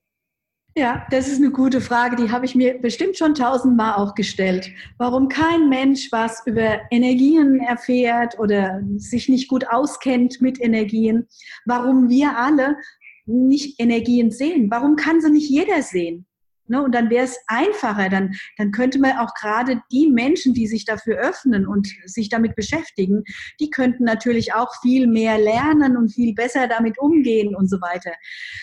Ja, 0.76 1.06
das 1.10 1.28
ist 1.28 1.38
eine 1.38 1.52
gute 1.52 1.82
Frage, 1.82 2.16
die 2.16 2.32
habe 2.32 2.46
ich 2.46 2.56
mir 2.56 2.80
bestimmt 2.80 3.18
schon 3.18 3.34
tausendmal 3.34 3.96
auch 3.96 4.14
gestellt. 4.14 4.72
Warum 4.98 5.28
kein 5.28 5.68
Mensch 5.68 6.12
was 6.12 6.44
über 6.46 6.80
Energien 6.92 7.60
erfährt 7.60 8.38
oder 8.40 8.82
sich 8.98 9.30
nicht 9.30 9.48
gut 9.48 9.68
auskennt 9.68 10.42
mit 10.42 10.62
Energien, 10.62 11.28
warum 11.66 12.10
wir 12.10 12.38
alle 12.38 12.78
nicht 13.26 13.80
Energien 13.80 14.32
sehen. 14.32 14.70
Warum 14.70 14.96
kann 14.96 15.22
sie 15.22 15.32
nicht 15.32 15.50
jeder 15.50 15.82
sehen? 15.82 16.26
Ne? 16.68 16.84
Und 16.84 16.94
dann 16.94 17.10
wäre 17.10 17.26
es 17.26 17.38
einfacher, 17.48 18.10
dann, 18.10 18.36
dann 18.58 18.72
könnte 18.72 19.00
man 19.00 19.18
auch 19.18 19.34
gerade 19.34 19.82
die 19.92 20.08
Menschen, 20.08 20.54
die 20.54 20.68
sich 20.68 20.86
dafür 20.86 21.18
öffnen 21.18 21.68
und 21.68 21.88
sich 22.06 22.30
damit 22.30 22.56
beschäftigen, 22.56 23.24
die 23.60 23.70
könnten 23.70 24.04
natürlich 24.04 24.54
auch 24.54 24.72
viel 24.82 25.08
mehr 25.08 25.40
lernen 25.40 25.98
und 25.98 26.14
viel 26.14 26.34
besser 26.34 26.68
damit 26.68 27.00
umgehen 27.00 27.56
und 27.56 27.70
so 27.70 27.82
weiter. 27.82 28.12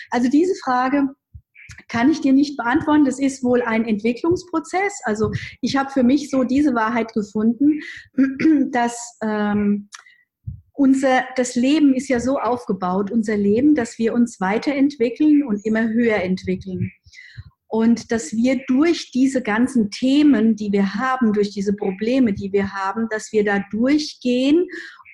Also 0.09 0.29
diese 0.29 0.55
Frage 0.63 1.09
kann 1.87 2.11
ich 2.11 2.21
dir 2.21 2.33
nicht 2.33 2.57
beantworten. 2.57 3.05
Das 3.05 3.19
ist 3.19 3.43
wohl 3.43 3.61
ein 3.61 3.85
Entwicklungsprozess. 3.85 5.01
Also 5.03 5.31
ich 5.61 5.75
habe 5.75 5.89
für 5.89 6.03
mich 6.03 6.29
so 6.29 6.43
diese 6.43 6.73
Wahrheit 6.73 7.13
gefunden, 7.13 7.79
dass 8.71 9.17
ähm, 9.21 9.89
unser, 10.73 11.25
das 11.35 11.55
Leben 11.55 11.93
ist 11.93 12.07
ja 12.07 12.19
so 12.19 12.37
aufgebaut, 12.37 13.11
unser 13.11 13.35
Leben, 13.35 13.73
dass 13.73 13.97
wir 13.97 14.13
uns 14.13 14.39
weiterentwickeln 14.39 15.43
und 15.43 15.65
immer 15.65 15.87
höher 15.87 16.17
entwickeln. 16.17 16.91
Und 17.69 18.11
dass 18.11 18.31
wir 18.31 18.61
durch 18.67 19.11
diese 19.11 19.41
ganzen 19.41 19.91
Themen, 19.91 20.55
die 20.55 20.71
wir 20.71 20.93
haben, 20.93 21.33
durch 21.33 21.49
diese 21.49 21.73
Probleme, 21.73 22.33
die 22.33 22.53
wir 22.53 22.71
haben, 22.71 23.07
dass 23.09 23.33
wir 23.33 23.43
da 23.43 23.61
durchgehen, 23.71 24.67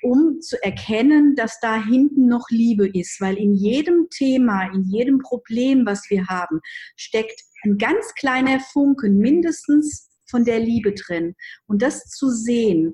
um 0.04 0.42
zu 0.42 0.62
erkennen, 0.64 1.36
dass 1.36 1.60
da 1.60 1.84
hinten 1.84 2.28
noch 2.28 2.46
Liebe 2.50 2.88
ist. 2.88 3.20
Weil 3.22 3.38
in 3.38 3.54
jedem 3.54 4.08
Thema, 4.10 4.72
in 4.74 4.84
jedem 4.84 5.20
Problem, 5.20 5.86
was 5.86 6.10
wir 6.10 6.28
haben, 6.28 6.60
steckt 6.96 7.42
ein 7.64 7.78
ganz 7.78 8.14
kleiner 8.16 8.60
Funken 8.60 9.18
mindestens 9.18 10.10
von 10.30 10.46
der 10.46 10.60
Liebe 10.60 10.94
drin. 10.94 11.36
Und 11.68 11.82
das 11.82 12.06
zu 12.06 12.30
sehen, 12.30 12.94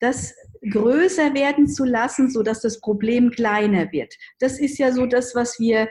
das 0.00 0.34
größer 0.70 1.34
werden 1.34 1.68
zu 1.68 1.84
lassen, 1.84 2.30
sodass 2.30 2.60
das 2.60 2.80
Problem 2.80 3.30
kleiner 3.30 3.90
wird. 3.92 4.14
Das 4.38 4.58
ist 4.58 4.78
ja 4.78 4.92
so 4.92 5.06
das, 5.06 5.34
was 5.34 5.58
wir 5.58 5.88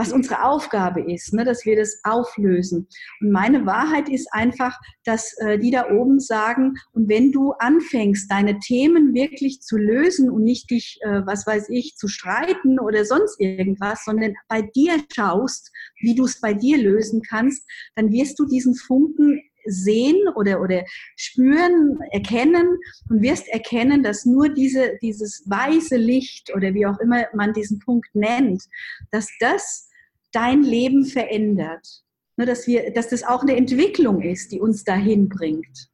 was 0.00 0.14
unsere 0.14 0.44
Aufgabe 0.44 1.02
ist, 1.12 1.34
ne, 1.34 1.44
dass 1.44 1.66
wir 1.66 1.76
das 1.76 2.00
auflösen. 2.04 2.88
Und 3.20 3.32
meine 3.32 3.66
Wahrheit 3.66 4.08
ist 4.08 4.32
einfach, 4.32 4.78
dass 5.04 5.36
äh, 5.40 5.58
die 5.58 5.70
da 5.70 5.90
oben 5.90 6.20
sagen, 6.20 6.72
und 6.92 7.10
wenn 7.10 7.32
du 7.32 7.52
anfängst, 7.58 8.30
deine 8.30 8.58
Themen 8.60 9.12
wirklich 9.12 9.60
zu 9.60 9.76
lösen 9.76 10.30
und 10.30 10.42
nicht 10.42 10.70
dich, 10.70 10.98
äh, 11.02 11.20
was 11.26 11.46
weiß 11.46 11.68
ich, 11.68 11.96
zu 11.96 12.08
streiten 12.08 12.80
oder 12.80 13.04
sonst 13.04 13.38
irgendwas, 13.40 14.02
sondern 14.06 14.32
bei 14.48 14.62
dir 14.62 14.94
schaust, 15.14 15.70
wie 16.00 16.14
du 16.14 16.24
es 16.24 16.40
bei 16.40 16.54
dir 16.54 16.78
lösen 16.78 17.20
kannst, 17.20 17.62
dann 17.94 18.10
wirst 18.10 18.38
du 18.38 18.46
diesen 18.46 18.74
Funken 18.74 19.42
sehen 19.66 20.16
oder, 20.34 20.62
oder 20.62 20.82
spüren, 21.16 21.98
erkennen 22.10 22.78
und 23.10 23.20
wirst 23.20 23.48
erkennen, 23.48 24.02
dass 24.02 24.24
nur 24.24 24.48
diese, 24.48 24.96
dieses 25.02 25.44
weiße 25.44 25.98
Licht 25.98 26.54
oder 26.56 26.72
wie 26.72 26.86
auch 26.86 26.98
immer 27.00 27.26
man 27.34 27.52
diesen 27.52 27.80
Punkt 27.80 28.08
nennt, 28.14 28.62
dass 29.10 29.28
das 29.40 29.89
dein 30.32 30.62
Leben 30.62 31.04
verändert. 31.04 32.04
Ne, 32.36 32.46
dass, 32.46 32.66
wir, 32.66 32.92
dass 32.92 33.08
das 33.08 33.22
auch 33.22 33.42
eine 33.42 33.56
Entwicklung 33.56 34.22
ist, 34.22 34.52
die 34.52 34.60
uns 34.60 34.84
dahin 34.84 35.28
bringt. 35.28 35.90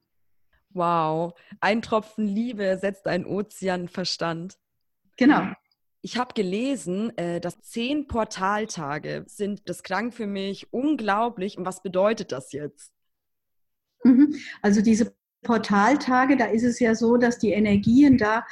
Wow, 0.70 1.34
ein 1.60 1.82
Tropfen 1.82 2.26
Liebe 2.26 2.78
setzt 2.78 3.06
einen 3.06 3.24
Ozeanverstand. 3.24 4.56
Genau. 5.16 5.52
Ich 6.02 6.18
habe 6.18 6.34
gelesen, 6.34 7.16
äh, 7.18 7.40
dass 7.40 7.62
zehn 7.62 8.06
Portaltage 8.06 9.24
sind. 9.26 9.68
Das 9.68 9.82
klang 9.82 10.12
für 10.12 10.26
mich 10.26 10.72
unglaublich. 10.72 11.58
Und 11.58 11.64
was 11.64 11.82
bedeutet 11.82 12.30
das 12.30 12.52
jetzt? 12.52 12.92
Mhm. 14.04 14.36
Also 14.62 14.82
diese 14.82 15.16
Portaltage, 15.42 16.36
da 16.36 16.46
ist 16.46 16.64
es 16.64 16.80
ja 16.80 16.94
so, 16.94 17.16
dass 17.16 17.38
die 17.38 17.52
Energien 17.52 18.18
da, 18.18 18.44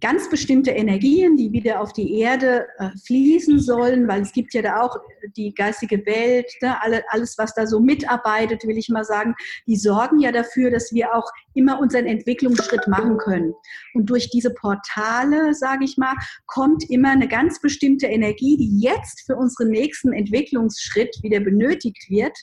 ganz 0.00 0.28
bestimmte 0.28 0.70
Energien, 0.70 1.36
die 1.36 1.52
wieder 1.52 1.80
auf 1.80 1.92
die 1.92 2.18
Erde 2.18 2.66
äh, 2.78 2.90
fließen 3.06 3.60
sollen, 3.60 4.08
weil 4.08 4.22
es 4.22 4.32
gibt 4.32 4.52
ja 4.54 4.62
da 4.62 4.80
auch 4.80 4.96
die 5.36 5.54
geistige 5.54 6.04
Welt, 6.06 6.50
ne, 6.60 6.82
alle, 6.82 7.04
alles, 7.10 7.36
was 7.38 7.54
da 7.54 7.66
so 7.66 7.78
mitarbeitet, 7.80 8.64
will 8.64 8.78
ich 8.78 8.88
mal 8.88 9.04
sagen, 9.04 9.34
die 9.66 9.76
sorgen 9.76 10.18
ja 10.18 10.32
dafür, 10.32 10.70
dass 10.70 10.92
wir 10.92 11.14
auch 11.14 11.30
immer 11.54 11.80
unseren 11.80 12.06
Entwicklungsschritt 12.06 12.88
machen 12.88 13.18
können. 13.18 13.54
Und 13.94 14.10
durch 14.10 14.30
diese 14.30 14.52
Portale, 14.52 15.54
sage 15.54 15.84
ich 15.84 15.96
mal, 15.96 16.14
kommt 16.46 16.88
immer 16.90 17.10
eine 17.10 17.28
ganz 17.28 17.60
bestimmte 17.60 18.06
Energie, 18.06 18.56
die 18.56 18.80
jetzt 18.80 19.22
für 19.26 19.36
unseren 19.36 19.68
nächsten 19.68 20.12
Entwicklungsschritt 20.12 21.16
wieder 21.22 21.40
benötigt 21.40 22.08
wird, 22.08 22.36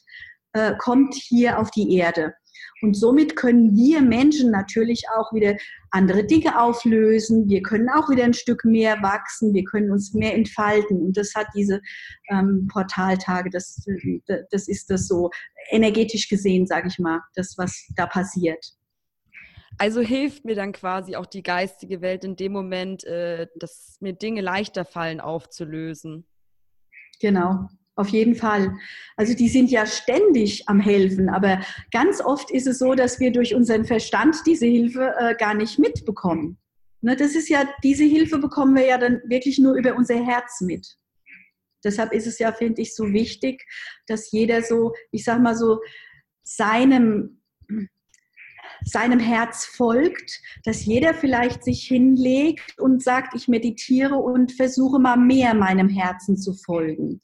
äh, 0.54 0.74
kommt 0.78 1.14
hier 1.14 1.60
auf 1.60 1.72
die 1.72 1.96
Erde. 1.98 2.34
Und 2.82 2.96
somit 2.96 3.36
können 3.36 3.76
wir 3.76 4.02
Menschen 4.02 4.52
natürlich 4.52 5.04
auch 5.18 5.34
wieder 5.34 5.56
andere 5.92 6.26
Dinge 6.26 6.62
auflösen. 6.62 7.50
Wir 7.50 7.62
können 7.62 7.90
auch 7.90 8.10
wieder 8.10 8.24
ein 8.24 8.34
Stück 8.34 8.66
mehr 8.66 9.02
wachsen. 9.02 9.54
Wir 9.54 9.64
können 9.64 9.92
uns 9.92 10.14
mehr 10.14 10.36
entfalten. 10.36 11.02
Und 11.02 11.18
das 11.18 11.34
hat 11.36 11.48
diese 11.56 11.82
ähm, 12.30 12.68
Portaltage, 12.72 13.50
das, 13.50 13.84
das 14.52 14.68
ist 14.68 14.90
das 14.92 15.08
so 15.08 15.32
energetisch 15.72 16.30
gesehen, 16.30 16.68
sage 16.68 16.88
ich 16.88 17.00
mal, 17.00 17.22
das, 17.36 17.58
was 17.58 17.88
da 17.96 18.06
passiert. 18.06 18.64
Also 19.80 20.02
hilft 20.02 20.46
mir 20.46 20.56
dann 20.56 20.72
quasi 20.72 21.16
auch 21.16 21.28
die 21.28 21.44
geistige 21.44 22.02
Welt 22.02 22.24
in 22.24 22.36
dem 22.36 22.52
Moment, 22.52 23.04
äh, 23.04 23.48
dass 23.56 23.98
mir 24.00 24.14
Dinge 24.14 24.42
leichter 24.42 24.86
fallen 24.86 25.20
aufzulösen. 25.20 26.26
Genau, 27.20 27.68
auf 27.98 28.10
jeden 28.10 28.36
Fall. 28.36 28.78
Also 29.16 29.34
die 29.34 29.50
sind 29.50 29.72
ja 29.72 29.86
ständig 29.86 30.70
am 30.70 30.80
Helfen, 30.80 31.30
aber 31.30 31.60
ganz 31.92 32.22
oft 32.22 32.52
ist 32.52 32.68
es 32.68 32.80
so, 32.80 32.94
dass 32.94 33.20
wir 33.20 33.32
durch 33.32 33.56
unseren 33.56 33.86
Verstand 33.86 34.38
diese 34.46 34.68
Hilfe 34.68 35.14
äh, 35.20 35.36
gar 35.36 35.56
nicht 35.56 35.80
mitbekommen. 35.80 36.58
Ne, 37.02 37.16
das 37.16 37.36
ist 37.36 37.50
ja, 37.50 37.68
diese 37.84 38.04
Hilfe 38.04 38.40
bekommen 38.40 38.76
wir 38.76 38.86
ja 38.86 38.98
dann 38.98 39.22
wirklich 39.26 39.60
nur 39.60 39.76
über 39.76 39.96
unser 39.96 40.24
Herz 40.24 40.62
mit. 40.62 40.98
Deshalb 41.84 42.12
ist 42.12 42.28
es 42.28 42.40
ja, 42.40 42.52
finde 42.52 42.82
ich, 42.82 42.96
so 42.96 43.14
wichtig, 43.14 43.64
dass 44.08 44.32
jeder 44.32 44.62
so, 44.62 44.94
ich 45.12 45.24
sag 45.24 45.42
mal 45.42 45.56
so, 45.56 45.80
seinem, 46.44 47.42
seinem 48.84 49.20
Herz 49.20 49.66
folgt, 49.66 50.40
dass 50.64 50.86
jeder 50.86 51.14
vielleicht 51.14 51.64
sich 51.64 51.84
hinlegt 51.84 52.80
und 52.80 53.04
sagt, 53.04 53.36
ich 53.36 53.48
meditiere 53.48 54.16
und 54.16 54.52
versuche 54.52 55.00
mal 55.00 55.18
mehr 55.18 55.54
meinem 55.54 55.90
Herzen 55.90 56.38
zu 56.38 56.54
folgen. 56.54 57.22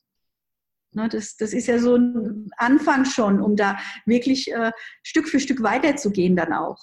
Ne, 0.93 1.09
das, 1.09 1.37
das 1.37 1.53
ist 1.53 1.67
ja 1.67 1.79
so 1.79 1.95
ein 1.95 2.49
Anfang 2.57 3.05
schon, 3.05 3.41
um 3.41 3.55
da 3.55 3.77
wirklich 4.05 4.51
äh, 4.51 4.71
Stück 5.01 5.27
für 5.27 5.39
Stück 5.39 5.63
weiterzugehen 5.63 6.35
dann 6.35 6.53
auch. 6.53 6.77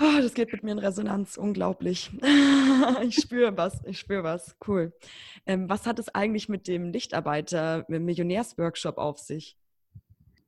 Oh, 0.00 0.20
das 0.20 0.34
geht 0.34 0.52
mit 0.52 0.62
mir 0.62 0.72
in 0.72 0.78
Resonanz, 0.78 1.36
unglaublich. 1.36 2.10
ich 3.02 3.16
spüre 3.16 3.56
was, 3.56 3.80
ich 3.84 3.98
spüre 3.98 4.24
was, 4.24 4.56
cool. 4.66 4.92
Ähm, 5.46 5.68
was 5.68 5.86
hat 5.86 5.98
es 5.98 6.08
eigentlich 6.14 6.48
mit 6.48 6.66
dem 6.66 6.90
Lichtarbeiter, 6.90 7.84
mit 7.88 7.98
dem 7.98 8.04
Millionärsworkshop 8.06 8.98
auf 8.98 9.18
sich? 9.18 9.58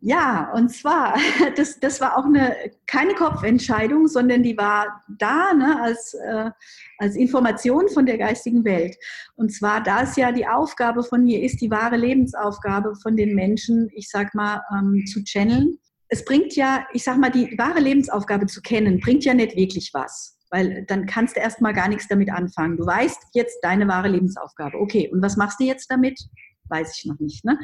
Ja, 0.06 0.52
und 0.52 0.68
zwar, 0.68 1.14
das, 1.56 1.80
das 1.80 1.98
war 1.98 2.18
auch 2.18 2.26
eine, 2.26 2.54
keine 2.86 3.14
Kopfentscheidung, 3.14 4.06
sondern 4.06 4.42
die 4.42 4.54
war 4.58 5.02
da 5.08 5.54
ne, 5.54 5.80
als, 5.80 6.12
äh, 6.12 6.50
als 6.98 7.16
Information 7.16 7.88
von 7.88 8.04
der 8.04 8.18
geistigen 8.18 8.66
Welt. 8.66 8.94
Und 9.36 9.50
zwar, 9.50 9.82
da 9.82 10.02
es 10.02 10.14
ja 10.16 10.30
die 10.30 10.46
Aufgabe 10.46 11.04
von 11.04 11.24
mir 11.24 11.42
ist, 11.42 11.62
die 11.62 11.70
wahre 11.70 11.96
Lebensaufgabe 11.96 12.94
von 12.96 13.16
den 13.16 13.34
Menschen, 13.34 13.88
ich 13.94 14.10
sag 14.10 14.34
mal, 14.34 14.60
ähm, 14.70 15.06
zu 15.06 15.24
channeln. 15.24 15.78
Es 16.08 16.22
bringt 16.22 16.54
ja, 16.54 16.86
ich 16.92 17.02
sag 17.02 17.16
mal, 17.16 17.30
die 17.30 17.56
wahre 17.56 17.80
Lebensaufgabe 17.80 18.44
zu 18.44 18.60
kennen, 18.60 19.00
bringt 19.00 19.24
ja 19.24 19.32
nicht 19.32 19.56
wirklich 19.56 19.88
was. 19.94 20.36
Weil 20.50 20.84
dann 20.84 21.06
kannst 21.06 21.34
du 21.36 21.40
erstmal 21.40 21.72
gar 21.72 21.88
nichts 21.88 22.08
damit 22.08 22.30
anfangen. 22.30 22.76
Du 22.76 22.84
weißt 22.84 23.28
jetzt 23.32 23.58
deine 23.62 23.88
wahre 23.88 24.08
Lebensaufgabe. 24.08 24.78
Okay, 24.78 25.08
und 25.10 25.22
was 25.22 25.38
machst 25.38 25.60
du 25.60 25.64
jetzt 25.64 25.90
damit? 25.90 26.20
Weiß 26.68 26.96
ich 26.98 27.04
noch 27.06 27.18
nicht. 27.18 27.44
Ne? 27.44 27.58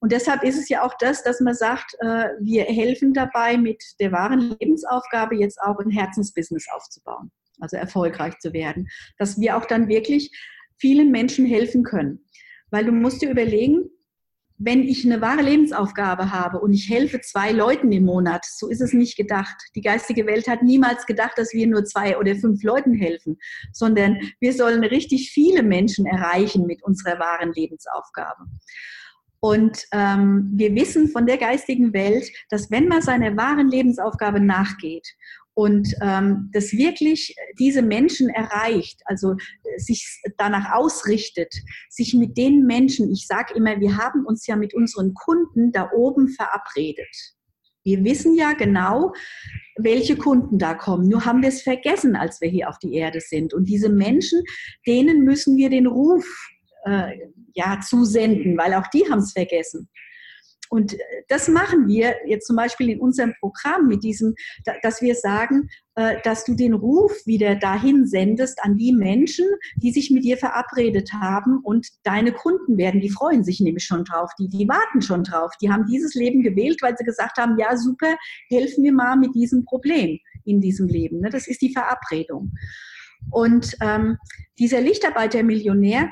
Und 0.00 0.12
deshalb 0.12 0.42
ist 0.42 0.58
es 0.58 0.68
ja 0.68 0.82
auch 0.82 0.94
das, 0.98 1.22
dass 1.22 1.40
man 1.40 1.54
sagt, 1.54 1.94
äh, 2.00 2.28
wir 2.40 2.64
helfen 2.64 3.12
dabei, 3.12 3.56
mit 3.56 3.82
der 4.00 4.12
wahren 4.12 4.56
Lebensaufgabe 4.60 5.36
jetzt 5.36 5.60
auch 5.60 5.78
ein 5.78 5.90
Herzensbusiness 5.90 6.66
aufzubauen, 6.72 7.30
also 7.60 7.76
erfolgreich 7.76 8.38
zu 8.38 8.52
werden, 8.52 8.88
dass 9.18 9.38
wir 9.40 9.56
auch 9.56 9.66
dann 9.66 9.88
wirklich 9.88 10.30
vielen 10.78 11.10
Menschen 11.10 11.46
helfen 11.46 11.82
können. 11.84 12.24
Weil 12.70 12.84
du 12.84 12.92
musst 12.92 13.22
dir 13.22 13.30
überlegen, 13.30 13.90
wenn 14.62 14.82
ich 14.82 15.06
eine 15.06 15.22
wahre 15.22 15.40
Lebensaufgabe 15.40 16.30
habe 16.30 16.60
und 16.60 16.74
ich 16.74 16.90
helfe 16.90 17.22
zwei 17.22 17.50
Leuten 17.50 17.90
im 17.92 18.04
Monat, 18.04 18.44
so 18.44 18.68
ist 18.68 18.82
es 18.82 18.92
nicht 18.92 19.16
gedacht. 19.16 19.56
Die 19.74 19.80
geistige 19.80 20.26
Welt 20.26 20.48
hat 20.48 20.62
niemals 20.62 21.06
gedacht, 21.06 21.32
dass 21.36 21.54
wir 21.54 21.66
nur 21.66 21.86
zwei 21.86 22.18
oder 22.18 22.36
fünf 22.36 22.62
Leuten 22.62 22.92
helfen, 22.92 23.38
sondern 23.72 24.18
wir 24.38 24.52
sollen 24.52 24.84
richtig 24.84 25.30
viele 25.32 25.62
Menschen 25.62 26.04
erreichen 26.04 26.66
mit 26.66 26.82
unserer 26.82 27.18
wahren 27.18 27.54
Lebensaufgabe. 27.54 28.44
Und 29.40 29.86
ähm, 29.92 30.50
wir 30.54 30.74
wissen 30.74 31.08
von 31.08 31.24
der 31.24 31.38
geistigen 31.38 31.94
Welt, 31.94 32.30
dass 32.50 32.70
wenn 32.70 32.86
man 32.86 33.00
seiner 33.00 33.38
wahren 33.38 33.68
Lebensaufgabe 33.68 34.40
nachgeht 34.40 35.08
und 35.60 35.94
ähm, 36.00 36.48
das 36.54 36.72
wirklich 36.72 37.36
diese 37.58 37.82
Menschen 37.82 38.30
erreicht, 38.30 39.02
also 39.04 39.32
äh, 39.32 39.78
sich 39.78 40.08
danach 40.38 40.72
ausrichtet, 40.72 41.54
sich 41.90 42.14
mit 42.14 42.38
den 42.38 42.64
Menschen, 42.64 43.12
ich 43.12 43.26
sage 43.26 43.52
immer, 43.54 43.78
wir 43.78 43.98
haben 43.98 44.24
uns 44.24 44.46
ja 44.46 44.56
mit 44.56 44.72
unseren 44.72 45.12
Kunden 45.12 45.70
da 45.70 45.90
oben 45.94 46.28
verabredet. 46.28 47.14
Wir 47.84 48.02
wissen 48.04 48.34
ja 48.36 48.54
genau, 48.54 49.12
welche 49.76 50.16
Kunden 50.16 50.58
da 50.58 50.72
kommen. 50.72 51.06
Nur 51.08 51.26
haben 51.26 51.42
wir 51.42 51.50
es 51.50 51.60
vergessen, 51.60 52.16
als 52.16 52.40
wir 52.40 52.48
hier 52.48 52.70
auf 52.70 52.78
die 52.78 52.94
Erde 52.94 53.20
sind. 53.20 53.52
Und 53.52 53.66
diese 53.66 53.90
Menschen, 53.90 54.42
denen 54.86 55.24
müssen 55.24 55.58
wir 55.58 55.68
den 55.68 55.86
Ruf 55.86 56.24
äh, 56.86 57.18
ja 57.52 57.80
zusenden, 57.80 58.56
weil 58.56 58.72
auch 58.72 58.86
die 58.94 59.04
haben 59.10 59.18
es 59.18 59.32
vergessen. 59.32 59.90
Und 60.70 60.96
das 61.28 61.48
machen 61.48 61.88
wir 61.88 62.14
jetzt 62.26 62.46
zum 62.46 62.54
Beispiel 62.54 62.90
in 62.90 63.00
unserem 63.00 63.34
Programm 63.40 63.88
mit 63.88 64.04
diesem, 64.04 64.34
dass 64.82 65.02
wir 65.02 65.16
sagen, 65.16 65.68
äh, 65.96 66.18
dass 66.22 66.44
du 66.44 66.54
den 66.54 66.74
Ruf 66.74 67.12
wieder 67.26 67.56
dahin 67.56 68.06
sendest 68.06 68.62
an 68.62 68.76
die 68.76 68.92
Menschen, 68.92 69.46
die 69.74 69.90
sich 69.90 70.12
mit 70.12 70.24
dir 70.24 70.36
verabredet 70.36 71.12
haben 71.12 71.58
und 71.64 71.88
deine 72.04 72.30
Kunden 72.30 72.78
werden. 72.78 73.00
Die 73.00 73.10
freuen 73.10 73.42
sich 73.42 73.60
nämlich 73.60 73.84
schon 73.84 74.04
drauf, 74.04 74.30
die, 74.38 74.48
die 74.48 74.68
warten 74.68 75.02
schon 75.02 75.24
drauf. 75.24 75.50
Die 75.60 75.70
haben 75.70 75.86
dieses 75.86 76.14
Leben 76.14 76.42
gewählt, 76.42 76.78
weil 76.82 76.96
sie 76.96 77.04
gesagt 77.04 77.36
haben, 77.36 77.58
ja 77.58 77.76
super, 77.76 78.16
helfen 78.48 78.84
wir 78.84 78.92
mal 78.92 79.16
mit 79.16 79.34
diesem 79.34 79.64
Problem 79.64 80.20
in 80.44 80.60
diesem 80.60 80.86
Leben. 80.86 81.20
Ne? 81.20 81.30
Das 81.30 81.48
ist 81.48 81.62
die 81.62 81.72
Verabredung. 81.72 82.52
Und 83.30 83.76
ähm, 83.80 84.18
dieser 84.58 84.80
Lichtarbeiter-Millionär 84.80 86.10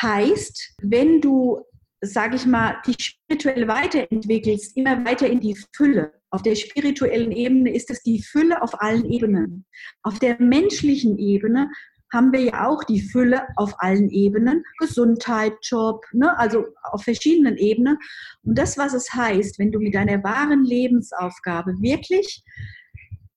heißt, 0.00 0.76
wenn 0.82 1.20
du, 1.20 1.60
sage 2.00 2.36
ich 2.36 2.46
mal, 2.46 2.76
dich 2.86 2.96
spirituell 2.98 3.68
weiterentwickelst, 3.68 4.76
immer 4.76 5.04
weiter 5.04 5.28
in 5.28 5.40
die 5.40 5.56
Fülle. 5.74 6.12
Auf 6.30 6.42
der 6.42 6.54
spirituellen 6.54 7.32
Ebene 7.32 7.74
ist 7.74 7.90
es 7.90 8.02
die 8.02 8.22
Fülle 8.22 8.62
auf 8.62 8.80
allen 8.80 9.10
Ebenen. 9.10 9.64
Auf 10.02 10.18
der 10.18 10.40
menschlichen 10.40 11.18
Ebene 11.18 11.70
haben 12.12 12.32
wir 12.32 12.40
ja 12.40 12.66
auch 12.66 12.84
die 12.84 13.00
Fülle 13.00 13.46
auf 13.56 13.74
allen 13.78 14.10
Ebenen, 14.10 14.64
Gesundheit, 14.78 15.54
Job, 15.62 16.04
ne? 16.12 16.38
also 16.38 16.66
auf 16.92 17.02
verschiedenen 17.04 17.56
Ebenen. 17.56 17.98
Und 18.42 18.58
das, 18.58 18.78
was 18.78 18.94
es 18.94 19.12
heißt, 19.12 19.58
wenn 19.58 19.72
du 19.72 19.78
mit 19.78 19.94
deiner 19.94 20.22
wahren 20.24 20.64
Lebensaufgabe 20.64 21.72
wirklich 21.80 22.42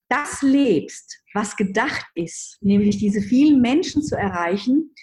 das 0.10 0.42
lebst, 0.42 1.22
was 1.34 1.56
gedacht 1.56 2.06
ist, 2.16 2.58
nämlich 2.62 2.98
diese 2.98 3.22
vielen 3.22 3.62
Menschen 3.62 4.04
zu 4.04 4.18
erreichen, 4.18 4.94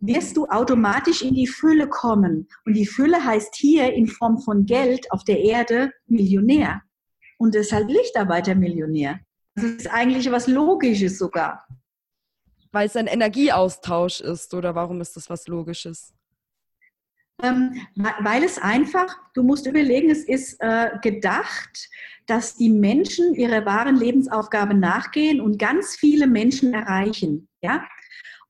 wirst 0.00 0.36
du 0.36 0.46
automatisch 0.46 1.22
in 1.22 1.34
die 1.34 1.46
Fülle 1.46 1.88
kommen. 1.88 2.48
Und 2.64 2.74
die 2.74 2.86
Fülle 2.86 3.24
heißt 3.24 3.54
hier 3.56 3.92
in 3.92 4.06
Form 4.06 4.38
von 4.38 4.64
Geld 4.66 5.10
auf 5.12 5.24
der 5.24 5.40
Erde 5.40 5.92
Millionär. 6.06 6.82
Und 7.38 7.54
deshalb 7.54 7.88
Lichtarbeiter-Millionär. 7.88 9.20
Das 9.54 9.64
ist 9.64 9.92
eigentlich 9.92 10.30
was 10.30 10.46
Logisches 10.46 11.18
sogar. 11.18 11.66
Weil 12.70 12.86
es 12.86 12.96
ein 12.96 13.06
Energieaustausch 13.06 14.20
ist, 14.20 14.54
oder 14.54 14.74
warum 14.74 15.00
ist 15.00 15.16
das 15.16 15.30
was 15.30 15.48
Logisches? 15.48 16.12
Ähm, 17.42 17.80
weil 17.94 18.42
es 18.42 18.58
einfach, 18.58 19.16
du 19.34 19.44
musst 19.44 19.66
überlegen, 19.66 20.10
es 20.10 20.24
ist 20.24 20.56
äh, 20.60 20.90
gedacht, 21.02 21.88
dass 22.26 22.56
die 22.56 22.68
Menschen 22.68 23.34
ihrer 23.34 23.64
wahren 23.64 23.96
Lebensaufgabe 23.96 24.74
nachgehen 24.74 25.40
und 25.40 25.58
ganz 25.58 25.94
viele 25.94 26.26
Menschen 26.26 26.74
erreichen. 26.74 27.48
Ja? 27.62 27.84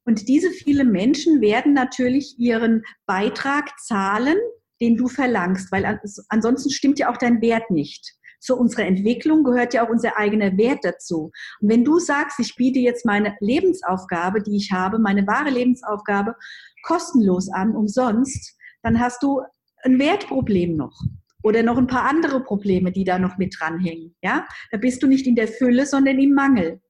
Und 0.08 0.26
diese 0.26 0.50
vielen 0.50 0.90
Menschen 0.90 1.42
werden 1.42 1.74
natürlich 1.74 2.38
ihren 2.38 2.82
Beitrag 3.04 3.78
zahlen, 3.78 4.38
den 4.80 4.96
du 4.96 5.06
verlangst, 5.06 5.70
weil 5.70 6.00
ansonsten 6.30 6.70
stimmt 6.70 6.98
ja 6.98 7.12
auch 7.12 7.18
dein 7.18 7.42
Wert 7.42 7.70
nicht. 7.70 8.14
Zu 8.40 8.56
unserer 8.56 8.86
Entwicklung 8.86 9.44
gehört 9.44 9.74
ja 9.74 9.84
auch 9.84 9.90
unser 9.90 10.16
eigener 10.16 10.56
Wert 10.56 10.78
dazu. 10.82 11.30
Und 11.60 11.68
wenn 11.68 11.84
du 11.84 11.98
sagst, 11.98 12.40
ich 12.40 12.56
biete 12.56 12.78
jetzt 12.78 13.04
meine 13.04 13.36
Lebensaufgabe, 13.40 14.42
die 14.42 14.56
ich 14.56 14.72
habe, 14.72 14.98
meine 14.98 15.26
wahre 15.26 15.50
Lebensaufgabe, 15.50 16.36
kostenlos 16.84 17.50
an, 17.50 17.76
umsonst, 17.76 18.56
dann 18.82 18.98
hast 19.00 19.22
du 19.22 19.42
ein 19.82 19.98
Wertproblem 19.98 20.74
noch 20.74 20.98
oder 21.42 21.62
noch 21.62 21.76
ein 21.76 21.86
paar 21.86 22.08
andere 22.08 22.42
Probleme, 22.42 22.92
die 22.92 23.04
da 23.04 23.18
noch 23.18 23.36
mit 23.36 23.54
dranhängen. 23.60 24.16
Ja, 24.22 24.48
da 24.70 24.78
bist 24.78 25.02
du 25.02 25.06
nicht 25.06 25.26
in 25.26 25.36
der 25.36 25.48
Fülle, 25.48 25.84
sondern 25.84 26.18
im 26.18 26.32
Mangel. 26.32 26.80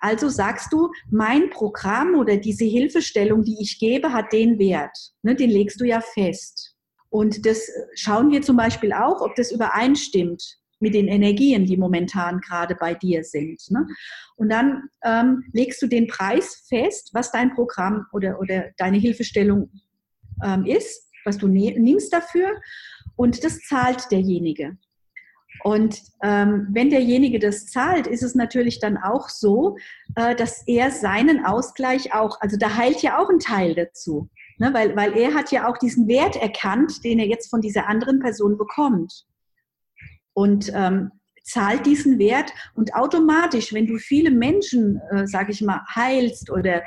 Also 0.00 0.28
sagst 0.28 0.72
du, 0.72 0.90
mein 1.10 1.50
Programm 1.50 2.14
oder 2.14 2.36
diese 2.36 2.64
Hilfestellung, 2.64 3.42
die 3.42 3.58
ich 3.60 3.78
gebe, 3.78 4.12
hat 4.12 4.32
den 4.32 4.58
Wert. 4.58 4.96
Ne, 5.22 5.34
den 5.34 5.50
legst 5.50 5.80
du 5.80 5.84
ja 5.84 6.00
fest. 6.00 6.74
Und 7.08 7.46
das 7.46 7.68
schauen 7.94 8.30
wir 8.30 8.42
zum 8.42 8.56
Beispiel 8.56 8.92
auch, 8.92 9.20
ob 9.20 9.34
das 9.36 9.50
übereinstimmt 9.50 10.58
mit 10.80 10.94
den 10.94 11.08
Energien, 11.08 11.64
die 11.64 11.76
momentan 11.76 12.40
gerade 12.40 12.74
bei 12.74 12.94
dir 12.94 13.24
sind. 13.24 13.62
Ne? 13.70 13.86
Und 14.36 14.50
dann 14.50 14.88
ähm, 15.04 15.44
legst 15.52 15.80
du 15.80 15.86
den 15.86 16.06
Preis 16.06 16.66
fest, 16.68 17.10
was 17.14 17.32
dein 17.32 17.54
Programm 17.54 18.06
oder, 18.12 18.38
oder 18.40 18.66
deine 18.76 18.98
Hilfestellung 18.98 19.70
ähm, 20.44 20.66
ist, 20.66 21.10
was 21.24 21.38
du 21.38 21.48
ne 21.48 21.74
nimmst 21.78 22.12
dafür. 22.12 22.60
Und 23.16 23.42
das 23.42 23.60
zahlt 23.60 24.10
derjenige. 24.10 24.76
Und 25.66 26.00
ähm, 26.22 26.68
wenn 26.70 26.90
derjenige 26.90 27.40
das 27.40 27.66
zahlt, 27.66 28.06
ist 28.06 28.22
es 28.22 28.36
natürlich 28.36 28.78
dann 28.78 28.96
auch 28.96 29.28
so, 29.28 29.76
äh, 30.14 30.36
dass 30.36 30.62
er 30.68 30.92
seinen 30.92 31.44
Ausgleich 31.44 32.14
auch, 32.14 32.40
also 32.40 32.56
da 32.56 32.76
heilt 32.76 33.02
ja 33.02 33.18
auch 33.18 33.28
ein 33.28 33.40
Teil 33.40 33.74
dazu, 33.74 34.30
ne? 34.58 34.72
weil, 34.72 34.94
weil 34.94 35.18
er 35.18 35.34
hat 35.34 35.50
ja 35.50 35.68
auch 35.68 35.76
diesen 35.76 36.06
Wert 36.06 36.36
erkannt, 36.36 37.02
den 37.02 37.18
er 37.18 37.26
jetzt 37.26 37.50
von 37.50 37.62
dieser 37.62 37.88
anderen 37.88 38.20
Person 38.20 38.56
bekommt. 38.56 39.26
Und 40.34 40.70
ähm, 40.72 41.10
zahlt 41.42 41.84
diesen 41.84 42.20
Wert 42.20 42.52
und 42.76 42.94
automatisch, 42.94 43.72
wenn 43.72 43.88
du 43.88 43.98
viele 43.98 44.30
Menschen, 44.30 45.00
äh, 45.10 45.26
sage 45.26 45.50
ich 45.50 45.62
mal, 45.62 45.80
heilst 45.92 46.48
oder 46.48 46.84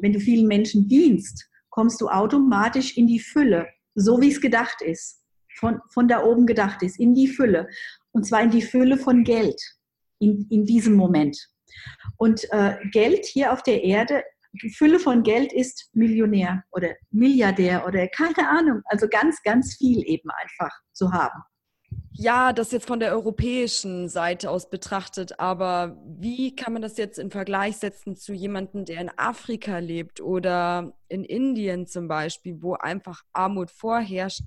wenn 0.00 0.14
du 0.14 0.20
vielen 0.20 0.46
Menschen 0.46 0.88
dienst, 0.88 1.50
kommst 1.68 2.00
du 2.00 2.08
automatisch 2.08 2.96
in 2.96 3.06
die 3.06 3.20
Fülle, 3.20 3.68
so 3.94 4.22
wie 4.22 4.30
es 4.30 4.40
gedacht 4.40 4.80
ist 4.80 5.22
von, 5.62 5.80
von 5.90 6.08
da 6.08 6.24
oben 6.24 6.46
gedacht 6.46 6.82
ist, 6.82 6.98
in 6.98 7.14
die 7.14 7.28
Fülle. 7.28 7.68
Und 8.12 8.24
zwar 8.24 8.42
in 8.42 8.50
die 8.50 8.62
Fülle 8.62 8.96
von 8.96 9.24
Geld 9.24 9.60
in, 10.18 10.46
in 10.50 10.64
diesem 10.64 10.94
Moment. 10.94 11.38
Und 12.16 12.44
äh, 12.52 12.76
Geld 12.92 13.24
hier 13.24 13.52
auf 13.52 13.62
der 13.62 13.82
Erde, 13.82 14.22
die 14.62 14.70
Fülle 14.70 14.98
von 14.98 15.22
Geld 15.22 15.52
ist 15.52 15.88
Millionär 15.94 16.62
oder 16.72 16.90
Milliardär 17.10 17.86
oder 17.86 18.06
keine 18.08 18.48
Ahnung. 18.48 18.82
Also 18.84 19.08
ganz, 19.08 19.42
ganz 19.42 19.76
viel 19.76 20.06
eben 20.06 20.30
einfach 20.30 20.70
zu 20.92 21.10
haben. 21.10 21.42
Ja, 22.14 22.52
das 22.52 22.72
jetzt 22.72 22.86
von 22.86 23.00
der 23.00 23.12
europäischen 23.12 24.08
Seite 24.08 24.50
aus 24.50 24.68
betrachtet, 24.68 25.40
aber 25.40 25.96
wie 26.06 26.54
kann 26.54 26.74
man 26.74 26.82
das 26.82 26.98
jetzt 26.98 27.18
in 27.18 27.30
Vergleich 27.30 27.78
setzen 27.78 28.16
zu 28.16 28.34
jemandem, 28.34 28.84
der 28.84 29.00
in 29.00 29.10
Afrika 29.16 29.78
lebt 29.78 30.20
oder 30.20 30.92
in 31.08 31.24
Indien 31.24 31.86
zum 31.86 32.08
Beispiel, 32.08 32.62
wo 32.62 32.74
einfach 32.74 33.22
Armut 33.32 33.70
vorherrscht? 33.70 34.46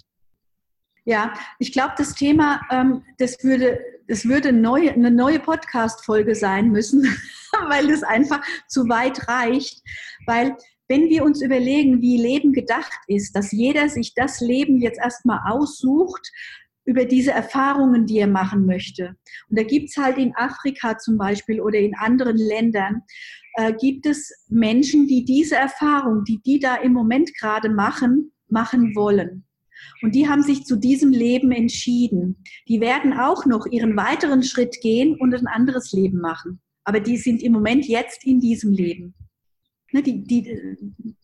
Ja, 1.05 1.33
ich 1.59 1.71
glaube, 1.71 1.93
das 1.97 2.15
Thema, 2.15 2.61
ähm, 2.71 3.03
das 3.19 3.37
würde, 3.43 3.79
das 4.07 4.25
würde 4.25 4.51
neu, 4.51 4.89
eine 4.89 5.11
neue 5.11 5.39
Podcast-Folge 5.39 6.33
sein 6.33 6.71
müssen, 6.71 7.03
weil 7.69 7.89
es 7.91 8.03
einfach 8.03 8.41
zu 8.67 8.89
weit 8.89 9.27
reicht. 9.27 9.83
Weil 10.25 10.57
wenn 10.87 11.09
wir 11.09 11.23
uns 11.23 11.41
überlegen, 11.41 12.01
wie 12.01 12.17
Leben 12.17 12.53
gedacht 12.53 12.99
ist, 13.07 13.35
dass 13.35 13.51
jeder 13.51 13.87
sich 13.89 14.13
das 14.15 14.39
Leben 14.39 14.81
jetzt 14.81 14.99
erstmal 14.99 15.39
aussucht, 15.45 16.31
über 16.85 17.05
diese 17.05 17.31
Erfahrungen, 17.31 18.05
die 18.05 18.19
er 18.19 18.27
machen 18.27 18.65
möchte. 18.65 19.15
Und 19.49 19.59
da 19.59 19.63
gibt's 19.63 19.97
halt 19.97 20.17
in 20.17 20.35
Afrika 20.35 20.97
zum 20.97 21.17
Beispiel 21.17 21.59
oder 21.59 21.79
in 21.79 21.95
anderen 21.95 22.37
Ländern, 22.37 23.01
äh, 23.55 23.73
gibt 23.73 24.05
es 24.05 24.31
Menschen, 24.49 25.07
die 25.07 25.25
diese 25.25 25.55
Erfahrung, 25.55 26.23
die 26.23 26.41
die 26.45 26.59
da 26.59 26.75
im 26.75 26.93
Moment 26.93 27.35
gerade 27.39 27.69
machen, 27.69 28.31
machen 28.49 28.95
wollen. 28.95 29.45
Und 30.01 30.15
die 30.15 30.27
haben 30.27 30.43
sich 30.43 30.65
zu 30.65 30.75
diesem 30.75 31.11
Leben 31.11 31.51
entschieden. 31.51 32.43
Die 32.67 32.81
werden 32.81 33.13
auch 33.13 33.45
noch 33.45 33.65
ihren 33.65 33.95
weiteren 33.95 34.43
Schritt 34.43 34.81
gehen 34.81 35.15
und 35.19 35.33
ein 35.33 35.47
anderes 35.47 35.91
Leben 35.91 36.19
machen. 36.19 36.61
Aber 36.83 36.99
die 36.99 37.17
sind 37.17 37.41
im 37.41 37.53
Moment 37.53 37.87
jetzt 37.87 38.25
in 38.25 38.39
diesem 38.39 38.71
Leben. 38.71 39.15
Ne, 39.91 40.03
die, 40.03 40.23
die 40.23 40.49
äh, 40.49 40.75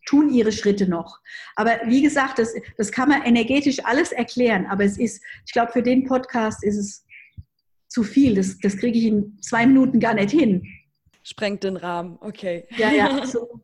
tun 0.05 0.29
ihre 0.29 0.51
Schritte 0.51 0.87
noch. 0.87 1.19
Aber 1.55 1.79
wie 1.87 2.01
gesagt, 2.01 2.39
das, 2.39 2.53
das 2.77 2.91
kann 2.91 3.09
man 3.09 3.23
energetisch 3.23 3.83
alles 3.83 4.11
erklären. 4.11 4.65
Aber 4.67 4.85
es 4.85 4.97
ist, 4.97 5.21
ich 5.45 5.51
glaube, 5.51 5.71
für 5.71 5.83
den 5.83 6.05
Podcast 6.05 6.63
ist 6.63 6.77
es 6.77 7.05
zu 7.87 8.03
viel. 8.03 8.35
Das, 8.35 8.57
das 8.59 8.77
kriege 8.77 8.97
ich 8.97 9.05
in 9.05 9.37
zwei 9.41 9.65
Minuten 9.65 9.99
gar 9.99 10.13
nicht 10.13 10.31
hin. 10.31 10.65
Sprengt 11.23 11.63
den 11.63 11.75
Rahmen, 11.75 12.17
okay. 12.21 12.65
Ja, 12.77 12.91
ja, 12.91 13.25
so. 13.27 13.61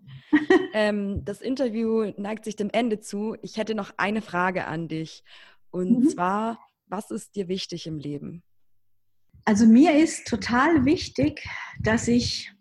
Ähm, 0.74 1.24
das 1.26 1.42
Interview 1.42 2.12
neigt 2.18 2.46
sich 2.46 2.56
dem 2.56 2.70
Ende 2.72 3.00
zu. 3.00 3.36
Ich 3.42 3.58
hätte 3.58 3.76
noch 3.76 3.92
eine 3.98 4.22
Frage 4.22 4.66
an 4.66 4.88
dich. 4.88 5.24
Und 5.72 6.00
mhm. 6.00 6.10
zwar, 6.10 6.60
was 6.88 7.12
ist 7.12 7.36
dir 7.36 7.48
wichtig 7.48 7.88
im 7.88 7.98
Leben? 7.98 8.44
Also 9.46 9.66
mir 9.66 9.96
ist 9.96 10.28
total 10.28 10.86
wichtig, 10.86 11.48
dass 11.82 12.08
ich 12.08 12.52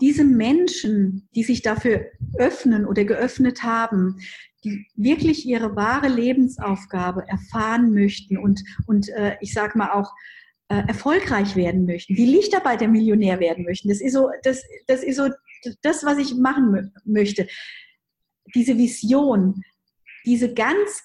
diese 0.00 0.24
Menschen, 0.24 1.28
die 1.34 1.44
sich 1.44 1.62
dafür 1.62 2.06
öffnen 2.36 2.86
oder 2.86 3.04
geöffnet 3.04 3.62
haben, 3.62 4.18
die 4.64 4.86
wirklich 4.94 5.46
ihre 5.46 5.76
wahre 5.76 6.08
Lebensaufgabe 6.08 7.26
erfahren 7.28 7.94
möchten 7.94 8.36
und, 8.36 8.62
und 8.86 9.08
äh, 9.10 9.36
ich 9.40 9.54
sage 9.54 9.78
mal 9.78 9.92
auch 9.92 10.12
äh, 10.68 10.82
erfolgreich 10.88 11.56
werden 11.56 11.84
möchten, 11.86 12.14
die 12.14 12.26
Lichtarbeiter-Millionär 12.26 13.40
werden 13.40 13.64
möchten. 13.64 13.88
Das 13.88 14.00
ist 14.00 14.12
so, 14.12 14.28
das, 14.42 14.62
das 14.86 15.02
ist 15.02 15.16
so 15.16 15.28
das, 15.82 16.04
was 16.04 16.18
ich 16.18 16.34
machen 16.34 16.92
möchte, 17.04 17.46
diese 18.54 18.76
Vision, 18.76 19.62
diese 20.24 20.52
ganz, 20.52 21.02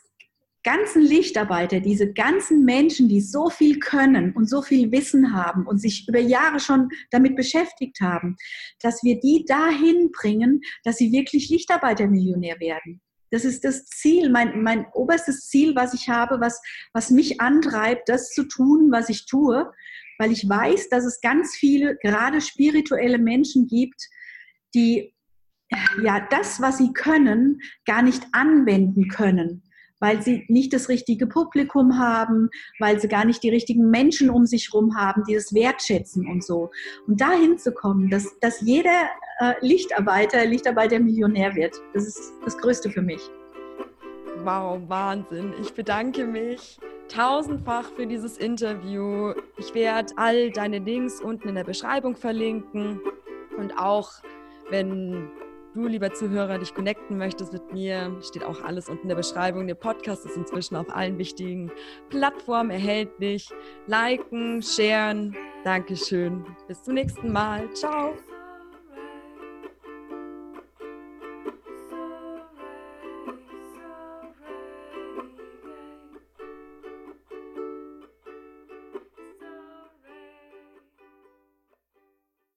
ganzen 0.63 1.01
Lichtarbeiter, 1.01 1.79
diese 1.79 2.11
ganzen 2.11 2.65
Menschen, 2.65 3.07
die 3.07 3.21
so 3.21 3.49
viel 3.49 3.79
können 3.79 4.33
und 4.33 4.49
so 4.49 4.61
viel 4.61 4.91
Wissen 4.91 5.33
haben 5.33 5.65
und 5.65 5.79
sich 5.79 6.07
über 6.09 6.19
Jahre 6.19 6.59
schon 6.59 6.89
damit 7.11 7.35
beschäftigt 7.35 8.01
haben, 8.01 8.35
dass 8.81 9.03
wir 9.03 9.19
die 9.19 9.45
dahin 9.47 10.11
bringen, 10.11 10.61
dass 10.83 10.97
sie 10.97 11.11
wirklich 11.11 11.49
Lichtarbeitermillionär 11.49 12.59
werden. 12.59 13.01
Das 13.31 13.43
ist 13.43 13.63
das 13.63 13.85
Ziel, 13.85 14.29
mein, 14.29 14.61
mein 14.61 14.85
oberstes 14.93 15.47
Ziel, 15.47 15.75
was 15.75 15.93
ich 15.93 16.09
habe, 16.09 16.39
was, 16.39 16.61
was 16.93 17.11
mich 17.11 17.41
antreibt, 17.41 18.09
das 18.09 18.31
zu 18.31 18.43
tun, 18.43 18.89
was 18.91 19.09
ich 19.09 19.25
tue, 19.25 19.71
weil 20.17 20.31
ich 20.31 20.47
weiß, 20.47 20.89
dass 20.89 21.05
es 21.05 21.21
ganz 21.21 21.55
viele, 21.55 21.97
gerade 21.97 22.41
spirituelle 22.41 23.17
Menschen 23.17 23.67
gibt, 23.67 24.07
die 24.75 25.13
ja 26.01 26.25
das, 26.29 26.61
was 26.61 26.77
sie 26.77 26.93
können, 26.93 27.59
gar 27.85 28.01
nicht 28.01 28.23
anwenden 28.31 29.09
können 29.09 29.63
weil 29.99 30.21
sie 30.21 30.45
nicht 30.47 30.73
das 30.73 30.89
richtige 30.89 31.27
Publikum 31.27 31.97
haben, 31.97 32.49
weil 32.79 32.99
sie 32.99 33.07
gar 33.07 33.25
nicht 33.25 33.43
die 33.43 33.49
richtigen 33.49 33.89
Menschen 33.89 34.29
um 34.29 34.45
sich 34.45 34.69
herum 34.71 34.95
haben, 34.95 35.23
die 35.27 35.35
das 35.35 35.53
wertschätzen 35.53 36.27
und 36.27 36.43
so. 36.43 36.69
Und 37.07 37.19
dahin 37.19 37.57
zu 37.57 37.71
kommen, 37.71 38.09
dass, 38.09 38.37
dass 38.39 38.61
jeder 38.61 39.09
äh, 39.39 39.53
Lichtarbeiter, 39.61 40.45
Lichtarbeiter 40.45 40.99
Millionär 40.99 41.55
wird, 41.55 41.75
das 41.93 42.07
ist 42.07 42.33
das 42.45 42.57
Größte 42.57 42.89
für 42.89 43.01
mich. 43.01 43.21
Wow, 44.43 44.79
Wahnsinn. 44.87 45.53
Ich 45.61 45.73
bedanke 45.73 46.25
mich 46.25 46.77
tausendfach 47.09 47.91
für 47.95 48.05
dieses 48.05 48.37
Interview. 48.37 49.33
Ich 49.57 49.73
werde 49.73 50.13
all 50.17 50.51
deine 50.51 50.79
Links 50.79 51.21
unten 51.21 51.49
in 51.49 51.55
der 51.55 51.63
Beschreibung 51.63 52.15
verlinken 52.15 52.99
und 53.57 53.77
auch 53.77 54.11
wenn 54.69 55.29
du, 55.73 55.87
lieber 55.87 56.11
Zuhörer, 56.13 56.57
dich 56.57 56.73
connecten 56.73 57.17
möchtest 57.17 57.53
mit 57.53 57.71
mir, 57.71 58.15
steht 58.21 58.43
auch 58.43 58.63
alles 58.63 58.89
unten 58.89 59.03
in 59.03 59.09
der 59.09 59.15
Beschreibung. 59.15 59.67
Der 59.67 59.75
Podcast 59.75 60.25
ist 60.25 60.35
inzwischen 60.35 60.75
auf 60.75 60.87
allen 60.95 61.17
wichtigen 61.17 61.71
Plattformen 62.09 62.71
erhältlich. 62.71 63.49
Liken, 63.85 64.61
sharen. 64.61 65.35
Dankeschön. 65.63 66.45
Bis 66.67 66.81
zum 66.83 66.95
nächsten 66.95 67.31
Mal. 67.31 67.71
Ciao. 67.73 68.13